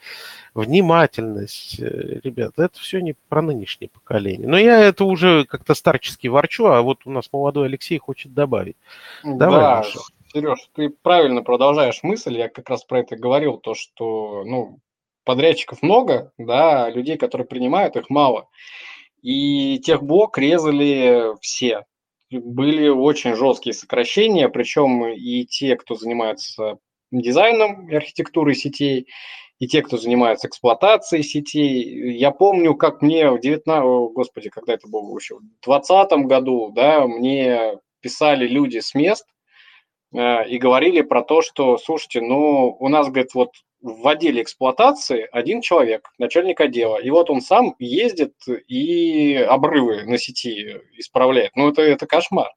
внимательность, 0.55 1.81
э, 1.81 2.21
ребят, 2.23 2.53
это 2.57 2.79
все 2.79 3.01
не 3.01 3.15
про 3.29 3.43
нынешнее 3.43 3.89
поколение. 3.89 4.49
Но 4.49 4.59
я 4.59 4.81
это 4.81 5.05
уже 5.05 5.45
как-то 5.45 5.75
старчески 5.75 6.29
ворчу, 6.29 6.67
а 6.67 6.83
вот 6.83 7.01
у 7.05 7.11
нас 7.11 7.29
молодой 7.33 7.67
Алексей 7.67 7.99
хочет 7.99 8.33
добавить. 8.33 8.77
Давай, 9.23 9.61
да, 9.61 9.77
Маша. 9.79 9.99
Сереж, 10.33 10.69
ты 10.75 10.91
правильно 10.91 11.43
продолжаешь 11.43 12.03
мысль, 12.03 12.37
я 12.37 12.49
как 12.49 12.69
раз 12.69 12.85
про 12.85 13.01
это 13.01 13.17
говорил, 13.17 13.57
то, 13.57 13.75
что, 13.75 14.43
ну, 14.45 14.81
подрядчиков 15.25 15.83
много, 15.83 16.33
да, 16.39 16.91
людей, 16.91 17.17
которые 17.17 17.47
принимают, 17.47 17.97
их 17.97 18.11
мало. 18.11 18.49
И 19.23 19.79
техблок 19.79 20.39
резали 20.39 21.33
все. 21.41 21.85
Были 22.31 22.89
очень 22.89 23.35
жесткие 23.35 23.75
сокращения, 23.75 24.49
причем 24.49 25.07
и 25.07 25.45
те, 25.45 25.77
кто 25.77 25.95
занимается 25.95 26.79
дизайном 27.11 27.89
и 27.89 27.95
архитектурой 27.95 28.55
сетей, 28.55 29.07
и 29.59 29.67
те, 29.67 29.83
кто 29.83 29.97
занимается 29.97 30.49
эксплуатацией 30.49 31.23
сетей. 31.23 32.17
Я 32.19 32.33
помню, 32.33 32.75
как 32.75 33.03
мне 33.03 33.31
в 33.31 33.41
19, 33.41 34.15
господи, 34.15 34.51
когда 34.51 34.75
это 34.75 34.89
было 34.89 35.17
еще, 35.17 35.37
в 35.37 35.65
2020 35.65 36.27
году, 36.27 36.71
да, 36.75 37.07
мне 37.07 37.79
писали 38.01 38.47
люди 38.47 38.81
с 38.81 38.95
мест 38.95 39.27
э, 40.13 40.49
и 40.49 40.59
говорили 40.59 41.03
про 41.03 41.23
то, 41.23 41.41
что, 41.41 41.79
слушайте, 41.79 42.21
ну, 42.21 42.77
у 42.79 42.89
нас, 42.89 43.09
говорит, 43.09 43.33
вот 43.35 43.51
в 43.85 44.09
отделе 44.09 44.41
эксплуатации 44.41 45.29
один 45.31 45.61
человек, 45.61 46.11
начальник 46.17 46.59
отдела, 46.59 46.97
и 46.97 47.11
вот 47.11 47.29
он 47.29 47.43
сам 47.43 47.75
ездит 47.79 48.33
и 48.67 49.35
обрывы 49.35 50.05
на 50.05 50.17
сети 50.17 50.81
исправляет. 50.97 51.55
Ну, 51.55 51.69
это, 51.69 51.83
это 51.83 52.07
кошмар. 52.07 52.51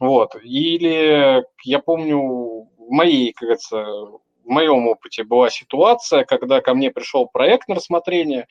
Вот. 0.00 0.34
Или 0.42 1.44
я 1.62 1.78
помню, 1.78 2.18
в 2.18 2.90
моей, 2.90 3.32
как 3.32 3.42
говорится, 3.42 3.84
в 3.84 4.20
моем 4.44 4.88
опыте 4.88 5.22
была 5.22 5.48
ситуация, 5.48 6.24
когда 6.24 6.60
ко 6.60 6.74
мне 6.74 6.90
пришел 6.90 7.28
проект 7.28 7.68
на 7.68 7.76
рассмотрение 7.76 8.48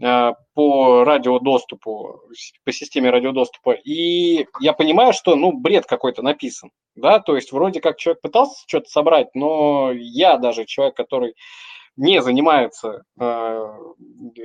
по 0.00 1.04
радиодоступу, 1.04 2.22
по 2.64 2.72
системе 2.72 3.10
радиодоступа, 3.10 3.72
и 3.72 4.46
я 4.60 4.72
понимаю, 4.72 5.12
что, 5.12 5.36
ну, 5.36 5.52
бред 5.52 5.86
какой-то 5.86 6.22
написан, 6.22 6.70
да, 6.94 7.20
то 7.20 7.36
есть 7.36 7.52
вроде 7.52 7.80
как 7.80 7.98
человек 7.98 8.22
пытался 8.22 8.64
что-то 8.66 8.88
собрать, 8.88 9.28
но 9.34 9.92
я 9.92 10.38
даже 10.38 10.64
человек, 10.64 10.96
который 10.96 11.34
не 11.96 12.22
занимается 12.22 13.02
э, 13.20 13.74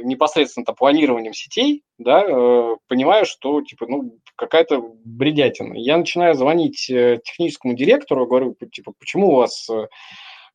непосредственно 0.03 0.65
планированием 0.73 1.33
сетей, 1.33 1.83
да, 1.97 2.23
э, 2.23 2.75
понимаю, 2.87 3.25
что 3.25 3.61
типа, 3.61 3.85
ну, 3.87 4.17
какая-то 4.35 4.81
бредятина. 5.05 5.75
Я 5.75 5.97
начинаю 5.97 6.33
звонить 6.35 6.89
э, 6.89 7.19
техническому 7.23 7.75
директору, 7.75 8.27
говорю, 8.27 8.55
типа, 8.73 8.91
почему 8.99 9.29
у 9.29 9.35
вас 9.35 9.69
э, 9.69 9.73
Э, 9.73 9.87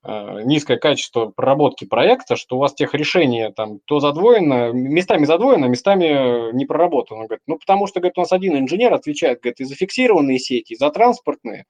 низкое 0.02 0.78
качество 0.78 1.26
проработки 1.26 1.84
проекта, 1.84 2.36
что 2.36 2.56
у 2.56 2.58
вас 2.58 2.74
тех 2.74 2.94
решения 2.94 3.50
там 3.50 3.80
то 3.84 4.00
задвоено, 4.00 4.72
местами 4.72 5.26
задвоено, 5.26 5.66
местами 5.66 6.54
не 6.54 6.64
проработано. 6.64 7.24
Говорит, 7.24 7.42
ну, 7.46 7.58
потому 7.58 7.86
что, 7.86 8.00
говорит, 8.00 8.16
у 8.16 8.22
нас 8.22 8.32
один 8.32 8.56
инженер 8.56 8.94
отвечает, 8.94 9.40
говорит, 9.40 9.60
и 9.60 9.64
за 9.64 9.74
фиксированные 9.74 10.38
сети, 10.38 10.72
и 10.72 10.76
за 10.76 10.90
транспортные, 10.90 11.64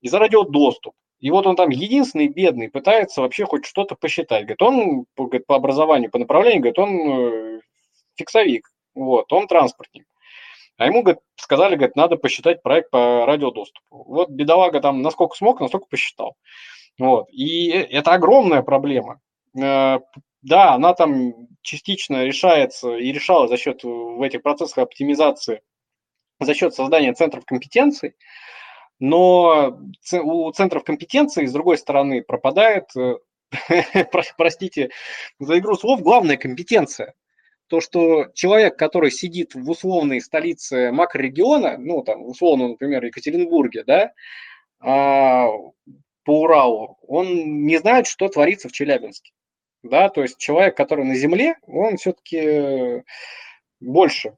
и 0.00 0.08
за 0.08 0.18
радиодоступ. 0.18 0.94
И 1.20 1.30
вот 1.30 1.46
он 1.46 1.56
там 1.56 1.70
единственный 1.70 2.28
бедный 2.28 2.70
пытается 2.70 3.20
вообще 3.20 3.44
хоть 3.44 3.66
что-то 3.66 3.96
посчитать. 3.96 4.44
Говорит, 4.44 4.62
он 4.62 5.04
говорит, 5.16 5.46
по 5.46 5.56
образованию, 5.56 6.10
по 6.10 6.18
направлению, 6.18 6.60
говорит, 6.60 6.78
он 6.78 7.10
э, 7.10 7.60
фиксовик, 8.14 8.68
вот, 8.94 9.32
он 9.32 9.46
транспортник. 9.46 10.06
А 10.78 10.86
ему, 10.86 11.02
говорит, 11.02 11.20
сказали, 11.36 11.74
говорит, 11.74 11.96
надо 11.96 12.16
посчитать 12.16 12.62
проект 12.62 12.90
по 12.90 13.26
радиодоступу. 13.26 13.84
Вот 13.90 14.30
бедолага 14.30 14.80
там 14.80 15.02
насколько 15.02 15.36
смог, 15.36 15.60
настолько 15.60 15.86
посчитал. 15.86 16.36
Вот. 16.98 17.28
И 17.30 17.68
это 17.68 18.12
огромная 18.12 18.62
проблема. 18.62 19.20
Э, 19.60 19.98
да, 20.42 20.74
она 20.74 20.94
там 20.94 21.48
частично 21.62 22.24
решается 22.24 22.96
и 22.96 23.12
решалась 23.12 23.50
за 23.50 23.56
счет 23.56 23.82
в 23.82 24.22
этих 24.22 24.42
процессах 24.42 24.78
оптимизации, 24.78 25.62
за 26.38 26.54
счет 26.54 26.74
создания 26.74 27.12
центров 27.12 27.44
компетенций, 27.44 28.14
но 29.00 29.76
у 30.12 30.52
центров 30.52 30.84
компетенции, 30.84 31.46
с 31.46 31.52
другой 31.52 31.78
стороны, 31.78 32.22
пропадает, 32.22 32.84
э, 32.96 33.16
простите 34.36 34.90
за 35.40 35.58
игру 35.58 35.74
слов, 35.74 36.02
главная 36.02 36.36
компетенция. 36.36 37.14
То, 37.68 37.80
что 37.80 38.26
человек, 38.34 38.76
который 38.76 39.10
сидит 39.10 39.54
в 39.54 39.70
условной 39.70 40.20
столице 40.20 40.90
макрорегиона, 40.90 41.76
ну, 41.78 42.02
там, 42.02 42.24
условно, 42.24 42.68
например, 42.68 43.04
Екатеринбурге, 43.04 43.84
да, 43.84 44.12
а, 44.80 45.48
по 46.24 46.40
Уралу, 46.42 46.98
он 47.06 47.64
не 47.66 47.78
знает, 47.78 48.06
что 48.06 48.28
творится 48.28 48.68
в 48.68 48.72
Челябинске. 48.72 49.32
Да, 49.82 50.08
то 50.08 50.22
есть 50.22 50.38
человек, 50.38 50.76
который 50.76 51.04
на 51.04 51.14
земле, 51.14 51.56
он 51.66 51.96
все-таки 51.96 53.04
больше 53.80 54.36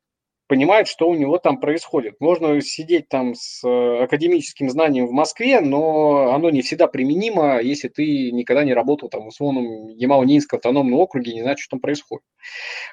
понимает, 0.51 0.89
что 0.89 1.09
у 1.09 1.15
него 1.15 1.39
там 1.39 1.61
происходит. 1.61 2.17
Можно 2.19 2.61
сидеть 2.61 3.09
там 3.09 3.37
с 3.37 3.63
э, 3.65 4.03
академическим 4.03 4.69
знанием 4.69 5.07
в 5.07 5.13
Москве, 5.13 5.61
но 5.61 6.33
оно 6.35 6.51
не 6.51 6.61
всегда 6.61 6.89
применимо, 6.89 7.61
если 7.61 7.87
ты 7.87 8.33
никогда 8.33 8.65
не 8.65 8.75
работал 8.75 9.09
там 9.09 9.23
в 9.23 9.29
условном 9.29 9.87
Ямало-Ненецком 9.91 10.57
автономном 10.57 10.99
округе, 10.99 11.35
не 11.35 11.43
знаешь, 11.43 11.61
что 11.61 11.77
там 11.77 11.81
происходит. 11.81 12.25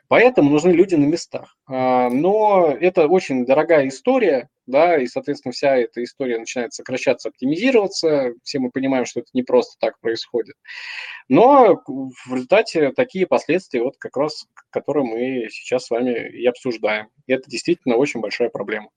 Поэтому 0.07 0.51
нужны 0.51 0.69
люди 0.69 0.93
на 0.93 1.05
местах. 1.05 1.57
А, 1.67 2.11
но 2.11 2.71
это 2.79 3.07
очень 3.07 3.43
дорогая 3.43 3.87
история, 3.87 4.49
да, 4.67 4.97
и, 4.97 5.07
соответственно, 5.07 5.53
вся 5.53 5.77
эта 5.77 6.03
история 6.03 6.37
начинает 6.37 6.73
сокращаться, 6.73 7.29
оптимизироваться. 7.29 8.33
Все 8.43 8.59
мы 8.59 8.69
понимаем, 8.69 9.05
что 9.05 9.21
это 9.21 9.29
не 9.33 9.43
просто 9.43 9.75
так 9.79 9.99
происходит. 9.99 10.55
Но 11.29 11.81
в 11.85 12.33
результате 12.33 12.91
такие 12.91 13.25
последствия, 13.25 13.81
вот 13.81 13.95
как 13.97 14.15
раз, 14.17 14.45
которые 14.69 15.05
мы 15.05 15.47
сейчас 15.49 15.85
с 15.85 15.89
вами 15.89 16.29
и 16.29 16.45
обсуждаем. 16.45 17.07
И 17.25 17.33
это 17.33 17.49
действительно 17.49 17.95
очень 17.95 18.19
большая 18.19 18.49
проблема. 18.49 18.89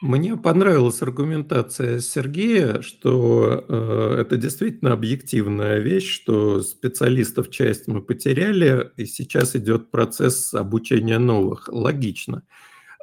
Мне 0.00 0.38
понравилась 0.38 1.02
аргументация 1.02 2.00
Сергея, 2.00 2.80
что 2.80 3.66
э, 3.68 4.16
это 4.20 4.38
действительно 4.38 4.94
объективная 4.94 5.78
вещь, 5.78 6.10
что 6.10 6.62
специалистов 6.62 7.50
часть 7.50 7.86
мы 7.86 8.00
потеряли, 8.00 8.90
и 8.96 9.04
сейчас 9.04 9.54
идет 9.56 9.90
процесс 9.90 10.54
обучения 10.54 11.18
новых. 11.18 11.68
Логично. 11.68 12.44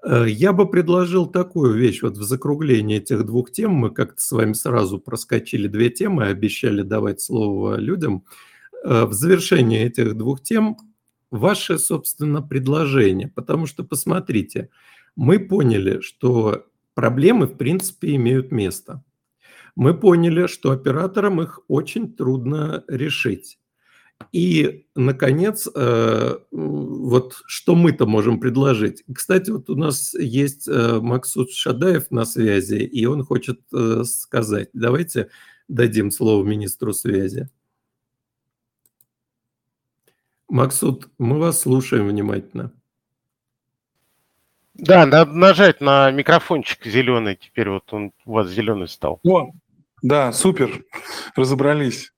Я 0.05 0.53
бы 0.53 0.69
предложил 0.69 1.25
такую 1.27 1.73
вещь, 1.73 2.01
вот 2.01 2.17
в 2.17 2.23
закруглении 2.23 2.97
этих 2.97 3.25
двух 3.25 3.51
тем, 3.51 3.71
мы 3.71 3.89
как-то 3.89 4.21
с 4.21 4.31
вами 4.31 4.53
сразу 4.53 4.99
проскочили 4.99 5.67
две 5.67 5.89
темы, 5.89 6.25
обещали 6.25 6.81
давать 6.83 7.21
слово 7.21 7.77
людям. 7.77 8.23
Э, 8.83 9.05
в 9.05 9.13
завершении 9.13 9.81
этих 9.81 10.15
двух 10.15 10.41
тем 10.41 10.77
ваше, 11.31 11.77
собственно, 11.77 12.41
предложение, 12.41 13.27
потому 13.27 13.65
что, 13.65 13.83
посмотрите, 13.83 14.69
мы 15.15 15.39
поняли, 15.39 15.99
что 16.01 16.65
проблемы, 16.93 17.47
в 17.47 17.57
принципе, 17.57 18.15
имеют 18.15 18.51
место. 18.51 19.03
Мы 19.75 19.93
поняли, 19.93 20.47
что 20.47 20.71
операторам 20.71 21.41
их 21.41 21.59
очень 21.67 22.13
трудно 22.13 22.83
решить. 22.87 23.59
И, 24.31 24.85
наконец, 24.95 25.67
э, 25.73 26.37
вот 26.51 27.35
что 27.45 27.75
мы-то 27.75 28.05
можем 28.05 28.39
предложить. 28.39 29.03
Кстати, 29.13 29.51
вот 29.51 29.69
у 29.69 29.75
нас 29.75 30.13
есть 30.13 30.67
э, 30.67 30.99
Максут 30.99 31.51
Шадаев 31.51 32.11
на 32.11 32.25
связи, 32.25 32.75
и 32.75 33.05
он 33.05 33.23
хочет 33.23 33.61
э, 33.73 34.03
сказать. 34.03 34.69
Давайте 34.73 35.29
дадим 35.67 36.11
слово 36.11 36.43
министру 36.43 36.93
связи. 36.93 37.49
Максут, 40.49 41.09
мы 41.17 41.39
вас 41.39 41.61
слушаем 41.61 42.07
внимательно. 42.07 42.71
Да, 44.73 45.05
надо 45.05 45.31
нажать 45.31 45.81
на 45.81 46.11
микрофончик 46.11 46.85
зеленый. 46.85 47.35
Теперь 47.35 47.69
вот 47.69 47.91
он 47.91 48.11
у 48.25 48.33
вас 48.33 48.49
зеленый 48.49 48.87
стал. 48.87 49.19
О, 49.23 49.51
да, 50.01 50.31
супер. 50.31 50.85
Разобрались. 51.35 52.13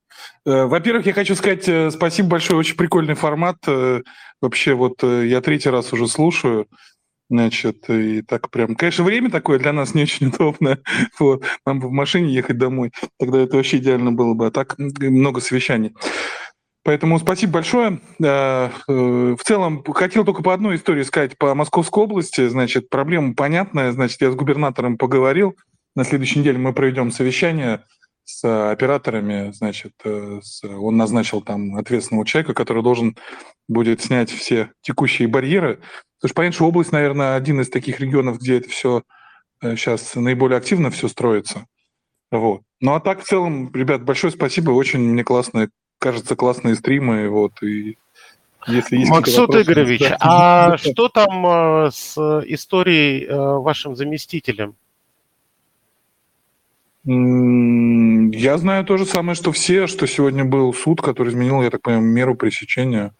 Э, 0.46 0.64
во-первых, 0.64 1.06
я 1.06 1.12
хочу 1.12 1.34
сказать 1.34 1.68
э, 1.68 1.90
спасибо 1.90 2.30
большое, 2.30 2.58
очень 2.58 2.76
прикольный 2.76 3.14
формат. 3.14 3.56
Э, 3.66 4.00
вообще, 4.40 4.74
вот 4.74 5.02
я 5.02 5.40
третий 5.40 5.70
раз 5.70 5.92
уже 5.92 6.06
слушаю. 6.08 6.66
Значит, 7.28 7.88
и 7.88 8.22
так 8.22 8.50
прям, 8.50 8.74
конечно, 8.74 9.04
время 9.04 9.30
такое 9.30 9.60
для 9.60 9.72
нас 9.72 9.94
не 9.94 10.02
очень 10.02 10.28
удобное. 10.34 10.80
Вот. 11.18 11.44
Нам 11.64 11.80
бы 11.80 11.88
в 11.88 11.92
машине 11.92 12.32
ехать 12.32 12.58
домой. 12.58 12.90
Тогда 13.18 13.38
это 13.40 13.56
вообще 13.56 13.76
идеально 13.76 14.12
было 14.12 14.34
бы. 14.34 14.46
А 14.46 14.50
так 14.50 14.76
много 14.78 15.40
совещаний. 15.40 15.94
Поэтому 16.82 17.18
спасибо 17.20 17.52
большое. 17.52 18.00
В 18.18 19.38
целом, 19.44 19.84
хотел 19.84 20.24
только 20.24 20.42
по 20.42 20.54
одной 20.54 20.76
истории 20.76 21.02
сказать 21.02 21.36
по 21.36 21.54
Московской 21.54 22.04
области. 22.04 22.48
Значит, 22.48 22.88
проблема 22.88 23.34
понятная. 23.34 23.92
Значит, 23.92 24.22
я 24.22 24.30
с 24.30 24.34
губернатором 24.34 24.96
поговорил. 24.96 25.54
На 25.94 26.04
следующей 26.04 26.38
неделе 26.40 26.58
мы 26.58 26.72
проведем 26.72 27.12
совещание 27.12 27.84
с 28.38 28.70
операторами. 28.70 29.52
Значит, 29.52 29.92
э, 30.04 30.40
он 30.62 30.96
назначил 30.96 31.40
там 31.40 31.76
ответственного 31.76 32.26
человека, 32.26 32.54
который 32.54 32.82
должен 32.82 33.16
будет 33.68 34.02
снять 34.02 34.30
все 34.30 34.70
текущие 34.82 35.28
барьеры. 35.28 35.80
Потому 36.20 36.50
что 36.50 36.52
что 36.52 36.66
область, 36.66 36.92
наверное, 36.92 37.36
один 37.36 37.60
из 37.60 37.70
таких 37.70 38.00
регионов, 38.00 38.38
где 38.38 38.58
это 38.58 38.68
все 38.68 39.02
сейчас 39.62 40.14
наиболее 40.14 40.58
активно 40.58 40.90
все 40.90 41.08
строится. 41.08 41.66
Вот. 42.30 42.62
Ну 42.80 42.94
а 42.94 43.00
так 43.00 43.22
в 43.22 43.26
целом, 43.26 43.72
ребят, 43.74 44.04
большое 44.04 44.32
спасибо. 44.32 44.70
Очень 44.70 45.00
мне 45.00 45.24
классно 45.24 45.68
кажется, 46.00 46.34
классные 46.34 46.74
стримы, 46.74 47.28
вот, 47.28 47.62
и 47.62 47.96
если 48.66 48.96
есть 48.96 49.10
Максут 49.10 49.54
Игоревич, 49.54 50.00
да. 50.00 50.16
а 50.20 50.76
что 50.78 51.08
там 51.08 51.46
э, 51.46 51.90
с 51.92 52.16
историей 52.46 53.24
э, 53.24 53.36
вашим 53.36 53.96
заместителем? 53.96 54.74
Я 58.32 58.58
знаю 58.58 58.84
то 58.84 58.96
же 58.96 59.06
самое, 59.06 59.34
что 59.34 59.52
все, 59.52 59.86
что 59.86 60.06
сегодня 60.06 60.44
был 60.44 60.72
суд, 60.74 61.00
который 61.00 61.30
изменил, 61.30 61.62
я 61.62 61.70
так 61.70 61.82
понимаю, 61.82 62.04
меру 62.04 62.34
пресечения. 62.34 63.12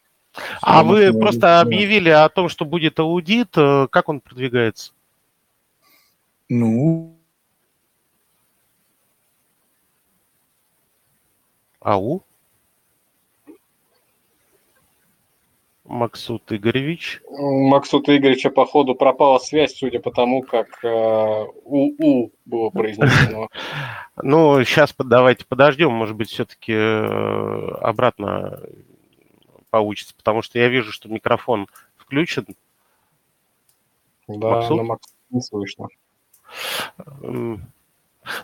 А 0.60 0.82
вы 0.82 1.08
что, 1.08 1.18
просто 1.18 1.40
да. 1.40 1.60
объявили 1.60 2.08
о 2.08 2.28
том, 2.28 2.48
что 2.48 2.64
будет 2.64 2.98
аудит. 3.00 3.56
Э, 3.56 3.88
как 3.90 4.08
он 4.08 4.20
продвигается? 4.20 4.92
Ну... 6.48 7.16
Ау? 11.80 12.22
Максут 15.90 16.52
Игоревич. 16.52 17.20
У 17.26 17.68
Максута 17.68 18.16
Игоревича, 18.16 18.50
походу, 18.50 18.94
пропала 18.94 19.38
связь, 19.38 19.76
судя 19.76 19.98
по 19.98 20.12
тому, 20.12 20.42
как 20.42 20.84
э, 20.84 21.46
УУ 21.64 22.30
было 22.44 22.70
произнесено. 22.70 23.48
Ну, 24.22 24.62
сейчас 24.64 24.94
давайте 24.98 25.46
подождем, 25.46 25.92
может 25.92 26.14
быть, 26.14 26.28
все-таки 26.28 26.72
э, 26.72 27.70
обратно 27.80 28.60
получится, 29.70 30.14
потому 30.14 30.42
что 30.42 30.58
я 30.58 30.68
вижу, 30.68 30.92
что 30.92 31.08
микрофон 31.08 31.68
включен. 31.96 32.46
Да, 34.28 34.50
Максут? 34.50 34.76
но 34.76 34.84
Максут 34.84 35.14
не 35.30 35.40
слышно. 35.40 35.88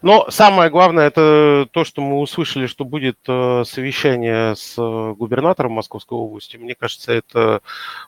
Но 0.02 0.30
самое 0.30 0.70
главное, 0.70 1.06
это 1.06 1.68
то, 1.70 1.84
что 1.84 2.00
мы 2.00 2.18
услышали, 2.20 2.66
что 2.66 2.84
будет 2.84 3.18
э, 3.28 3.64
совещание 3.64 4.56
с 4.56 4.74
э, 4.78 5.14
губернатором 5.14 5.72
Московской 5.72 6.16
области. 6.16 6.56
Мне 6.56 6.74
кажется, 6.74 7.12
это 7.12 7.60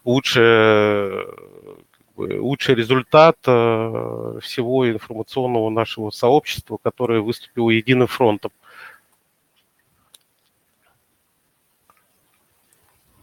лучший, 0.05 1.27
лучший 2.17 2.75
результат 2.75 3.37
э, 3.47 4.39
всего 4.43 4.91
информационного 4.91 5.69
нашего 5.71 6.11
сообщества, 6.11 6.79
которое 6.83 7.21
выступило 7.21 7.71
единым 7.71 8.07
фронтом. 8.07 8.51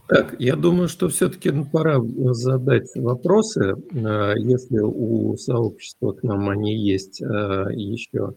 Так, 0.08 0.36
я 0.38 0.54
думаю, 0.56 0.88
что 0.88 1.08
все-таки 1.08 1.50
пора 1.72 1.98
задать 2.32 2.94
вопросы, 2.94 3.74
если 3.90 4.78
у 4.78 5.36
сообщества 5.36 6.12
к 6.12 6.22
нам 6.22 6.48
они 6.48 6.76
есть 6.76 7.20
еще. 7.20 8.34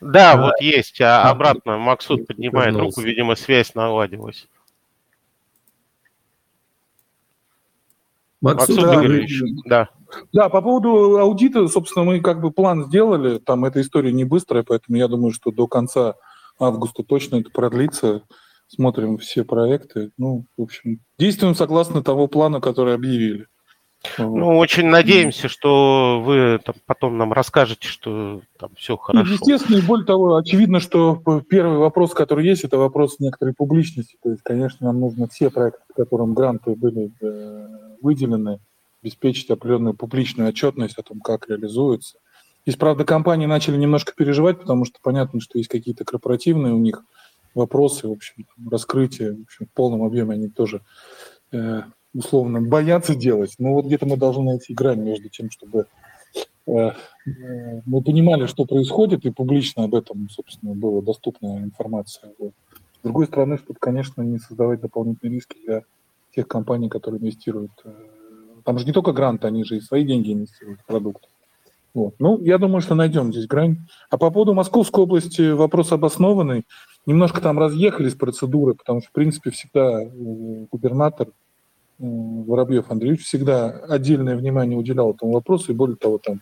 Да, 0.00 0.32
а, 0.32 0.42
вот 0.42 0.60
есть, 0.60 1.00
а 1.00 1.30
обратно 1.30 1.78
Максут 1.78 2.26
поднимает 2.26 2.76
руку, 2.76 3.00
видимо, 3.00 3.34
связь 3.34 3.74
наладилась. 3.74 4.48
Максут, 8.40 8.76
Максут 8.76 8.84
да, 8.84 8.94
Игоревич, 8.94 9.42
да. 9.66 9.88
Да, 10.32 10.48
по 10.48 10.62
поводу 10.62 11.18
аудита, 11.18 11.66
собственно, 11.68 12.04
мы 12.04 12.20
как 12.20 12.40
бы 12.40 12.50
план 12.50 12.86
сделали, 12.86 13.38
там 13.38 13.64
эта 13.64 13.80
история 13.80 14.12
не 14.12 14.24
быстрая, 14.24 14.62
поэтому 14.62 14.96
я 14.96 15.08
думаю, 15.08 15.32
что 15.32 15.50
до 15.50 15.66
конца 15.66 16.14
августа 16.58 17.02
точно 17.02 17.36
это 17.36 17.50
продлится. 17.50 18.22
Смотрим 18.68 19.16
все 19.18 19.44
проекты. 19.44 20.10
Ну, 20.18 20.44
в 20.56 20.62
общем, 20.62 21.00
действуем 21.18 21.54
согласно 21.54 22.02
того 22.02 22.28
плана, 22.28 22.60
который 22.60 22.94
объявили. 22.94 23.46
Ну, 24.18 24.58
очень 24.58 24.86
надеемся, 24.86 25.48
что 25.48 26.22
вы 26.24 26.60
там, 26.64 26.76
потом 26.86 27.18
нам 27.18 27.32
расскажете, 27.32 27.88
что 27.88 28.42
там 28.56 28.70
все 28.76 28.96
хорошо. 28.96 29.32
Естественно, 29.32 29.78
и 29.78 29.82
более 29.82 30.06
того, 30.06 30.36
очевидно, 30.36 30.78
что 30.78 31.20
первый 31.48 31.78
вопрос, 31.78 32.14
который 32.14 32.46
есть, 32.46 32.62
это 32.62 32.78
вопрос 32.78 33.18
некоторой 33.18 33.54
публичности. 33.54 34.16
То 34.22 34.30
есть, 34.30 34.42
конечно, 34.44 34.86
нам 34.86 35.00
нужно 35.00 35.26
все 35.28 35.50
проекты, 35.50 35.82
которым 35.96 36.34
гранты 36.34 36.76
были 36.76 37.10
э, 37.20 37.68
выделены, 38.00 38.60
обеспечить 39.02 39.50
определенную 39.50 39.94
публичную 39.94 40.50
отчетность 40.50 40.98
о 40.98 41.02
том, 41.02 41.20
как 41.20 41.48
реализуется. 41.48 42.18
Здесь, 42.66 42.76
правда, 42.76 43.04
компании 43.04 43.46
начали 43.46 43.76
немножко 43.76 44.12
переживать, 44.14 44.60
потому 44.60 44.84
что 44.84 44.98
понятно, 45.02 45.40
что 45.40 45.58
есть 45.58 45.70
какие-то 45.70 46.04
корпоративные 46.04 46.72
у 46.72 46.78
них 46.78 47.02
вопросы, 47.58 48.08
в 48.08 48.12
общем, 48.12 48.46
раскрытие 48.70 49.34
в, 49.34 49.42
общем, 49.42 49.66
в 49.66 49.70
полном 49.70 50.02
объеме 50.02 50.34
они 50.34 50.48
тоже 50.48 50.80
э, 51.52 51.82
условно 52.14 52.62
боятся 52.62 53.14
делать, 53.14 53.54
но 53.58 53.74
вот 53.74 53.86
где-то 53.86 54.06
мы 54.06 54.16
должны 54.16 54.44
найти 54.44 54.74
грань 54.74 55.00
между 55.00 55.28
тем, 55.28 55.50
чтобы 55.50 55.86
э, 56.66 56.72
э, 56.72 56.92
мы 57.84 58.02
понимали, 58.02 58.46
что 58.46 58.64
происходит, 58.64 59.24
и 59.26 59.30
публично 59.30 59.84
об 59.84 59.94
этом, 59.94 60.28
собственно, 60.30 60.74
была 60.74 61.02
доступная 61.02 61.62
информация. 61.62 62.32
Вот. 62.38 62.52
С 63.00 63.02
другой 63.02 63.26
стороны, 63.26 63.58
чтобы, 63.58 63.78
конечно, 63.78 64.22
не 64.22 64.38
создавать 64.38 64.80
дополнительные 64.80 65.36
риски 65.36 65.56
для 65.64 65.82
тех 66.34 66.48
компаний, 66.48 66.88
которые 66.88 67.20
инвестируют. 67.20 67.72
Э, 67.84 67.92
там 68.64 68.78
же 68.78 68.86
не 68.86 68.92
только 68.92 69.12
гранты, 69.12 69.46
они 69.46 69.64
же 69.64 69.76
и 69.76 69.80
свои 69.80 70.04
деньги 70.04 70.32
инвестируют 70.32 70.80
в 70.80 70.86
продукт. 70.86 71.28
Вот. 71.94 72.14
Ну, 72.18 72.40
я 72.42 72.58
думаю, 72.58 72.80
что 72.80 72.94
найдем 72.94 73.32
здесь 73.32 73.46
грань. 73.46 73.78
А 74.10 74.18
по 74.18 74.30
поводу 74.30 74.54
Московской 74.54 75.02
области 75.04 75.50
вопрос 75.50 75.92
обоснованный. 75.92 76.64
Немножко 77.06 77.40
там 77.40 77.58
разъехались 77.58 78.14
процедуры, 78.14 78.74
потому 78.74 79.00
что, 79.00 79.08
в 79.08 79.12
принципе, 79.12 79.50
всегда 79.50 80.04
губернатор 80.70 81.28
Воробьев 81.98 82.90
Андреевич 82.90 83.24
всегда 83.24 83.70
отдельное 83.70 84.36
внимание 84.36 84.78
уделял 84.78 85.12
этому 85.12 85.32
вопросу, 85.32 85.72
и 85.72 85.74
более 85.74 85.96
того, 85.96 86.18
там 86.18 86.40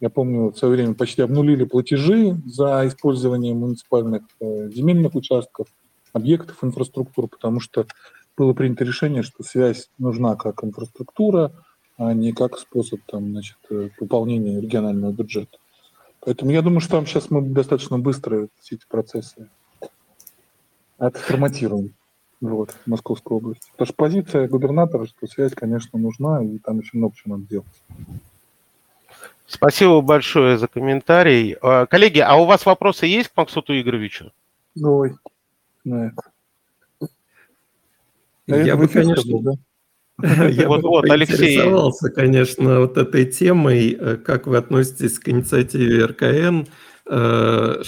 Я 0.00 0.10
помню, 0.10 0.50
в 0.50 0.58
свое 0.58 0.74
время 0.74 0.94
почти 0.94 1.22
обнулили 1.22 1.64
платежи 1.64 2.36
за 2.44 2.86
использование 2.86 3.54
муниципальных 3.54 4.22
э, 4.40 4.68
земельных 4.70 5.14
участков, 5.14 5.68
объектов 6.12 6.58
инфраструктуры, 6.62 7.28
потому 7.28 7.60
что 7.60 7.86
было 8.36 8.52
принято 8.52 8.84
решение, 8.84 9.22
что 9.22 9.42
связь 9.44 9.88
нужна 9.98 10.34
как 10.36 10.64
инфраструктура, 10.64 11.52
а 11.96 12.12
не 12.14 12.32
как 12.32 12.58
способ 12.58 13.00
там, 13.06 13.32
значит, 13.32 13.58
э, 13.70 13.90
пополнения 13.98 14.60
регионального 14.60 15.12
бюджета. 15.12 15.58
Поэтому 16.20 16.52
я 16.52 16.62
думаю, 16.62 16.80
что 16.80 16.92
там 16.92 17.06
сейчас 17.06 17.30
мы 17.30 17.42
достаточно 17.42 17.98
быстро 17.98 18.48
все 18.60 18.76
эти 18.76 18.86
процессы 18.86 19.48
отформатируем 20.98 21.94
вот, 22.40 22.70
в 22.70 22.86
Московской 22.86 23.36
области. 23.36 23.70
Потому 23.72 23.86
что 23.86 23.94
позиция 23.94 24.48
губернатора, 24.48 25.06
что 25.06 25.26
связь, 25.26 25.52
конечно, 25.54 25.98
нужна, 25.98 26.44
и 26.44 26.58
там 26.58 26.78
еще 26.78 26.96
много 26.96 27.16
чего 27.16 27.36
надо 27.36 27.48
делать. 27.48 27.82
Спасибо 29.46 30.00
большое 30.00 30.58
за 30.58 30.68
комментарий. 30.68 31.56
А, 31.60 31.86
коллеги, 31.86 32.20
а 32.20 32.36
у 32.36 32.46
вас 32.46 32.64
вопросы 32.64 33.06
есть 33.06 33.28
к 33.28 33.36
Максуту 33.36 33.78
Игоревичу? 33.78 34.32
Ой, 34.80 35.16
на 35.84 36.06
это. 36.06 37.08
Я 38.46 38.76
бы, 38.76 38.88
конечно, 38.88 39.40
да? 39.42 39.52
Я 40.50 40.68
вот, 40.68 40.82
вот, 40.82 41.10
Алексей. 41.10 41.58
конечно, 42.14 42.80
вот 42.80 42.96
этой 42.96 43.26
темой. 43.26 43.96
Э, 43.98 44.16
как 44.16 44.46
вы 44.46 44.56
относитесь 44.56 45.18
к 45.18 45.28
инициативе 45.28 46.04
РКН 46.06 46.66
э, 47.06 47.82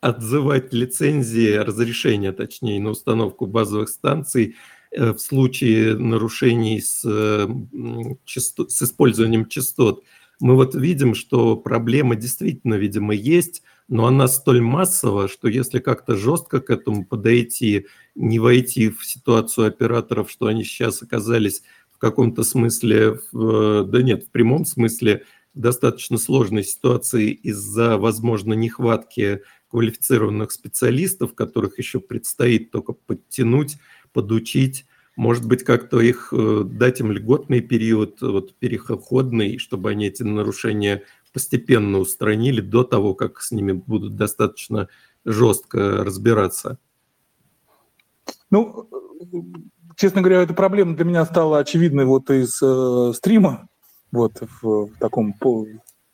отзывать 0.00 0.72
лицензии, 0.72 1.54
разрешения, 1.56 2.32
точнее, 2.32 2.80
на 2.80 2.90
установку 2.90 3.46
базовых 3.46 3.88
станций 3.88 4.56
э, 4.90 5.12
в 5.12 5.18
случае 5.18 5.96
нарушений 5.96 6.80
с, 6.80 7.02
с 7.02 8.82
использованием 8.82 9.46
частот? 9.46 10.02
Мы 10.40 10.56
вот 10.56 10.74
видим, 10.74 11.14
что 11.14 11.56
проблема 11.56 12.16
действительно, 12.16 12.74
видимо, 12.74 13.14
есть, 13.14 13.62
но 13.92 14.06
она 14.06 14.26
столь 14.26 14.62
массова, 14.62 15.28
что 15.28 15.48
если 15.48 15.78
как-то 15.78 16.16
жестко 16.16 16.62
к 16.62 16.70
этому 16.70 17.04
подойти, 17.04 17.88
не 18.14 18.38
войти 18.38 18.88
в 18.88 19.04
ситуацию 19.04 19.66
операторов, 19.66 20.30
что 20.30 20.46
они 20.46 20.64
сейчас 20.64 21.02
оказались 21.02 21.62
в 21.90 21.98
каком-то 21.98 22.42
смысле, 22.42 23.18
в, 23.32 23.84
да 23.84 24.00
нет, 24.00 24.24
в 24.24 24.30
прямом 24.30 24.64
смысле, 24.64 25.24
в 25.52 25.60
достаточно 25.60 26.16
сложной 26.16 26.64
ситуации 26.64 27.32
из-за, 27.32 27.98
возможно, 27.98 28.54
нехватки 28.54 29.42
квалифицированных 29.70 30.52
специалистов, 30.52 31.34
которых 31.34 31.76
еще 31.76 32.00
предстоит 32.00 32.70
только 32.70 32.94
подтянуть, 32.94 33.76
подучить, 34.14 34.86
может 35.16 35.46
быть, 35.46 35.64
как-то 35.64 36.00
их 36.00 36.32
э, 36.32 36.62
дать 36.64 37.00
им 37.00 37.12
льготный 37.12 37.60
период, 37.60 38.22
вот 38.22 38.54
переходный, 38.54 39.58
чтобы 39.58 39.90
они 39.90 40.06
эти 40.06 40.22
нарушения 40.22 41.02
постепенно 41.32 41.98
устранили 41.98 42.60
до 42.60 42.84
того, 42.84 43.14
как 43.14 43.40
с 43.40 43.50
ними 43.50 43.72
будут 43.72 44.16
достаточно 44.16 44.88
жестко 45.24 46.04
разбираться? 46.04 46.78
Ну, 48.50 48.88
честно 49.96 50.20
говоря, 50.20 50.42
эта 50.42 50.54
проблема 50.54 50.94
для 50.94 51.04
меня 51.04 51.24
стала 51.24 51.58
очевидной 51.58 52.04
вот 52.04 52.30
из 52.30 52.60
э, 52.62 53.12
стрима, 53.14 53.68
вот 54.10 54.34
в, 54.40 54.86
в 54.86 54.98
таком 54.98 55.32
пол, 55.32 55.66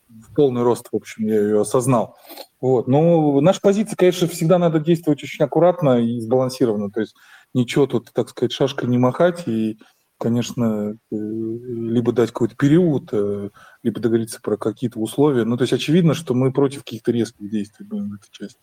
в 0.07 0.33
полный 0.33 0.63
рост, 0.63 0.87
в 0.91 0.95
общем, 0.95 1.27
я 1.27 1.41
ее 1.41 1.61
осознал. 1.61 2.17
Вот. 2.61 2.87
Но 2.87 3.39
наша 3.41 3.59
позиция, 3.61 3.95
конечно, 3.95 4.27
всегда 4.27 4.57
надо 4.57 4.79
действовать 4.79 5.23
очень 5.23 5.43
аккуратно 5.43 5.99
и 5.99 6.19
сбалансированно, 6.19 6.89
то 6.89 7.01
есть 7.01 7.15
ничего 7.53 7.87
тут, 7.87 8.11
так 8.13 8.29
сказать, 8.29 8.51
шашкой 8.51 8.89
не 8.89 8.97
махать 8.97 9.47
и 9.47 9.79
конечно, 10.19 10.97
э, 11.11 11.15
либо 11.15 12.11
дать 12.11 12.29
какой-то 12.29 12.55
период, 12.55 13.09
э, 13.11 13.49
либо 13.81 13.99
договориться 13.99 14.39
про 14.41 14.57
какие-то 14.57 14.99
условия. 14.99 15.45
Ну, 15.45 15.57
то 15.57 15.63
есть 15.63 15.73
очевидно, 15.73 16.13
что 16.13 16.33
мы 16.33 16.51
против 16.51 16.83
каких-то 16.83 17.11
резких 17.11 17.49
действий 17.49 17.85
будем 17.85 18.11
в 18.11 18.13
этой 18.15 18.29
части. 18.29 18.59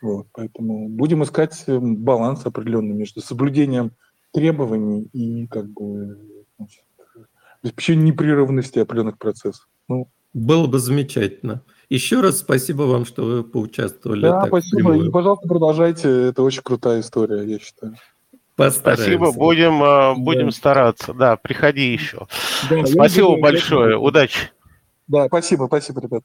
Вот, 0.00 0.28
поэтому 0.32 0.88
будем 0.88 1.22
искать 1.24 1.64
э, 1.66 1.78
баланс 1.78 2.46
определенный 2.46 2.94
между 2.94 3.20
соблюдением 3.20 3.92
требований 4.32 5.02
и 5.12 5.46
как 5.48 5.68
бы 5.68 6.18
значит, 6.58 6.84
обеспечением 7.62 8.06
непрерывности 8.06 8.78
определенных 8.78 9.18
процессов. 9.18 9.68
Ну, 9.88 10.08
Было 10.32 10.66
бы 10.66 10.78
замечательно. 10.78 11.62
Еще 11.88 12.20
раз 12.20 12.38
спасибо 12.38 12.82
вам, 12.82 13.04
что 13.04 13.24
вы 13.24 13.44
поучаствовали. 13.44 14.22
Да, 14.22 14.46
спасибо. 14.46 14.96
И, 14.96 15.10
пожалуйста, 15.10 15.48
продолжайте. 15.48 16.08
Это 16.28 16.42
очень 16.42 16.62
крутая 16.62 17.00
история, 17.00 17.42
я 17.42 17.58
считаю. 17.58 17.96
Постараемся. 18.56 19.04
Спасибо, 19.04 19.32
будем, 19.32 19.82
а, 19.82 20.14
будем 20.14 20.46
да. 20.46 20.52
стараться. 20.52 21.12
Да, 21.12 21.36
приходи 21.36 21.92
еще. 21.92 22.26
Да, 22.70 22.86
спасибо 22.86 23.36
большое, 23.38 23.90
это... 23.90 23.98
удачи. 23.98 24.50
Да, 25.06 25.26
спасибо, 25.26 25.66
спасибо, 25.66 26.00
ребят. 26.00 26.22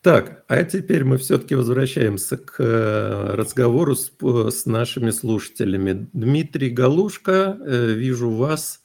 Так, 0.00 0.44
а 0.48 0.62
теперь 0.64 1.04
мы 1.04 1.18
все-таки 1.18 1.54
возвращаемся 1.54 2.36
к 2.36 2.56
э, 2.58 3.34
разговору 3.34 3.94
с, 3.94 4.10
с 4.20 4.66
нашими 4.66 5.10
слушателями. 5.10 6.08
Дмитрий 6.12 6.70
Галушка, 6.70 7.58
э, 7.60 7.92
вижу 7.92 8.30
вас, 8.30 8.82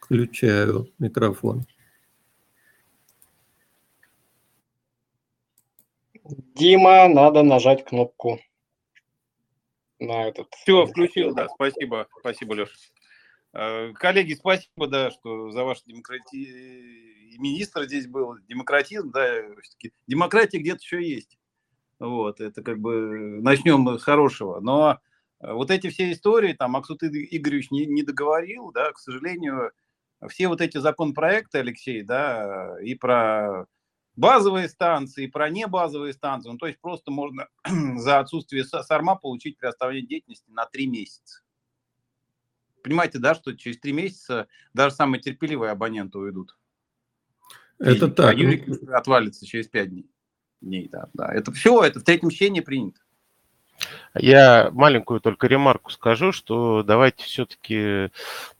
включаю 0.00 0.88
микрофон. 0.98 1.66
Дима, 6.54 7.08
надо 7.08 7.42
нажать 7.42 7.84
кнопку 7.84 8.40
на 10.06 10.28
этот. 10.28 10.52
Все, 10.54 10.86
включил, 10.86 11.34
да, 11.34 11.48
спасибо, 11.48 12.08
спасибо, 12.20 12.54
Леша. 12.54 12.72
Э, 13.52 13.92
коллеги, 13.92 14.34
спасибо, 14.34 14.86
да, 14.86 15.10
что 15.10 15.50
за 15.50 15.64
ваш 15.64 15.82
демократи... 15.84 17.36
министр 17.38 17.84
здесь 17.84 18.06
был. 18.06 18.36
Демократизм, 18.48 19.10
да, 19.10 19.42
демократия 20.06 20.58
где-то 20.58 20.80
еще 20.82 21.02
есть. 21.02 21.38
Вот, 21.98 22.40
это 22.40 22.62
как 22.62 22.78
бы 22.80 23.40
начнем 23.40 23.98
с 23.98 24.02
хорошего. 24.02 24.60
Но 24.60 24.98
вот 25.40 25.70
эти 25.70 25.88
все 25.90 26.12
истории, 26.12 26.52
там, 26.54 26.72
Максут 26.72 27.02
Игоревич 27.02 27.70
не, 27.70 27.86
не 27.86 28.02
договорил, 28.02 28.72
да, 28.72 28.92
к 28.92 28.98
сожалению, 28.98 29.72
все 30.28 30.48
вот 30.48 30.60
эти 30.60 30.78
законопроекты, 30.78 31.58
Алексей, 31.58 32.02
да, 32.02 32.76
и 32.82 32.94
про 32.94 33.66
базовые 34.16 34.68
станции, 34.68 35.26
про 35.26 35.48
небазовые 35.50 36.12
станции. 36.12 36.50
Ну, 36.50 36.58
то 36.58 36.66
есть 36.66 36.80
просто 36.80 37.10
можно 37.10 37.48
за 37.96 38.18
отсутствие 38.18 38.64
САРМА 38.64 39.16
получить 39.16 39.58
приостановление 39.58 40.08
деятельности 40.08 40.50
на 40.50 40.66
три 40.66 40.86
месяца. 40.86 41.42
Понимаете, 42.82 43.18
да, 43.18 43.34
что 43.34 43.56
через 43.56 43.78
три 43.78 43.92
месяца 43.92 44.46
даже 44.74 44.94
самые 44.94 45.20
терпеливые 45.20 45.70
абоненты 45.70 46.18
уйдут. 46.18 46.56
Это 47.78 48.06
и, 48.06 48.10
так. 48.10 48.34
Они 48.34 48.62
отвалится 48.92 49.46
через 49.46 49.68
пять 49.68 49.90
дней. 49.90 50.10
дней 50.60 50.88
да, 50.88 51.08
да. 51.14 51.32
Это 51.32 51.50
все, 51.52 51.82
это 51.82 52.00
в 52.00 52.04
третьем 52.04 52.30
чтении 52.30 52.60
принято. 52.60 53.00
Я 54.16 54.70
маленькую 54.72 55.20
только 55.20 55.48
ремарку 55.48 55.90
скажу, 55.90 56.30
что 56.30 56.84
давайте 56.84 57.24
все-таки 57.24 58.10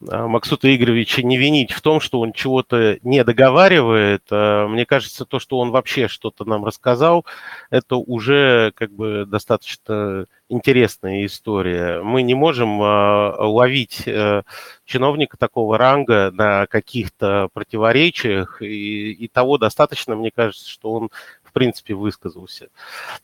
а, 0.09 0.27
Максута 0.27 0.75
Игоревича 0.75 1.23
не 1.23 1.39
винить 1.39 1.73
в 1.73 1.81
том, 1.81 2.01
что 2.01 2.21
он 2.21 2.33
чего-то 2.33 2.99
не 3.03 3.23
договаривает. 3.23 4.25
А, 4.31 4.67
мне 4.67 4.85
кажется, 4.85 5.25
то, 5.25 5.39
что 5.39 5.59
он 5.59 5.71
вообще 5.71 6.09
что-то 6.09 6.45
нам 6.45 6.65
рассказал, 6.65 7.25
это 7.71 7.97
уже 7.97 8.73
как 8.75 8.91
бы 8.91 9.27
достаточно 9.27 10.27
интересная 10.49 11.25
история. 11.25 12.03
Мы 12.03 12.23
не 12.23 12.35
можем 12.35 12.81
а, 12.83 13.37
ловить 13.39 14.03
э, 14.07 14.43
чиновника 14.85 15.37
такого 15.37 15.79
ранга 15.79 16.31
на 16.33 16.67
каких-то 16.67 17.49
противоречиях, 17.53 18.61
и, 18.61 19.13
и 19.13 19.29
того 19.29 19.59
достаточно, 19.59 20.17
мне 20.17 20.31
кажется, 20.33 20.69
что 20.69 20.93
он 20.93 21.11
принципе, 21.55 21.95
высказался. 21.95 22.69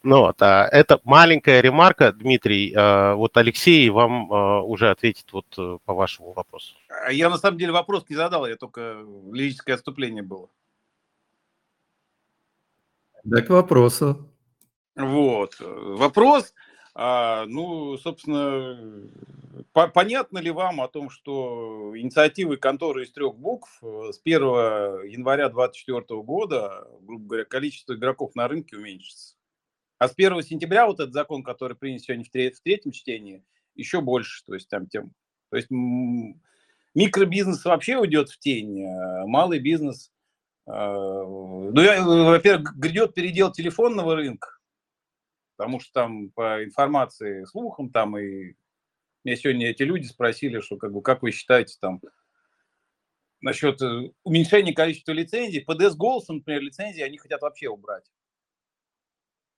Ну, 0.03 0.21
вот, 0.21 0.41
а 0.41 0.67
это 0.73 1.01
маленькая 1.05 1.61
ремарка, 1.61 2.13
Дмитрий. 2.13 2.73
А, 2.75 3.15
вот 3.15 3.37
Алексей 3.37 3.91
вам 3.91 4.33
а, 4.33 4.63
уже 4.63 4.91
ответит 4.91 5.27
вот 5.33 5.47
э, 5.59 5.79
по 5.85 5.93
вашему 5.93 6.33
вопросу. 6.33 6.75
Я 7.11 7.29
на 7.29 7.37
самом 7.37 7.59
деле 7.59 7.73
вопрос 7.73 8.07
не 8.09 8.17
задал, 8.17 8.47
я 8.47 8.57
только 8.57 9.05
лирическое 9.31 9.75
отступление 9.75 10.23
было. 10.23 10.49
Да, 13.25 13.43
к 13.43 13.51
вопросу. 13.51 14.27
Вот. 14.97 15.57
Вопрос, 15.61 16.55
а, 16.95 17.47
ну, 17.47 17.97
собственно, 17.99 19.09
по 19.73 19.89
понятно 19.89 20.39
ли 20.39 20.51
вам 20.51 20.81
о 20.81 20.89
том, 20.89 21.11
что 21.11 21.93
инициативы 21.97 22.57
конторы 22.57 23.05
из 23.05 23.13
трех 23.13 23.37
букв 23.37 23.79
э, 23.83 24.11
с 24.13 24.21
1 24.25 24.41
января 25.09 25.49
2024 25.49 26.23
года, 26.23 26.89
грубо 27.03 27.27
говоря, 27.27 27.45
количество 27.45 27.95
игроков 27.95 28.35
на 28.35 28.49
рынке 28.49 28.77
уменьшится? 28.77 29.37
А 29.99 30.09
с 30.09 30.15
1 30.17 30.43
сентября 30.43 30.87
вот 30.87 30.99
этот 30.99 31.13
закон, 31.13 31.43
который 31.43 31.77
принят 31.77 32.03
сегодня 32.03 32.25
в, 32.25 32.31
треть, 32.31 32.57
в 32.57 32.63
третьем 32.63 32.91
чтении, 32.91 33.45
еще 33.75 34.01
больше. 34.01 34.45
То 34.45 34.55
есть 34.55 34.69
там 34.69 34.87
тем, 34.87 35.13
то 35.51 35.57
есть 35.57 35.69
микробизнес 36.95 37.65
вообще 37.65 37.99
уйдет 37.99 38.31
в 38.31 38.39
тень, 38.39 38.85
а 38.85 39.27
малый 39.27 39.59
бизнес, 39.59 40.11
э, 40.67 40.73
ну, 40.73 41.73
во-первых, 41.73 42.75
грядет 42.77 43.15
передел 43.15 43.53
телефонного 43.53 44.17
рынка, 44.17 44.60
потому 45.61 45.79
что 45.79 45.93
там 45.93 46.31
по 46.31 46.65
информации, 46.65 47.45
слухам, 47.45 47.91
там 47.91 48.17
и 48.17 48.55
мне 49.25 49.37
сегодня 49.37 49.69
эти 49.69 49.83
люди 49.83 50.07
спросили, 50.07 50.61
что 50.61 50.79
как 50.79 50.91
бы 50.91 51.03
как 51.03 51.21
вы 51.21 51.33
считаете 51.33 51.77
там 51.79 52.01
насчет 53.43 53.83
э, 53.83 54.11
уменьшения 54.25 54.73
количества 54.73 55.13
лицензий. 55.13 55.61
ПД 55.61 55.83
с 55.83 55.95
голосом, 55.95 56.37
например, 56.37 56.63
лицензии 56.63 57.03
они 57.03 57.19
хотят 57.19 57.43
вообще 57.43 57.69
убрать. 57.69 58.11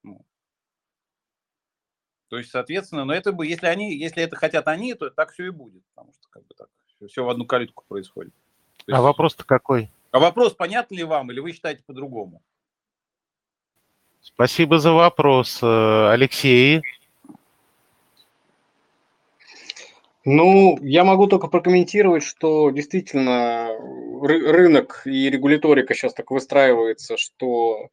Ну. 0.03 0.27
То 2.31 2.39
есть, 2.39 2.51
соответственно, 2.51 3.05
но 3.05 3.15
это 3.15 3.31
бы, 3.31 3.47
если 3.47 3.67
они, 3.67 3.95
если 3.97 4.25
это 4.25 4.35
хотят 4.35 4.67
они, 4.67 4.95
то 4.95 5.09
так 5.09 5.31
все 5.31 5.47
и 5.47 5.51
будет, 5.51 5.85
потому 5.95 6.13
что 6.15 6.29
как 6.31 6.45
бы 6.49 6.55
так 6.57 6.69
все 7.07 7.25
в 7.25 7.31
одну 7.31 7.47
калитку 7.47 7.85
происходит. 7.87 8.35
А 8.35 8.91
есть, 8.91 8.99
а 8.99 9.03
вопрос-то 9.03 9.45
какой? 9.45 9.89
А 10.11 10.19
вопрос 10.19 10.55
понятен 10.55 10.97
ли 10.97 11.05
вам, 11.05 11.31
или 11.31 11.39
вы 11.39 11.53
считаете 11.53 11.85
по-другому? 11.87 12.43
Спасибо 14.23 14.79
за 14.79 14.93
вопрос, 14.93 15.59
э, 15.63 16.11
Алексей. 16.13 16.81
Ну, 20.25 20.79
я 20.81 21.03
могу 21.03 21.27
только 21.27 21.49
прокомментировать, 21.49 22.23
что 22.23 22.71
действительно 22.71 23.71
рынок 24.23 25.03
и 25.05 25.29
регуляторика 25.29 25.95
сейчас 25.95 26.15
так 26.15 26.31
выстраивается, 26.31 27.17
что 27.17 27.89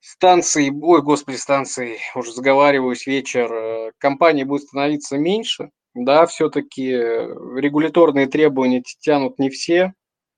станции, 0.00 0.70
ой, 0.70 1.02
господи, 1.02 1.34
станции, 1.34 1.98
уже 2.14 2.32
заговариваюсь, 2.32 3.08
вечер, 3.08 3.52
э, 3.52 3.92
компании 3.98 4.44
будет 4.44 4.62
становиться 4.62 5.18
меньше, 5.18 5.70
да, 5.94 6.26
все-таки 6.26 6.92
регуляторные 6.92 8.28
требования 8.28 8.84
тянут 9.00 9.40
не 9.40 9.50
все, 9.50 9.94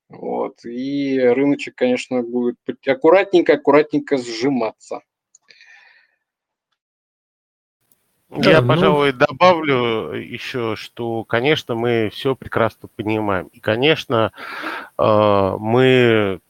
вот, 0.08 0.64
и 0.64 1.20
рыночек, 1.20 1.74
конечно, 1.74 2.22
будет 2.22 2.56
аккуратненько, 2.86 3.52
аккуратненько 3.52 4.16
сжиматься. 4.16 5.02
Я, 8.30 8.60
ну... 8.60 8.68
пожалуй, 8.68 9.12
добавлю 9.12 10.12
еще, 10.12 10.76
что, 10.76 11.24
конечно, 11.24 11.74
мы 11.74 12.10
все 12.12 12.36
прекрасно 12.36 12.88
понимаем. 12.94 13.48
И, 13.52 13.58
конечно, 13.58 14.32
э, 14.98 15.56
мы 15.58 16.40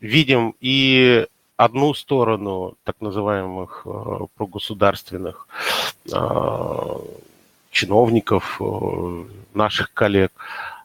видим 0.00 0.54
и 0.60 1.26
одну 1.56 1.94
сторону 1.94 2.76
так 2.84 3.00
называемых 3.00 3.82
э, 3.86 4.26
прогосударственных 4.36 5.48
э, 6.12 6.96
чиновников, 7.70 8.60
наших 9.54 9.92
коллег, 9.92 10.32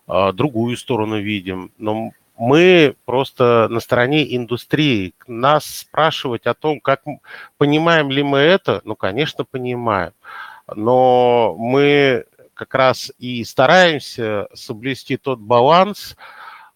другую 0.07 0.77
сторону 0.77 1.19
видим. 1.19 1.71
Но 1.77 2.11
мы 2.43 2.95
просто 3.05 3.67
на 3.69 3.79
стороне 3.79 4.35
индустрии. 4.35 5.13
Нас 5.27 5.63
спрашивать 5.65 6.45
о 6.45 6.53
том, 6.53 6.81
как 6.81 7.03
понимаем 7.57 8.11
ли 8.11 8.21
мы 8.21 8.39
это, 8.39 8.81
ну, 8.83 8.95
конечно, 8.97 9.45
понимаем. 9.45 10.11
Но 10.67 11.55
мы 11.57 12.25
как 12.53 12.75
раз 12.75 13.13
и 13.17 13.45
стараемся 13.45 14.47
соблюсти 14.53 15.15
тот 15.15 15.39
баланс, 15.39 16.17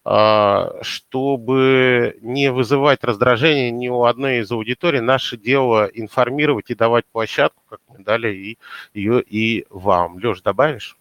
а, 0.04 0.72
чтобы 0.80 2.16
не 2.22 2.50
вызывать 2.50 3.04
раздражение 3.04 3.70
ни 3.70 3.88
у 3.88 4.04
одной 4.04 4.38
из 4.38 4.50
аудиторий. 4.50 5.00
Наше 5.00 5.36
дело 5.36 5.84
информировать 5.92 6.70
и 6.70 6.74
давать 6.74 7.04
площадку, 7.12 7.62
как 7.68 7.80
мы 7.88 8.02
дали 8.02 8.56
ее 8.94 9.20
и 9.20 9.66
вам. 9.68 10.16
Леш, 10.16 10.40
добавишь? 10.40 10.96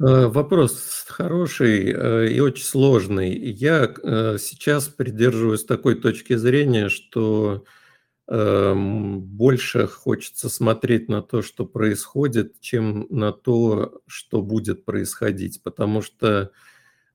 Э, 0.00 0.26
вопрос 0.28 1.06
хороший 1.08 1.92
э, 1.92 2.28
и 2.30 2.38
очень 2.40 2.64
сложный. 2.64 3.36
Я 3.36 3.92
э, 4.00 4.36
сейчас 4.38 4.88
придерживаюсь 4.88 5.64
такой 5.64 5.96
точки 5.96 6.36
зрения, 6.36 6.88
что 6.88 7.64
эм, 8.28 9.20
больше 9.20 9.88
хочется 9.88 10.48
смотреть 10.48 11.08
на 11.08 11.20
то, 11.22 11.42
что 11.42 11.66
происходит, 11.66 12.60
чем 12.60 13.06
на 13.10 13.32
то, 13.32 14.00
что 14.06 14.40
будет 14.42 14.84
происходить, 14.84 15.62
потому 15.62 16.02
что 16.02 16.52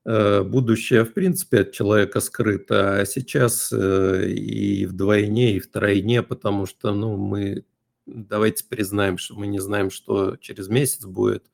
будущее, 0.06 1.04
в 1.04 1.14
принципе, 1.14 1.60
от 1.60 1.72
человека 1.72 2.20
скрыто, 2.20 3.00
а 3.00 3.06
сейчас 3.06 3.72
и 3.72 4.84
вдвойне, 4.84 5.56
и 5.56 5.60
втройне, 5.60 6.22
потому 6.22 6.66
что, 6.66 6.92
ну, 6.92 7.16
мы, 7.16 7.64
давайте 8.04 8.64
признаем, 8.68 9.16
что 9.16 9.34
мы 9.34 9.46
не 9.46 9.60
знаем, 9.60 9.90
что 9.90 10.36
через 10.36 10.68
месяц 10.68 11.06
будет, 11.06 11.46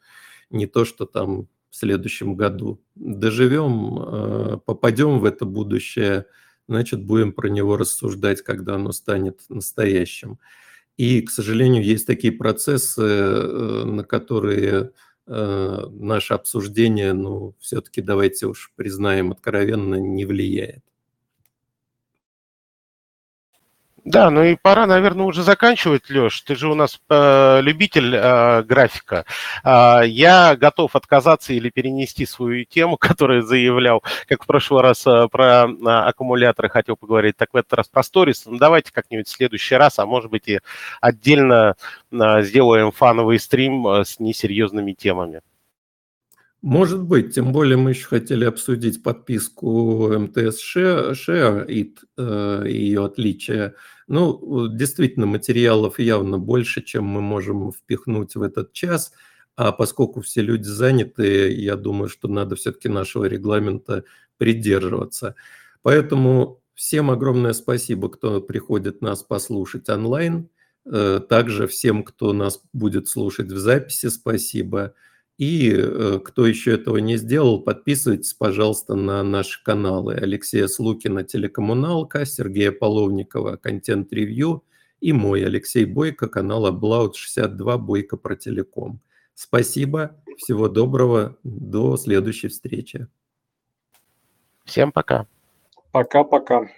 не 0.50 0.66
то, 0.66 0.84
что 0.84 1.06
там 1.06 1.48
в 1.70 1.76
следующем 1.76 2.34
году. 2.34 2.82
Доживем, 2.96 3.98
э, 3.98 4.58
попадем 4.64 5.20
в 5.20 5.24
это 5.24 5.44
будущее, 5.44 6.26
значит, 6.68 7.04
будем 7.04 7.32
про 7.32 7.48
него 7.48 7.76
рассуждать, 7.76 8.42
когда 8.42 8.74
оно 8.74 8.92
станет 8.92 9.40
настоящим. 9.48 10.38
И, 10.96 11.22
к 11.22 11.30
сожалению, 11.30 11.84
есть 11.84 12.06
такие 12.06 12.32
процессы, 12.32 13.02
э, 13.02 13.84
на 13.84 14.04
которые 14.04 14.90
э, 15.26 15.86
наше 15.90 16.34
обсуждение, 16.34 17.12
ну, 17.12 17.54
все-таки 17.60 18.02
давайте 18.02 18.46
уж 18.46 18.72
признаем 18.76 19.30
откровенно, 19.30 19.94
не 19.94 20.24
влияет. 20.26 20.82
Да, 24.04 24.30
ну 24.30 24.42
и 24.42 24.56
пора, 24.56 24.86
наверное, 24.86 25.26
уже 25.26 25.42
заканчивать, 25.42 26.08
Леш. 26.08 26.40
Ты 26.40 26.56
же 26.56 26.68
у 26.68 26.74
нас 26.74 27.00
э, 27.10 27.60
любитель 27.60 28.14
э, 28.16 28.62
графика. 28.62 29.26
Э, 29.62 30.00
я 30.06 30.56
готов 30.56 30.96
отказаться 30.96 31.52
или 31.52 31.68
перенести 31.68 32.24
свою 32.24 32.64
тему, 32.64 32.96
которую 32.98 33.42
заявлял, 33.42 34.02
как 34.26 34.44
в 34.44 34.46
прошлый 34.46 34.82
раз 34.82 35.06
э, 35.06 35.28
про 35.30 35.66
э, 35.68 35.86
аккумуляторы 35.86 36.70
хотел 36.70 36.96
поговорить, 36.96 37.36
так 37.36 37.50
в 37.52 37.56
этот 37.56 37.74
раз 37.74 37.88
про 37.88 38.02
сторис. 38.02 38.44
Ну, 38.46 38.56
давайте 38.56 38.90
как-нибудь 38.92 39.28
в 39.28 39.32
следующий 39.32 39.74
раз, 39.74 39.98
а 39.98 40.06
может 40.06 40.30
быть 40.30 40.48
и 40.48 40.60
отдельно 41.02 41.74
э, 42.10 42.42
сделаем 42.42 42.92
фановый 42.92 43.38
стрим 43.38 43.86
э, 43.86 44.04
с 44.04 44.18
несерьезными 44.18 44.92
темами. 44.92 45.42
Может 46.62 47.02
быть, 47.02 47.34
тем 47.34 47.52
более 47.52 47.78
мы 47.78 47.90
еще 47.90 48.06
хотели 48.06 48.44
обсудить 48.44 49.02
подписку 49.02 50.08
МТС 50.18 50.62
Share 50.76 51.66
и 51.66 51.96
э, 52.18 52.64
ее 52.66 53.04
отличия. 53.06 53.74
Ну, 54.08 54.68
действительно, 54.68 55.24
материалов 55.24 55.98
явно 55.98 56.38
больше, 56.38 56.82
чем 56.82 57.04
мы 57.04 57.22
можем 57.22 57.72
впихнуть 57.72 58.34
в 58.34 58.42
этот 58.42 58.74
час. 58.74 59.12
А 59.56 59.72
поскольку 59.72 60.20
все 60.20 60.42
люди 60.42 60.66
заняты, 60.66 61.50
я 61.52 61.76
думаю, 61.76 62.08
что 62.10 62.28
надо 62.28 62.56
все-таки 62.56 62.88
нашего 62.88 63.24
регламента 63.24 64.04
придерживаться. 64.36 65.36
Поэтому 65.82 66.62
всем 66.74 67.10
огромное 67.10 67.54
спасибо, 67.54 68.10
кто 68.10 68.42
приходит 68.42 69.00
нас 69.00 69.22
послушать 69.22 69.88
онлайн. 69.88 70.50
Э, 70.84 71.20
также 71.26 71.66
всем, 71.68 72.04
кто 72.04 72.34
нас 72.34 72.62
будет 72.74 73.08
слушать 73.08 73.50
в 73.50 73.58
записи, 73.58 74.08
спасибо. 74.08 74.92
И 75.40 75.72
э, 75.74 76.20
кто 76.22 76.46
еще 76.46 76.74
этого 76.74 76.98
не 76.98 77.16
сделал, 77.16 77.62
подписывайтесь, 77.62 78.34
пожалуйста, 78.34 78.94
на 78.94 79.22
наши 79.22 79.64
каналы 79.64 80.12
Алексея 80.12 80.66
Слукина 80.66 81.24
«Телекоммуналка», 81.24 82.26
Сергея 82.26 82.72
Половникова 82.72 83.56
«Контент-ревью» 83.56 84.62
и 85.00 85.14
мой 85.14 85.42
Алексей 85.42 85.86
Бойко, 85.86 86.28
канал 86.28 86.66
Облаут 86.66 87.16
62 87.16 87.78
Бойко 87.78 88.18
про 88.18 88.36
телеком. 88.36 89.00
Спасибо, 89.32 90.14
всего 90.36 90.68
доброго, 90.68 91.38
до 91.42 91.96
следующей 91.96 92.48
встречи. 92.48 93.08
Всем 94.66 94.92
пока. 94.92 95.26
Пока-пока. 95.90 96.68